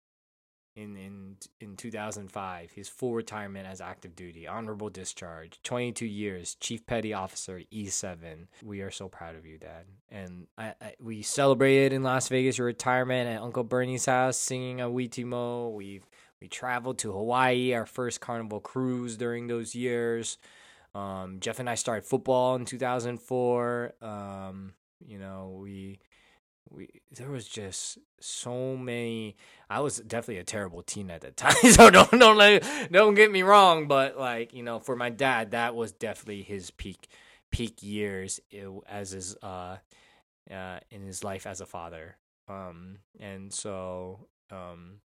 in 0.74 0.96
in 0.96 1.36
in 1.60 1.76
2005 1.76 2.70
his 2.70 2.88
full 2.88 3.14
retirement 3.14 3.66
as 3.66 3.80
active 3.80 4.16
duty 4.16 4.46
honorable 4.46 4.88
discharge 4.88 5.60
22 5.64 6.06
years 6.06 6.56
chief 6.60 6.86
petty 6.86 7.12
officer 7.12 7.60
e7 7.72 8.46
we 8.62 8.80
are 8.80 8.90
so 8.90 9.08
proud 9.08 9.36
of 9.36 9.44
you 9.44 9.58
dad. 9.58 9.84
And 10.10 10.46
I, 10.56 10.74
I, 10.80 10.94
we 10.98 11.22
celebrated 11.22 11.92
in 11.92 12.02
las 12.02 12.28
vegas 12.28 12.56
your 12.56 12.66
retirement 12.66 13.28
at 13.28 13.42
uncle 13.42 13.64
bernie's 13.64 14.06
house 14.06 14.38
singing 14.38 14.78
Awitin 14.78 15.26
Mo. 15.26 15.68
we've 15.70 16.08
we 16.40 16.48
traveled 16.48 16.98
to 16.98 17.12
hawaii 17.12 17.74
our 17.74 17.86
first 17.86 18.20
carnival 18.20 18.60
cruise 18.60 19.16
during 19.18 19.48
those 19.48 19.74
years 19.74 20.38
um, 20.94 21.38
jeff 21.40 21.58
and 21.58 21.68
i 21.68 21.74
started 21.74 22.04
football 22.04 22.54
in 22.56 22.64
2004 22.64 23.94
um, 24.02 24.72
you 25.04 25.18
know 25.18 25.58
we 25.62 25.98
we 26.72 26.88
there 27.12 27.30
was 27.30 27.46
just 27.46 27.98
so 28.20 28.76
many 28.76 29.36
I 29.68 29.80
was 29.80 29.98
definitely 29.98 30.38
a 30.38 30.44
terrible 30.44 30.82
teen 30.82 31.10
at 31.10 31.22
that 31.22 31.36
time. 31.36 31.54
so 31.70 31.90
don't 31.90 32.10
don't 32.10 32.36
let, 32.36 32.90
don't 32.90 33.14
get 33.14 33.30
me 33.30 33.42
wrong, 33.42 33.88
but 33.88 34.18
like, 34.18 34.52
you 34.54 34.62
know, 34.62 34.78
for 34.78 34.96
my 34.96 35.10
dad 35.10 35.52
that 35.52 35.74
was 35.74 35.92
definitely 35.92 36.42
his 36.42 36.70
peak 36.70 37.08
peak 37.50 37.82
years 37.82 38.40
as 38.88 39.10
his 39.10 39.36
uh 39.42 39.76
uh 40.50 40.78
in 40.90 41.02
his 41.02 41.22
life 41.22 41.46
as 41.46 41.60
a 41.60 41.66
father. 41.66 42.16
Um 42.48 42.98
and 43.20 43.52
so 43.52 44.26
um 44.50 45.00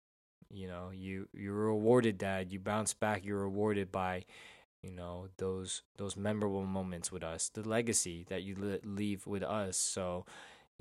you 0.50 0.66
know, 0.66 0.90
you 0.92 1.28
you're 1.32 1.54
rewarded 1.54 2.18
dad, 2.18 2.52
you 2.52 2.58
bounce 2.60 2.94
back, 2.94 3.24
you're 3.24 3.38
rewarded 3.38 3.90
by 3.90 4.24
you 4.82 4.90
know 4.90 5.28
those 5.38 5.82
those 5.96 6.16
memorable 6.16 6.64
moments 6.64 7.12
with 7.12 7.22
us 7.22 7.48
the 7.50 7.68
legacy 7.68 8.24
that 8.28 8.42
you 8.42 8.80
leave 8.84 9.26
with 9.26 9.42
us 9.42 9.76
so 9.76 10.24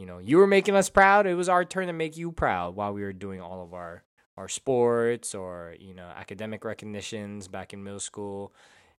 you 0.02 0.08
know, 0.08 0.18
you 0.18 0.38
were 0.38 0.48
making 0.48 0.76
us 0.76 0.90
proud. 0.90 1.28
It 1.28 1.36
was 1.36 1.48
our 1.48 1.64
turn 1.64 1.86
to 1.86 1.94
make 1.94 2.18
you 2.18 2.32
proud 2.32 2.76
while 2.76 2.92
we 2.92 3.04
were 3.04 3.14
doing 3.14 3.40
all 3.40 3.62
of 3.62 3.74
our 3.74 4.04
our 4.38 4.48
sports 4.48 5.36
or 5.36 5.76
you 5.80 5.94
know 5.94 6.08
academic 6.16 6.66
recognitions 6.66 7.48
back 7.48 7.74
in 7.74 7.84
middle 7.84 8.00
school 8.00 8.52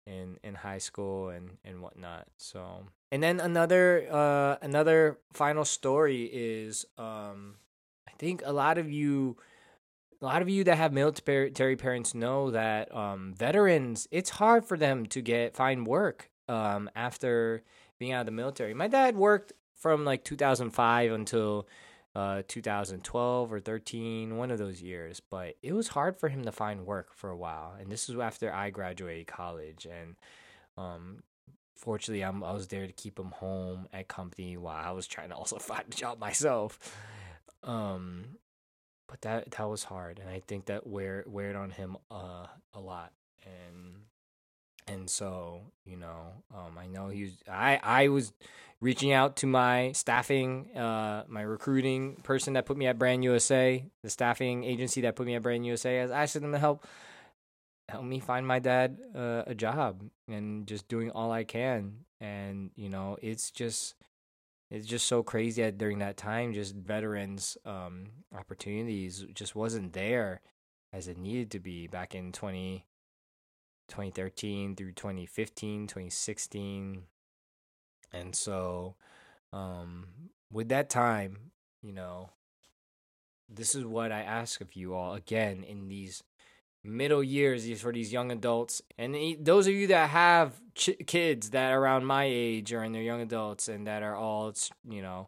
and 0.06 0.38
in 0.44 0.54
high 0.54 0.78
school 0.78 1.30
and 1.30 1.58
and 1.66 1.82
whatnot. 1.82 2.28
So 2.38 2.86
and 3.12 3.24
then 3.24 3.40
another 3.40 4.08
uh 4.12 4.58
another 4.62 5.18
final 5.34 5.66
story 5.66 6.30
is 6.32 6.86
um 7.00 7.56
I 8.08 8.12
think 8.20 8.44
a 8.46 8.54
lot 8.54 8.78
of 8.78 8.92
you 8.92 9.38
a 10.22 10.26
lot 10.26 10.42
of 10.42 10.50
you 10.50 10.64
that 10.66 10.78
have 10.78 10.94
military 10.94 11.76
parents 11.76 12.14
know 12.14 12.52
that 12.52 12.94
um, 12.96 13.34
veterans 13.36 14.08
it's 14.12 14.30
hard 14.30 14.66
for 14.66 14.78
them 14.78 15.06
to 15.08 15.22
get 15.22 15.56
find 15.56 15.88
work 15.88 16.30
um, 16.48 16.90
after 16.96 17.64
being 17.98 18.12
out 18.12 18.22
of 18.22 18.26
the 18.28 18.32
military. 18.32 18.74
My 18.74 18.88
dad 18.88 19.16
worked 19.16 19.54
from 19.76 20.06
like 20.06 20.24
2005 20.24 21.12
until 21.12 21.68
uh, 22.16 22.44
2012 22.48 23.54
or 23.54 23.60
13, 23.60 24.38
one 24.38 24.52
of 24.52 24.60
those 24.60 24.82
years. 24.82 25.22
But 25.22 25.56
it 25.62 25.74
was 25.74 25.90
hard 25.90 26.20
for 26.20 26.30
him 26.30 26.44
to 26.44 26.52
find 26.52 26.86
work 26.86 27.14
for 27.16 27.30
a 27.30 27.38
while, 27.38 27.76
and 27.80 27.92
this 27.92 28.08
was 28.08 28.18
after 28.20 28.54
I 28.54 28.70
graduated 28.70 29.28
college. 29.28 29.86
And 29.86 30.16
um, 30.78 31.24
fortunately, 31.76 32.24
I'm, 32.24 32.44
I 32.44 32.52
was 32.52 32.68
there 32.68 32.86
to 32.86 32.94
keep 32.94 33.18
him 33.18 33.32
home 33.32 33.88
at 33.94 34.08
company 34.08 34.58
while 34.58 34.84
I 34.84 34.92
was 34.92 35.08
trying 35.08 35.30
to 35.30 35.36
also 35.36 35.58
find 35.60 35.86
a 35.90 35.96
job 35.96 36.20
myself. 36.20 36.96
Um, 37.64 38.38
but 39.12 39.22
that 39.24 39.52
that 39.52 39.70
was 39.70 39.84
hard, 39.84 40.20
and 40.20 40.30
I 40.30 40.40
think 40.40 40.68
that 40.68 40.88
wear 40.88 41.26
weared 41.28 41.58
on 41.58 41.70
him 41.70 41.98
uh 42.10 42.48
a 42.74 42.80
lot, 42.80 43.12
and 43.44 44.06
and 44.88 45.10
so 45.10 45.62
you 45.86 45.98
know, 45.98 46.32
um, 46.56 46.78
I 46.80 46.88
know 46.88 47.10
he 47.10 47.24
was. 47.24 47.34
I 47.48 47.78
I 47.84 48.08
was 48.08 48.32
reaching 48.80 49.12
out 49.12 49.36
to 49.38 49.48
my 49.48 49.92
staffing, 49.92 50.76
uh, 50.78 51.26
my 51.28 51.42
recruiting 51.42 52.16
person 52.24 52.54
that 52.54 52.66
put 52.66 52.78
me 52.78 52.88
at 52.88 52.98
Brand 52.98 53.24
USA, 53.26 53.86
the 54.02 54.10
staffing 54.10 54.64
agency 54.64 55.02
that 55.02 55.18
put 55.18 55.28
me 55.28 55.36
at 55.36 55.44
Brand 55.44 55.66
USA. 55.66 56.00
I 56.00 56.04
was 56.04 56.12
asking 56.12 56.44
them 56.44 56.54
to 56.54 56.60
help 56.60 56.88
help 57.90 58.06
me 58.06 58.22
find 58.22 58.48
my 58.48 58.60
dad 58.60 58.98
uh, 59.14 59.44
a 59.46 59.54
job 59.54 60.04
and 60.30 60.66
just 60.66 60.88
doing 60.88 61.12
all 61.12 61.34
I 61.34 61.44
can. 61.44 62.06
And 62.22 62.72
you 62.78 62.88
know, 62.88 63.18
it's 63.22 63.52
just 63.52 63.96
it's 64.72 64.88
just 64.88 65.06
so 65.06 65.22
crazy 65.22 65.62
that 65.62 65.78
during 65.78 66.00
that 66.00 66.16
time, 66.16 66.54
just 66.54 66.74
veterans 66.76 67.58
um, 67.66 68.06
opportunities 68.34 69.26
just 69.34 69.54
wasn't 69.54 69.92
there 69.92 70.40
as 70.94 71.10
it 71.10 71.18
needed 71.18 71.52
to 71.52 71.60
be 71.60 71.88
back 71.88 72.16
in 72.16 72.32
20, 72.32 72.86
2013 73.90 74.78
through 74.78 74.94
2015, 74.94 75.88
2016. 75.88 77.04
And 78.14 78.34
so, 78.34 78.96
um, 79.52 80.08
with 80.50 80.70
that 80.70 80.90
time, 80.90 81.52
you 81.82 81.92
know, 81.92 82.30
this 83.50 83.76
is 83.76 83.84
what 83.84 84.14
I 84.14 84.22
ask 84.22 84.62
of 84.62 84.74
you 84.74 84.94
all 84.94 85.16
again 85.16 85.64
in 85.64 85.90
these 85.90 86.24
middle 86.84 87.24
years 87.24 87.64
these 87.64 87.82
for 87.82 87.92
these 87.92 88.12
young 88.12 88.32
adults 88.32 88.82
and 88.98 89.16
those 89.40 89.68
of 89.68 89.74
you 89.74 89.88
that 89.88 90.10
have 90.10 90.60
ch- 90.74 90.98
kids 91.06 91.52
that 91.52 91.72
are 91.72 91.80
around 91.80 92.06
my 92.06 92.26
age 92.26 92.74
or 92.74 92.84
in 92.84 92.92
their 92.92 93.04
young 93.04 93.22
adults 93.22 93.68
and 93.68 93.86
that 93.86 94.02
are 94.02 94.16
all 94.16 94.52
you 94.90 95.02
know 95.02 95.28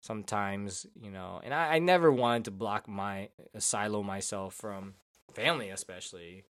sometimes 0.00 0.86
you 1.00 1.10
know 1.10 1.40
and 1.42 1.52
I, 1.52 1.74
I 1.74 1.78
never 1.80 2.12
wanted 2.12 2.44
to 2.44 2.50
block 2.52 2.88
my 2.88 3.30
silo 3.58 4.02
myself 4.02 4.54
from 4.54 4.94
family 5.34 5.70
especially 5.70 6.44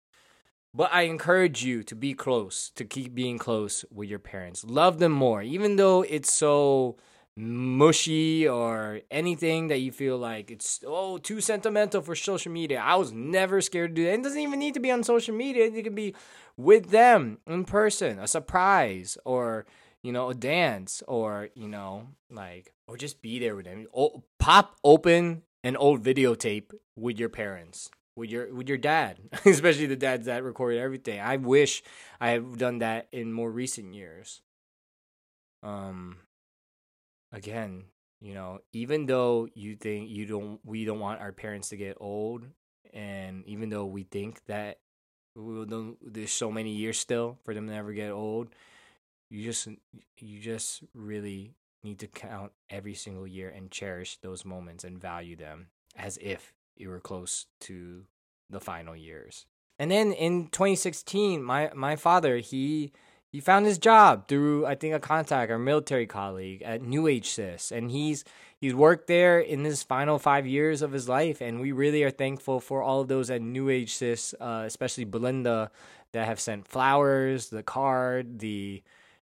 but 0.74 0.90
I 0.94 1.02
encourage 1.04 1.64
you 1.64 1.84
to 1.84 1.96
be 1.96 2.14
close, 2.14 2.70
to 2.76 2.86
keep 2.86 3.14
being 3.14 3.38
close 3.38 3.84
with 3.92 4.08
your 4.08 4.20
parents. 4.20 4.64
Love 4.64 5.00
them 5.00 5.12
more, 5.12 5.42
even 5.42 5.76
though 5.76 6.04
it's 6.04 6.32
so 6.32 6.96
mushy 7.38 8.48
or 8.48 9.02
anything 9.10 9.68
that 9.70 9.80
you 9.80 9.92
feel 9.92 10.18
like 10.18 10.52
it's 10.52 10.82
oh 10.86 11.18
too 11.18 11.40
sentimental 11.42 12.02
for 12.02 12.16
social 12.16 12.52
media. 12.52 12.82
I 12.82 12.96
was 12.96 13.12
never 13.12 13.62
scared 13.62 13.92
to 13.92 13.96
do 13.96 14.06
that. 14.06 14.14
It 14.14 14.24
doesn't 14.24 14.40
even 14.40 14.60
need 14.60 14.74
to 14.74 14.80
be 14.80 14.92
on 14.92 15.04
social 15.04 15.34
media. 15.36 15.66
It 15.66 15.84
can 15.84 15.96
be 15.96 16.14
with 16.58 16.90
them 16.90 17.40
in 17.48 17.66
person, 17.66 18.20
a 18.20 18.28
surprise 18.28 19.18
or 19.26 19.66
you 20.04 20.12
know 20.12 20.30
a 20.30 20.34
dance 20.34 21.02
or 21.08 21.50
you 21.56 21.68
know 21.68 22.08
like 22.30 22.74
or 22.88 22.98
just 22.98 23.22
be 23.22 23.40
there 23.40 23.56
with 23.56 23.66
them. 23.66 23.88
O- 23.96 24.24
pop 24.40 24.76
open 24.84 25.44
an 25.64 25.78
old 25.78 26.04
videotape 26.04 26.74
with 26.96 27.18
your 27.18 27.30
parents 27.30 27.90
with 28.16 28.30
your 28.30 28.54
with 28.54 28.68
your 28.68 28.78
dad, 28.78 29.20
especially 29.46 29.86
the 29.86 29.96
dads 29.96 30.26
that 30.26 30.44
recorded 30.44 30.80
everything. 30.80 31.20
I 31.20 31.38
wish 31.38 31.82
I 32.20 32.32
had 32.32 32.58
done 32.58 32.80
that 32.80 33.08
in 33.12 33.32
more 33.32 33.52
recent 33.52 33.94
years. 33.94 34.42
Um 35.64 36.18
again, 37.32 37.86
you 38.20 38.34
know, 38.34 38.60
even 38.74 39.06
though 39.06 39.48
you 39.54 39.76
think 39.76 40.10
you 40.10 40.26
don't 40.26 40.60
we 40.64 40.86
don't 40.86 41.00
want 41.00 41.22
our 41.22 41.32
parents 41.32 41.70
to 41.70 41.78
get 41.78 41.98
old 42.00 42.46
and 42.94 43.46
even 43.46 43.70
though 43.70 43.86
we 43.86 44.04
think 44.04 44.44
that 44.46 44.80
we 45.36 45.66
don't, 45.66 45.98
there's 46.02 46.32
so 46.32 46.52
many 46.52 46.72
years 46.72 47.00
still 47.00 47.38
for 47.44 47.54
them 47.54 47.68
to 47.68 47.74
never 47.74 47.94
get 47.94 48.12
old, 48.12 48.50
you 49.30 49.44
just 49.44 49.68
you 50.18 50.40
just 50.40 50.84
really 50.94 51.54
need 51.84 52.00
to 52.00 52.08
count 52.08 52.52
every 52.70 52.94
single 52.94 53.26
year 53.26 53.50
and 53.50 53.72
cherish 53.72 54.18
those 54.18 54.46
moments 54.46 54.84
and 54.84 55.02
value 55.02 55.36
them 55.36 55.68
as 55.96 56.18
if 56.22 56.54
you 56.76 56.90
were 56.90 57.00
close 57.00 57.48
to 57.60 58.04
the 58.50 58.60
final 58.60 58.96
years. 58.96 59.46
And 59.80 59.90
then 59.90 60.12
in 60.12 60.50
2016, 60.50 61.42
my 61.42 61.72
my 61.74 61.96
father 61.96 62.38
he 62.38 62.92
he 63.32 63.40
found 63.40 63.66
his 63.66 63.78
job 63.78 64.28
through 64.28 64.66
I 64.66 64.76
think 64.76 64.94
a 64.94 65.00
contact, 65.00 65.52
our 65.52 65.58
military 65.58 66.06
colleague 66.06 66.62
at 66.64 66.82
NewAgeSys, 66.82 67.72
and 67.72 67.90
he's 67.90 68.26
he's 68.60 68.76
worked 68.76 69.08
there 69.08 69.40
in 69.40 69.64
his 69.64 69.84
final 69.84 70.20
five 70.20 70.46
years 70.46 70.82
of 70.82 70.92
his 70.92 71.08
life, 71.08 71.42
and 71.42 71.62
we 71.62 71.72
really 71.72 72.04
are 72.04 72.12
thankful 72.12 72.60
for 72.60 72.84
all 72.84 73.02
of 73.02 73.08
those 73.08 73.30
at 73.30 73.42
NewAgeSys, 73.42 74.34
uh, 74.40 74.64
especially 74.66 75.06
Belinda, 75.06 75.72
that 76.12 76.26
have 76.28 76.40
sent 76.40 76.68
flowers, 76.68 77.50
the 77.50 77.64
card, 77.64 78.40
the 78.40 78.84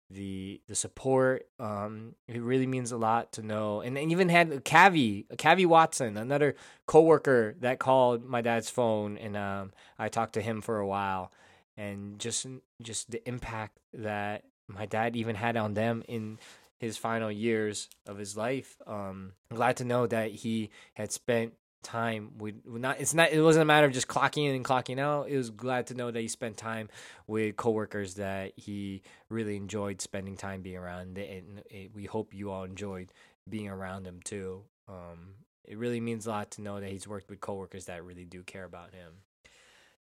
the 0.09 0.61
the 0.67 0.75
support. 0.75 1.47
Um, 1.59 2.15
it 2.27 2.41
really 2.41 2.67
means 2.67 2.91
a 2.91 2.97
lot 2.97 3.31
to 3.33 3.41
know. 3.41 3.81
And, 3.81 3.97
and 3.97 4.11
even 4.11 4.29
had 4.29 4.49
Cavi, 4.65 5.27
Cavi 5.37 5.65
Watson, 5.65 6.17
another 6.17 6.55
coworker 6.85 7.55
that 7.61 7.79
called 7.79 8.25
my 8.25 8.41
dad's 8.41 8.69
phone, 8.69 9.17
and 9.17 9.37
um, 9.37 9.71
I 9.97 10.09
talked 10.09 10.33
to 10.33 10.41
him 10.41 10.61
for 10.61 10.79
a 10.79 10.87
while, 10.87 11.31
and 11.77 12.19
just 12.19 12.45
just 12.81 13.11
the 13.11 13.27
impact 13.27 13.79
that 13.93 14.43
my 14.67 14.85
dad 14.85 15.15
even 15.15 15.35
had 15.35 15.57
on 15.57 15.73
them 15.73 16.03
in 16.07 16.39
his 16.79 16.97
final 16.97 17.31
years 17.31 17.89
of 18.07 18.17
his 18.17 18.35
life. 18.35 18.75
Um, 18.85 19.33
I'm 19.49 19.57
glad 19.57 19.77
to 19.77 19.85
know 19.85 20.07
that 20.07 20.31
he 20.31 20.69
had 20.93 21.11
spent 21.11 21.53
time 21.83 22.31
with 22.37 22.55
not 22.65 22.99
it's 23.01 23.13
not 23.13 23.31
it 23.31 23.41
wasn't 23.41 23.61
a 23.61 23.65
matter 23.65 23.85
of 23.85 23.91
just 23.91 24.07
clocking 24.07 24.47
in 24.47 24.55
and 24.55 24.65
clocking 24.65 24.99
out. 24.99 25.29
It 25.29 25.37
was 25.37 25.49
glad 25.49 25.87
to 25.87 25.93
know 25.93 26.11
that 26.11 26.19
he 26.19 26.27
spent 26.27 26.57
time 26.57 26.89
with 27.27 27.57
coworkers 27.57 28.15
that 28.15 28.53
he 28.55 29.01
really 29.29 29.57
enjoyed 29.57 30.01
spending 30.01 30.37
time 30.37 30.61
being 30.61 30.77
around 30.77 31.17
and 31.17 31.61
we 31.93 32.05
hope 32.05 32.33
you 32.33 32.51
all 32.51 32.63
enjoyed 32.63 33.11
being 33.49 33.67
around 33.67 34.07
him 34.07 34.19
too. 34.23 34.63
Um, 34.87 35.35
it 35.65 35.77
really 35.77 35.99
means 35.99 36.25
a 36.25 36.29
lot 36.29 36.51
to 36.51 36.61
know 36.61 36.79
that 36.79 36.89
he's 36.89 37.07
worked 37.07 37.29
with 37.29 37.41
coworkers 37.41 37.85
that 37.85 38.03
really 38.03 38.25
do 38.25 38.43
care 38.43 38.65
about 38.65 38.93
him. 38.93 39.13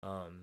Um, 0.03 0.43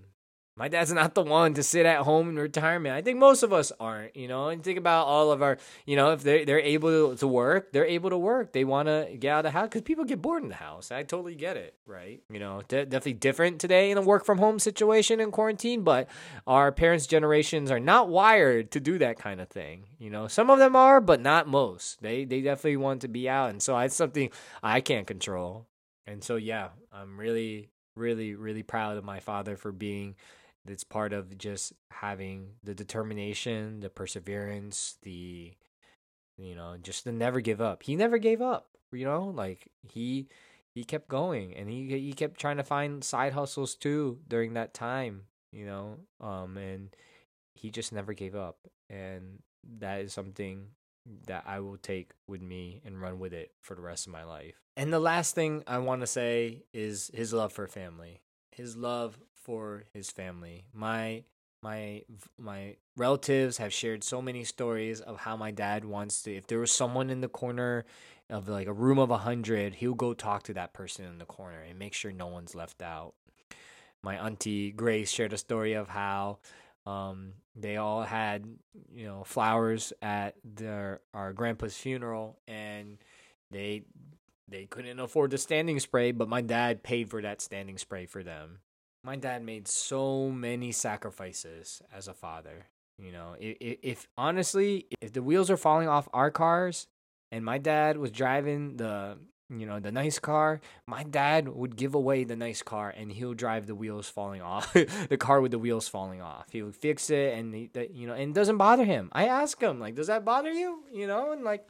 my 0.57 0.69
dad's 0.69 0.93
not 0.93 1.15
the 1.15 1.21
one 1.21 1.53
to 1.55 1.63
sit 1.63 1.85
at 1.85 1.99
home 1.99 2.29
in 2.29 2.37
retirement. 2.37 2.95
I 2.95 3.01
think 3.01 3.19
most 3.19 3.43
of 3.43 3.51
us 3.51 3.73
aren't, 3.77 4.15
you 4.15 4.29
know. 4.29 4.47
And 4.47 4.63
think 4.63 4.77
about 4.77 5.05
all 5.05 5.33
of 5.33 5.41
our, 5.41 5.57
you 5.85 5.97
know, 5.97 6.13
if 6.13 6.23
they 6.23 6.45
they're 6.45 6.59
able 6.59 7.11
to, 7.11 7.17
to 7.17 7.27
work, 7.27 7.73
they're 7.73 7.85
able 7.85 8.09
to 8.09 8.17
work. 8.17 8.53
They 8.53 8.63
want 8.63 8.87
to 8.87 9.09
get 9.19 9.33
out 9.33 9.39
of 9.39 9.51
the 9.51 9.51
house 9.51 9.67
because 9.67 9.81
people 9.81 10.05
get 10.05 10.21
bored 10.21 10.43
in 10.43 10.49
the 10.49 10.55
house. 10.55 10.91
I 10.91 11.03
totally 11.03 11.35
get 11.35 11.57
it, 11.57 11.75
right? 11.85 12.21
You 12.29 12.39
know, 12.39 12.61
de- 12.69 12.85
definitely 12.85 13.13
different 13.13 13.59
today 13.59 13.91
in 13.91 13.97
a 13.97 14.01
work 14.01 14.25
from 14.25 14.37
home 14.37 14.59
situation 14.59 15.19
in 15.19 15.31
quarantine, 15.31 15.83
but 15.83 16.07
our 16.47 16.71
parents' 16.71 17.05
generations 17.05 17.69
are 17.69 17.79
not 17.79 18.07
wired 18.07 18.71
to 18.71 18.79
do 18.79 18.97
that 18.99 19.19
kind 19.19 19.41
of 19.41 19.49
thing. 19.49 19.83
You 19.99 20.09
know, 20.09 20.29
some 20.29 20.49
of 20.49 20.59
them 20.59 20.75
are, 20.77 21.01
but 21.01 21.19
not 21.19 21.49
most. 21.49 22.01
They 22.01 22.23
they 22.23 22.39
definitely 22.39 22.77
want 22.77 23.01
to 23.01 23.09
be 23.09 23.27
out, 23.27 23.49
and 23.49 23.61
so 23.61 23.77
it's 23.79 23.95
something 23.95 24.29
I 24.63 24.79
can't 24.79 25.05
control. 25.05 25.67
And 26.07 26.23
so 26.23 26.37
yeah, 26.37 26.69
I'm 26.93 27.19
really 27.19 27.71
really 27.97 28.35
really 28.35 28.63
proud 28.63 28.97
of 28.97 29.03
my 29.03 29.19
father 29.19 29.57
for 29.57 29.73
being 29.73 30.15
it's 30.67 30.83
part 30.83 31.13
of 31.13 31.37
just 31.37 31.73
having 31.91 32.51
the 32.63 32.73
determination, 32.73 33.79
the 33.81 33.89
perseverance, 33.89 34.97
the 35.03 35.53
you 36.37 36.55
know, 36.55 36.75
just 36.81 37.05
to 37.05 37.11
never 37.11 37.39
give 37.39 37.61
up. 37.61 37.83
He 37.83 37.95
never 37.95 38.17
gave 38.17 38.41
up, 38.41 38.67
you 38.91 39.05
know? 39.05 39.31
Like 39.33 39.69
he 39.83 40.27
he 40.73 40.83
kept 40.83 41.07
going 41.07 41.55
and 41.55 41.69
he 41.69 41.87
he 41.99 42.13
kept 42.13 42.39
trying 42.39 42.57
to 42.57 42.63
find 42.63 43.03
side 43.03 43.33
hustles 43.33 43.75
too 43.75 44.19
during 44.27 44.53
that 44.53 44.73
time, 44.73 45.23
you 45.51 45.65
know? 45.65 45.97
Um 46.19 46.57
and 46.57 46.95
he 47.53 47.71
just 47.71 47.93
never 47.93 48.13
gave 48.13 48.35
up. 48.35 48.57
And 48.89 49.39
that 49.79 50.01
is 50.01 50.13
something 50.13 50.67
that 51.27 51.43
I 51.47 51.59
will 51.59 51.77
take 51.77 52.11
with 52.27 52.41
me 52.41 52.81
and 52.85 53.01
run 53.01 53.19
with 53.19 53.33
it 53.33 53.51
for 53.61 53.75
the 53.75 53.81
rest 53.81 54.07
of 54.07 54.13
my 54.13 54.23
life. 54.23 54.55
And 54.75 54.91
the 54.91 54.99
last 54.99 55.35
thing 55.35 55.63
I 55.67 55.77
want 55.77 56.01
to 56.01 56.07
say 56.07 56.63
is 56.73 57.11
his 57.13 57.31
love 57.33 57.53
for 57.53 57.67
family. 57.67 58.21
His 58.51 58.75
love 58.75 59.17
for 59.45 59.83
his 59.93 60.09
family. 60.09 60.65
My 60.73 61.23
my 61.65 62.03
my 62.37 62.75
relatives 62.95 63.57
have 63.57 63.73
shared 63.73 64.03
so 64.03 64.21
many 64.21 64.43
stories 64.43 65.01
of 65.01 65.17
how 65.17 65.35
my 65.35 65.49
dad 65.49 65.83
wants 65.83 66.21
to 66.21 66.35
if 66.35 66.45
there 66.45 66.59
was 66.59 66.71
someone 66.71 67.09
in 67.09 67.21
the 67.21 67.27
corner 67.27 67.85
of 68.29 68.47
like 68.47 68.67
a 68.67 68.73
room 68.73 68.99
of 68.99 69.09
a 69.09 69.17
hundred 69.17 69.73
he'll 69.73 69.95
go 69.95 70.13
talk 70.13 70.43
to 70.43 70.53
that 70.53 70.73
person 70.73 71.05
in 71.05 71.17
the 71.17 71.25
corner 71.25 71.61
and 71.61 71.79
make 71.79 71.93
sure 71.93 72.11
no 72.11 72.27
one's 72.27 72.53
left 72.53 72.83
out 72.83 73.13
my 74.03 74.15
auntie 74.23 74.71
grace 74.71 75.09
shared 75.09 75.33
a 75.33 75.37
story 75.37 75.73
of 75.73 75.89
how 75.89 76.37
um, 76.85 77.33
they 77.55 77.77
all 77.77 78.03
had 78.03 78.45
you 78.93 79.07
know 79.07 79.23
flowers 79.23 79.91
at 80.03 80.35
their 80.43 81.01
our 81.15 81.33
grandpa's 81.33 81.75
funeral 81.75 82.37
and 82.47 82.99
they 83.49 83.81
they 84.47 84.65
couldn't 84.65 84.99
afford 84.99 85.31
the 85.31 85.37
standing 85.39 85.79
spray 85.79 86.11
but 86.11 86.29
my 86.29 86.41
dad 86.41 86.83
paid 86.83 87.09
for 87.09 87.23
that 87.23 87.41
standing 87.41 87.79
spray 87.79 88.05
for 88.05 88.21
them 88.21 88.59
my 89.05 89.15
dad 89.15 89.43
made 89.43 89.67
so 89.67 90.29
many 90.29 90.71
sacrifices 90.71 91.81
as 91.93 92.07
a 92.07 92.13
father. 92.13 92.65
You 92.97 93.11
know, 93.11 93.35
if, 93.39 93.77
if, 93.83 94.07
honestly, 94.17 94.87
if 95.01 95.13
the 95.13 95.21
wheels 95.21 95.51
are 95.51 95.57
falling 95.57 95.87
off 95.87 96.09
our 96.13 96.31
cars 96.31 96.87
and 97.31 97.45
my 97.45 97.57
dad 97.57 97.97
was 97.97 98.11
driving 98.11 98.77
the 98.77 99.17
you 99.51 99.67
know 99.67 99.79
the 99.79 99.91
nice 99.91 100.17
car 100.17 100.59
my 100.87 101.03
dad 101.03 101.47
would 101.47 101.75
give 101.75 101.93
away 101.93 102.23
the 102.23 102.35
nice 102.35 102.63
car 102.63 102.91
and 102.97 103.11
he'll 103.11 103.35
drive 103.35 103.67
the 103.67 103.75
wheels 103.75 104.09
falling 104.09 104.41
off 104.41 104.73
the 105.09 105.17
car 105.17 105.39
with 105.39 105.51
the 105.51 105.59
wheels 105.59 105.87
falling 105.87 106.19
off 106.19 106.47
he 106.51 106.63
would 106.63 106.75
fix 106.75 107.11
it 107.11 107.37
and 107.37 107.53
he, 107.53 107.69
you 107.93 108.07
know 108.07 108.13
and 108.13 108.31
it 108.31 108.33
doesn't 108.33 108.57
bother 108.57 108.85
him 108.85 109.07
i 109.11 109.27
ask 109.27 109.61
him 109.61 109.79
like 109.79 109.93
does 109.93 110.07
that 110.07 110.25
bother 110.25 110.51
you 110.51 110.79
you 110.91 111.05
know 111.05 111.31
and 111.31 111.43
like 111.43 111.63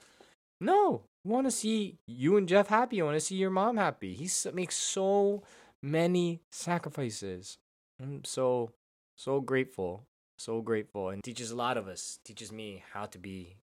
no 0.61 1.03
want 1.25 1.47
to 1.47 1.51
see 1.51 1.97
you 2.07 2.37
and 2.37 2.47
Jeff 2.47 2.67
happy. 2.67 3.01
I 3.01 3.03
want 3.03 3.15
to 3.15 3.19
see 3.19 3.35
your 3.35 3.49
mom 3.49 3.77
happy. 3.77 4.13
He 4.13 4.29
makes 4.53 4.77
so 4.77 5.43
many 5.85 6.41
sacrifices. 6.49 7.59
I'm 8.01 8.25
so 8.25 8.71
so 9.15 9.39
grateful, 9.39 10.07
so 10.35 10.61
grateful, 10.61 11.09
and 11.09 11.23
teaches 11.23 11.51
a 11.51 11.55
lot 11.55 11.77
of 11.77 11.87
us. 11.87 12.19
Teaches 12.25 12.51
me 12.51 12.83
how 12.91 13.05
to 13.05 13.19
be 13.19 13.57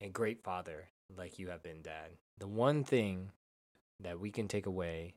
a 0.00 0.08
great 0.08 0.44
father, 0.44 0.90
like 1.16 1.38
you 1.38 1.48
have 1.48 1.62
been, 1.62 1.82
Dad. 1.82 2.10
The 2.38 2.46
one 2.46 2.84
thing 2.84 3.30
that 3.98 4.20
we 4.20 4.30
can 4.30 4.46
take 4.46 4.66
away 4.66 5.14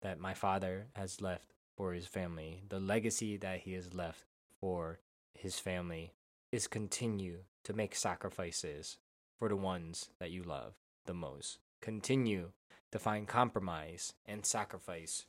that 0.00 0.20
my 0.20 0.32
father 0.32 0.86
has 0.94 1.20
left 1.20 1.52
for 1.76 1.92
his 1.92 2.06
family, 2.06 2.62
the 2.68 2.80
legacy 2.80 3.36
that 3.38 3.60
he 3.60 3.72
has 3.72 3.92
left 3.92 4.24
for 4.60 5.00
his 5.34 5.58
family, 5.58 6.12
is 6.52 6.68
continue 6.68 7.38
to 7.64 7.72
make 7.72 7.94
sacrifices 7.94 8.98
for 9.38 9.48
the 9.48 9.56
ones 9.56 10.10
that 10.20 10.30
you 10.30 10.42
love 10.42 10.74
the 11.06 11.14
most. 11.14 11.58
Continue 11.80 12.52
to 12.92 12.98
find 12.98 13.26
compromise 13.26 14.14
and 14.26 14.46
sacrifice 14.46 15.26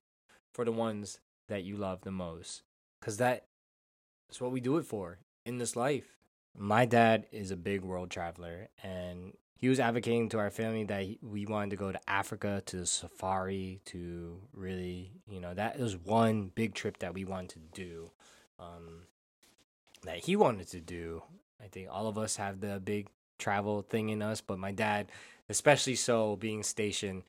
for 0.54 0.66
the 0.66 0.72
ones 0.72 1.20
that 1.48 1.64
you 1.64 1.78
love 1.78 2.02
the 2.02 2.12
most. 2.12 2.64
Because 3.00 3.18
that 3.18 3.46
is 4.30 4.42
what 4.42 4.52
we 4.52 4.60
do 4.60 4.78
it 4.78 4.86
for 4.86 5.20
in 5.46 5.58
this 5.58 5.76
life. 5.76 6.18
My 6.58 6.86
dad 6.86 7.28
is 7.32 7.52
a 7.52 7.58
big 7.58 7.82
world 7.82 8.10
traveler, 8.10 8.68
and 8.84 9.34
he 9.56 9.70
was 9.70 9.80
advocating 9.80 10.28
to 10.30 10.40
our 10.40 10.50
family 10.50 10.84
that 10.86 11.06
we 11.22 11.46
wanted 11.46 11.70
to 11.72 11.76
go 11.78 11.92
to 11.92 12.10
Africa 12.10 12.62
to 12.66 12.78
the 12.78 12.86
safari 12.86 13.80
to 13.86 14.40
really, 14.54 15.12
you 15.30 15.40
know, 15.40 15.54
that 15.54 15.80
was 15.80 15.96
one 15.96 16.52
big 16.54 16.74
trip 16.74 16.98
that 17.00 17.14
we 17.14 17.26
wanted 17.26 17.74
to 17.74 17.82
do. 17.82 18.12
Um, 18.60 19.04
that 20.04 20.18
he 20.18 20.36
wanted 20.36 20.68
to 20.70 20.82
do. 20.82 21.24
I 21.64 21.68
think 21.68 21.88
all 21.92 22.08
of 22.08 22.18
us 22.18 22.36
have 22.38 22.60
the 22.60 22.80
big 22.84 23.08
travel 23.38 23.82
thing 23.82 24.10
in 24.10 24.22
us, 24.22 24.42
but 24.42 24.60
my 24.60 24.72
dad, 24.72 25.12
especially 25.48 25.96
so, 25.96 26.36
being 26.36 26.64
stationed 26.64 27.24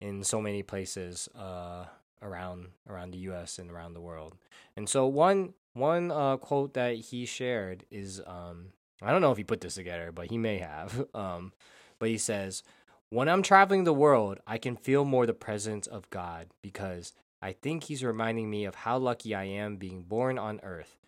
in 0.00 0.24
so 0.24 0.40
many 0.40 0.62
places 0.62 1.28
uh, 1.34 1.86
around 2.22 2.68
around 2.88 3.10
the 3.12 3.18
U.S. 3.18 3.58
and 3.58 3.70
around 3.70 3.94
the 3.94 4.00
world. 4.00 4.36
And 4.76 4.88
so 4.88 5.06
one 5.06 5.54
one 5.72 6.10
uh, 6.10 6.36
quote 6.36 6.74
that 6.74 6.96
he 6.96 7.26
shared 7.26 7.84
is 7.90 8.20
um, 8.26 8.68
I 9.02 9.10
don't 9.10 9.20
know 9.20 9.32
if 9.32 9.38
he 9.38 9.44
put 9.44 9.60
this 9.60 9.74
together, 9.74 10.12
but 10.12 10.30
he 10.30 10.38
may 10.38 10.58
have. 10.58 11.06
Um, 11.14 11.52
but 11.98 12.10
he 12.10 12.18
says, 12.18 12.62
"When 13.08 13.28
I'm 13.28 13.42
traveling 13.42 13.84
the 13.84 13.92
world, 13.92 14.38
I 14.46 14.58
can 14.58 14.76
feel 14.76 15.04
more 15.04 15.24
the 15.24 15.32
presence 15.32 15.86
of 15.86 16.10
God 16.10 16.48
because 16.60 17.12
I 17.40 17.52
think 17.52 17.84
He's 17.84 18.04
reminding 18.04 18.50
me 18.50 18.66
of 18.66 18.74
how 18.74 18.98
lucky 18.98 19.34
I 19.34 19.44
am 19.44 19.76
being 19.76 20.02
born 20.02 20.38
on 20.38 20.60
Earth." 20.62 20.98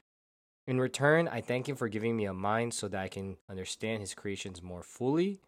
In 0.66 0.78
return, 0.78 1.28
I 1.28 1.40
thank 1.40 1.66
him 1.66 1.76
for 1.76 1.88
giving 1.88 2.14
me 2.14 2.26
a 2.26 2.34
mind 2.34 2.74
so 2.74 2.88
that 2.88 3.00
I 3.02 3.08
can 3.08 3.38
understand 3.48 4.00
his 4.00 4.14
creations 4.14 4.62
more 4.62 4.82
fully, 4.82 5.40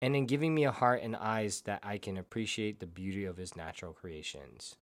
and 0.00 0.14
in 0.14 0.26
giving 0.26 0.54
me 0.54 0.64
a 0.64 0.72
heart 0.72 1.02
and 1.02 1.16
eyes 1.16 1.62
that 1.62 1.80
I 1.82 1.98
can 1.98 2.16
appreciate 2.16 2.80
the 2.80 2.86
beauty 2.86 3.24
of 3.24 3.36
his 3.36 3.56
natural 3.56 3.92
creations. 3.92 4.76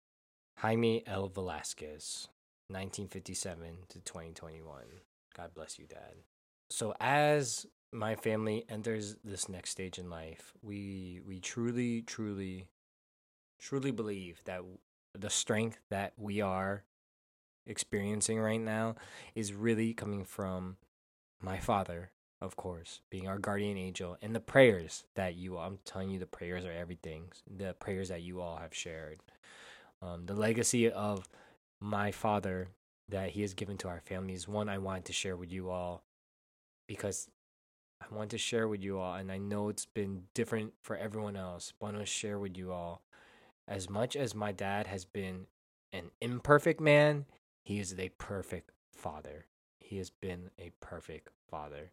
Jaime 0.58 1.04
L. 1.08 1.28
Velasquez, 1.28 2.28
1957 2.68 3.78
to 3.90 4.00
2021. 4.00 4.84
God 5.36 5.54
bless 5.54 5.80
you, 5.80 5.86
Dad. 5.88 6.16
So, 6.70 6.94
as 7.00 7.66
my 7.92 8.16
family 8.16 8.66
enters 8.70 9.16
this 9.24 9.50
next 9.50 9.72
stage 9.72 10.00
in 10.00 10.10
life, 10.10 10.54
we 10.62 11.22
we 11.26 11.40
truly, 11.40 12.02
truly, 12.02 12.68
truly 13.60 13.92
believe 13.92 14.42
that 14.46 14.62
the 15.14 15.30
strength 15.30 15.80
that 15.90 16.14
we 16.18 16.42
are 16.42 16.84
experiencing 17.66 18.40
right 18.40 18.62
now 18.62 18.96
is 19.36 19.54
really 19.54 19.94
coming 19.94 20.24
from 20.24 20.78
my 21.42 21.60
father, 21.60 22.12
of 22.44 22.58
course, 22.58 23.00
being 23.10 23.28
our 23.28 23.40
guardian 23.40 23.78
angel, 23.78 24.18
and 24.22 24.36
the 24.36 24.40
prayers 24.42 25.06
that 25.16 25.36
you 25.36 25.58
I'm 25.58 25.80
telling 25.86 26.10
you, 26.10 26.20
the 26.20 26.26
prayers 26.26 26.66
are 26.66 26.72
everything. 26.74 27.32
The 27.50 27.74
prayers 27.74 28.10
that 28.10 28.22
you 28.22 28.42
all 28.42 28.58
have 28.58 28.76
shared. 28.76 29.20
Um, 30.02 30.26
the 30.26 30.34
legacy 30.34 30.92
of 30.92 31.30
my 31.80 32.12
father 32.12 32.68
that 33.08 33.30
he 33.30 33.42
has 33.42 33.54
given 33.54 33.78
to 33.78 33.88
our 33.88 34.02
family 34.02 34.34
is 34.34 34.48
one 34.48 34.68
I 34.68 34.78
wanted 34.78 35.06
to 35.06 35.14
share 35.14 35.38
with 35.38 35.54
you 35.54 35.70
all 35.70 36.04
because 36.86 37.30
I 38.02 38.14
want 38.14 38.32
to 38.32 38.38
share 38.38 38.68
with 38.68 38.84
you 38.84 39.00
all, 39.00 39.16
and 39.16 39.32
I 39.32 39.38
know 39.38 39.70
it's 39.70 39.86
been 39.86 40.24
different 40.34 40.74
for 40.82 40.98
everyone 40.98 41.38
else, 41.38 41.72
but 41.80 41.88
I 41.88 41.90
want 41.92 42.02
to 42.02 42.06
share 42.06 42.40
with 42.40 42.58
you 42.58 42.74
all. 42.74 43.04
As 43.70 43.90
much 43.90 44.18
as 44.18 44.36
my 44.36 44.52
dad 44.52 44.88
has 44.88 45.06
been 45.06 45.46
an 45.94 46.12
imperfect 46.20 46.82
man, 46.82 47.26
he 47.64 47.80
is 47.80 47.98
a 47.98 48.10
perfect 48.18 48.72
father. 48.94 49.46
He 49.80 49.98
has 50.00 50.10
been 50.10 50.50
a 50.60 50.72
perfect 50.82 51.30
father. 51.50 51.92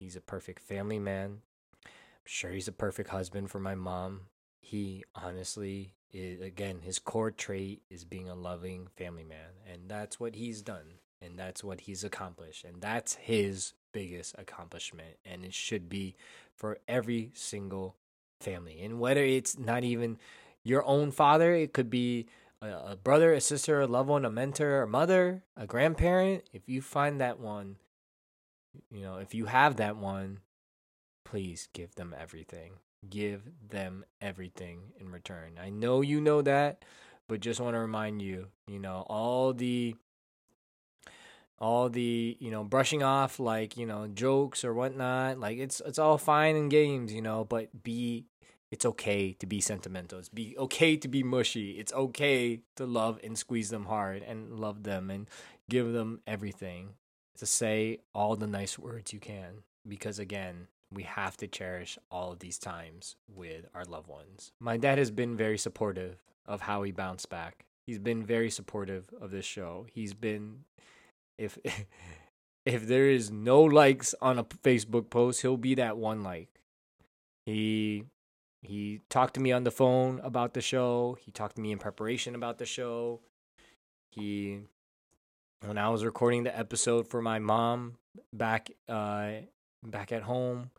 He's 0.00 0.16
a 0.16 0.20
perfect 0.22 0.62
family 0.62 0.98
man. 0.98 1.42
I'm 1.84 1.90
sure 2.24 2.50
he's 2.50 2.68
a 2.68 2.72
perfect 2.72 3.10
husband 3.10 3.50
for 3.50 3.60
my 3.60 3.74
mom. 3.74 4.22
He 4.62 5.04
honestly 5.14 5.92
is, 6.10 6.40
again, 6.40 6.80
his 6.82 6.98
core 6.98 7.30
trait 7.30 7.82
is 7.90 8.04
being 8.04 8.26
a 8.26 8.34
loving 8.34 8.88
family 8.96 9.24
man. 9.24 9.60
And 9.70 9.90
that's 9.90 10.18
what 10.18 10.36
he's 10.36 10.62
done. 10.62 10.94
And 11.20 11.38
that's 11.38 11.62
what 11.62 11.82
he's 11.82 12.02
accomplished. 12.02 12.64
And 12.64 12.80
that's 12.80 13.14
his 13.14 13.74
biggest 13.92 14.34
accomplishment. 14.38 15.18
And 15.26 15.44
it 15.44 15.52
should 15.52 15.90
be 15.90 16.16
for 16.56 16.78
every 16.88 17.30
single 17.34 17.96
family. 18.40 18.80
And 18.80 19.00
whether 19.00 19.22
it's 19.22 19.58
not 19.58 19.84
even 19.84 20.16
your 20.64 20.82
own 20.86 21.10
father, 21.10 21.52
it 21.52 21.74
could 21.74 21.90
be 21.90 22.26
a, 22.62 22.96
brother, 22.96 23.34
a 23.34 23.40
sister, 23.40 23.82
a 23.82 23.86
loved 23.86 24.08
one, 24.08 24.24
a 24.24 24.30
mentor, 24.30 24.80
a 24.80 24.88
mother, 24.88 25.44
a 25.58 25.66
grandparent, 25.66 26.44
if 26.54 26.62
you 26.70 26.80
find 26.80 27.20
that 27.20 27.38
one, 27.38 27.76
you 28.90 29.02
know, 29.02 29.16
if 29.16 29.34
you 29.34 29.46
have 29.46 29.76
that 29.76 29.96
one, 29.96 30.40
please 31.24 31.68
give 31.72 31.94
them 31.94 32.14
everything. 32.18 32.74
Give 33.08 33.42
them 33.68 34.04
everything 34.20 34.92
in 34.98 35.10
return. 35.10 35.58
I 35.60 35.70
know 35.70 36.02
you 36.02 36.20
know 36.20 36.42
that, 36.42 36.84
but 37.28 37.40
just 37.40 37.60
want 37.60 37.74
to 37.74 37.80
remind 37.80 38.20
you, 38.20 38.48
you 38.66 38.78
know, 38.78 39.06
all 39.08 39.52
the 39.52 39.94
all 41.58 41.90
the 41.90 42.36
you 42.40 42.50
know 42.50 42.64
brushing 42.64 43.02
off 43.02 43.38
like 43.38 43.76
you 43.76 43.84
know 43.84 44.06
jokes 44.06 44.64
or 44.64 44.72
whatnot 44.72 45.38
like 45.38 45.58
it's 45.58 45.82
it's 45.84 45.98
all 45.98 46.16
fine 46.16 46.56
in 46.56 46.70
games 46.70 47.12
you 47.12 47.20
know 47.20 47.44
but 47.44 47.82
be 47.82 48.24
it's 48.70 48.86
okay 48.86 49.32
to 49.34 49.46
be 49.46 49.60
sentimental. 49.60 50.18
It's 50.18 50.28
be 50.28 50.56
okay 50.56 50.96
to 50.96 51.08
be 51.08 51.22
mushy. 51.22 51.72
It's 51.72 51.92
okay 51.92 52.60
to 52.76 52.86
love 52.86 53.18
and 53.24 53.36
squeeze 53.36 53.70
them 53.70 53.86
hard 53.86 54.22
and 54.22 54.60
love 54.60 54.84
them 54.84 55.10
and 55.10 55.28
give 55.68 55.92
them 55.92 56.20
everything. 56.26 56.90
To 57.40 57.46
say 57.46 58.00
all 58.14 58.36
the 58.36 58.46
nice 58.46 58.78
words 58.78 59.14
you 59.14 59.18
can 59.18 59.62
because 59.88 60.18
again, 60.18 60.68
we 60.92 61.04
have 61.04 61.36
to 61.38 61.46
cherish 61.46 61.98
all 62.10 62.32
of 62.32 62.40
these 62.40 62.58
times 62.58 63.16
with 63.34 63.64
our 63.74 63.84
loved 63.84 64.08
ones. 64.08 64.52
My 64.60 64.76
dad 64.76 64.98
has 64.98 65.10
been 65.10 65.36
very 65.36 65.56
supportive 65.56 66.16
of 66.46 66.62
how 66.62 66.82
he 66.82 66.92
bounced 66.92 67.30
back. 67.30 67.64
He's 67.86 67.98
been 67.98 68.24
very 68.24 68.50
supportive 68.50 69.08
of 69.20 69.30
this 69.30 69.46
show. 69.46 69.86
He's 69.90 70.14
been 70.14 70.64
if 71.38 71.58
if 72.66 72.86
there 72.86 73.08
is 73.08 73.30
no 73.30 73.62
likes 73.62 74.14
on 74.20 74.38
a 74.38 74.44
Facebook 74.44 75.10
post, 75.10 75.42
he'll 75.42 75.56
be 75.56 75.74
that 75.76 75.96
one 75.96 76.22
like. 76.22 76.48
He 77.46 78.04
he 78.62 79.00
talked 79.08 79.34
to 79.34 79.40
me 79.40 79.52
on 79.52 79.64
the 79.64 79.70
phone 79.70 80.20
about 80.22 80.52
the 80.52 80.60
show. 80.60 81.16
He 81.24 81.30
talked 81.30 81.56
to 81.56 81.62
me 81.62 81.72
in 81.72 81.78
preparation 81.78 82.34
about 82.34 82.58
the 82.58 82.66
show. 82.66 83.20
He 84.10 84.60
when 85.64 85.78
I 85.78 85.88
was 85.90 86.04
recording 86.04 86.44
the 86.44 86.58
episode 86.58 87.08
for 87.08 87.20
my 87.20 87.38
mom 87.38 87.96
back 88.32 88.70
uh 88.88 89.32
back 89.82 90.12
at 90.12 90.22
home, 90.22 90.70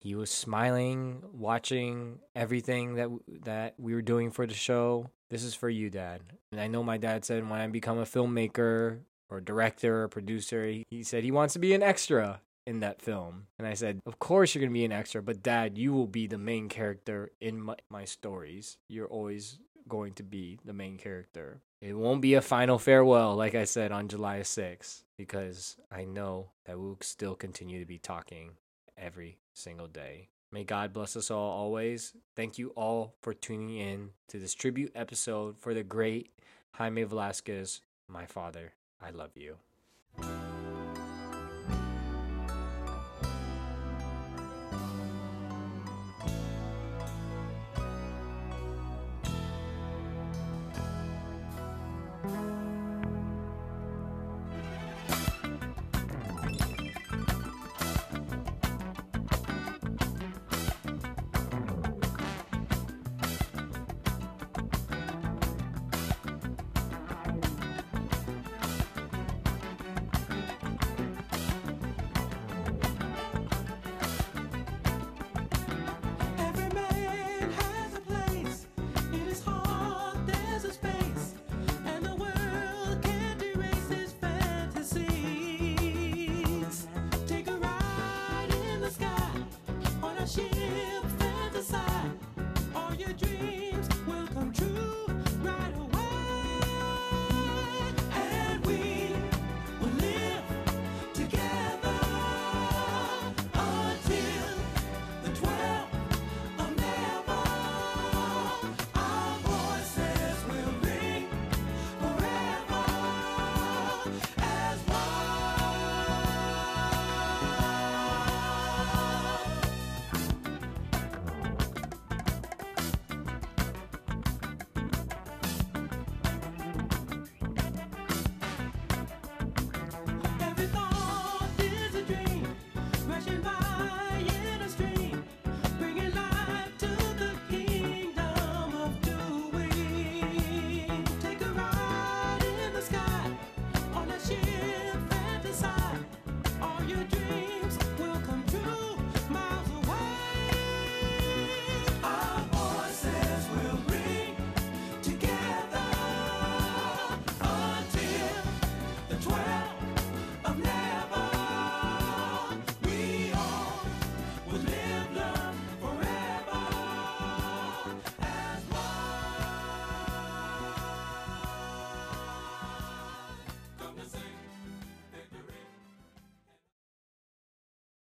he 0.00 0.14
was 0.14 0.30
smiling, 0.30 1.22
watching 1.32 2.20
everything 2.34 2.94
that 2.94 3.08
that 3.44 3.74
we 3.78 3.94
were 3.94 4.02
doing 4.02 4.30
for 4.30 4.46
the 4.46 4.54
show. 4.54 5.10
This 5.30 5.44
is 5.44 5.54
for 5.54 5.68
you, 5.68 5.90
Dad. 5.90 6.22
And 6.50 6.60
I 6.60 6.66
know 6.66 6.82
my 6.82 6.98
dad 6.98 7.24
said 7.24 7.48
when 7.48 7.60
I 7.60 7.66
become 7.68 7.98
a 7.98 8.04
filmmaker 8.04 9.00
or 9.28 9.40
director 9.40 10.02
or 10.02 10.08
producer, 10.08 10.66
he, 10.66 11.04
said 11.04 11.22
he 11.22 11.30
wants 11.30 11.52
to 11.52 11.60
be 11.60 11.72
an 11.72 11.84
extra 11.84 12.40
in 12.66 12.80
that 12.80 13.00
film. 13.00 13.46
And 13.56 13.66
I 13.66 13.74
said, 13.74 14.00
Of 14.06 14.18
course 14.18 14.54
you're 14.54 14.60
going 14.60 14.72
to 14.72 14.74
be 14.74 14.84
an 14.84 14.90
extra, 14.90 15.22
but 15.22 15.42
dad, 15.42 15.78
you 15.78 15.92
will 15.92 16.08
be 16.08 16.26
the 16.26 16.38
main 16.38 16.68
character 16.68 17.30
in 17.40 17.60
my, 17.60 17.76
my 17.88 18.04
stories. 18.04 18.78
You're 18.88 19.06
always 19.06 19.60
going 19.88 20.14
to 20.14 20.24
be 20.24 20.58
the 20.64 20.72
main 20.72 20.98
character. 20.98 21.60
It 21.80 21.96
won't 21.96 22.20
be 22.20 22.34
a 22.34 22.42
final 22.42 22.78
farewell, 22.78 23.34
like 23.34 23.54
I 23.54 23.64
said 23.64 23.90
on 23.90 24.08
July 24.08 24.40
6th, 24.40 25.02
because 25.16 25.76
I 25.90 26.04
know 26.04 26.50
that 26.66 26.78
we'll 26.78 26.98
still 27.00 27.34
continue 27.34 27.80
to 27.80 27.86
be 27.86 27.98
talking 27.98 28.50
every 28.98 29.38
single 29.54 29.86
day. 29.86 30.28
May 30.52 30.64
God 30.64 30.92
bless 30.92 31.16
us 31.16 31.30
all 31.30 31.50
always. 31.50 32.12
Thank 32.36 32.58
you 32.58 32.70
all 32.70 33.14
for 33.22 33.32
tuning 33.32 33.76
in 33.76 34.10
to 34.28 34.38
this 34.38 34.54
tribute 34.54 34.92
episode 34.94 35.58
for 35.58 35.72
the 35.72 35.82
great 35.82 36.30
Jaime 36.72 37.04
Velasquez, 37.04 37.80
my 38.08 38.26
father. 38.26 38.74
I 39.00 39.10
love 39.10 39.30
you. 39.36 39.56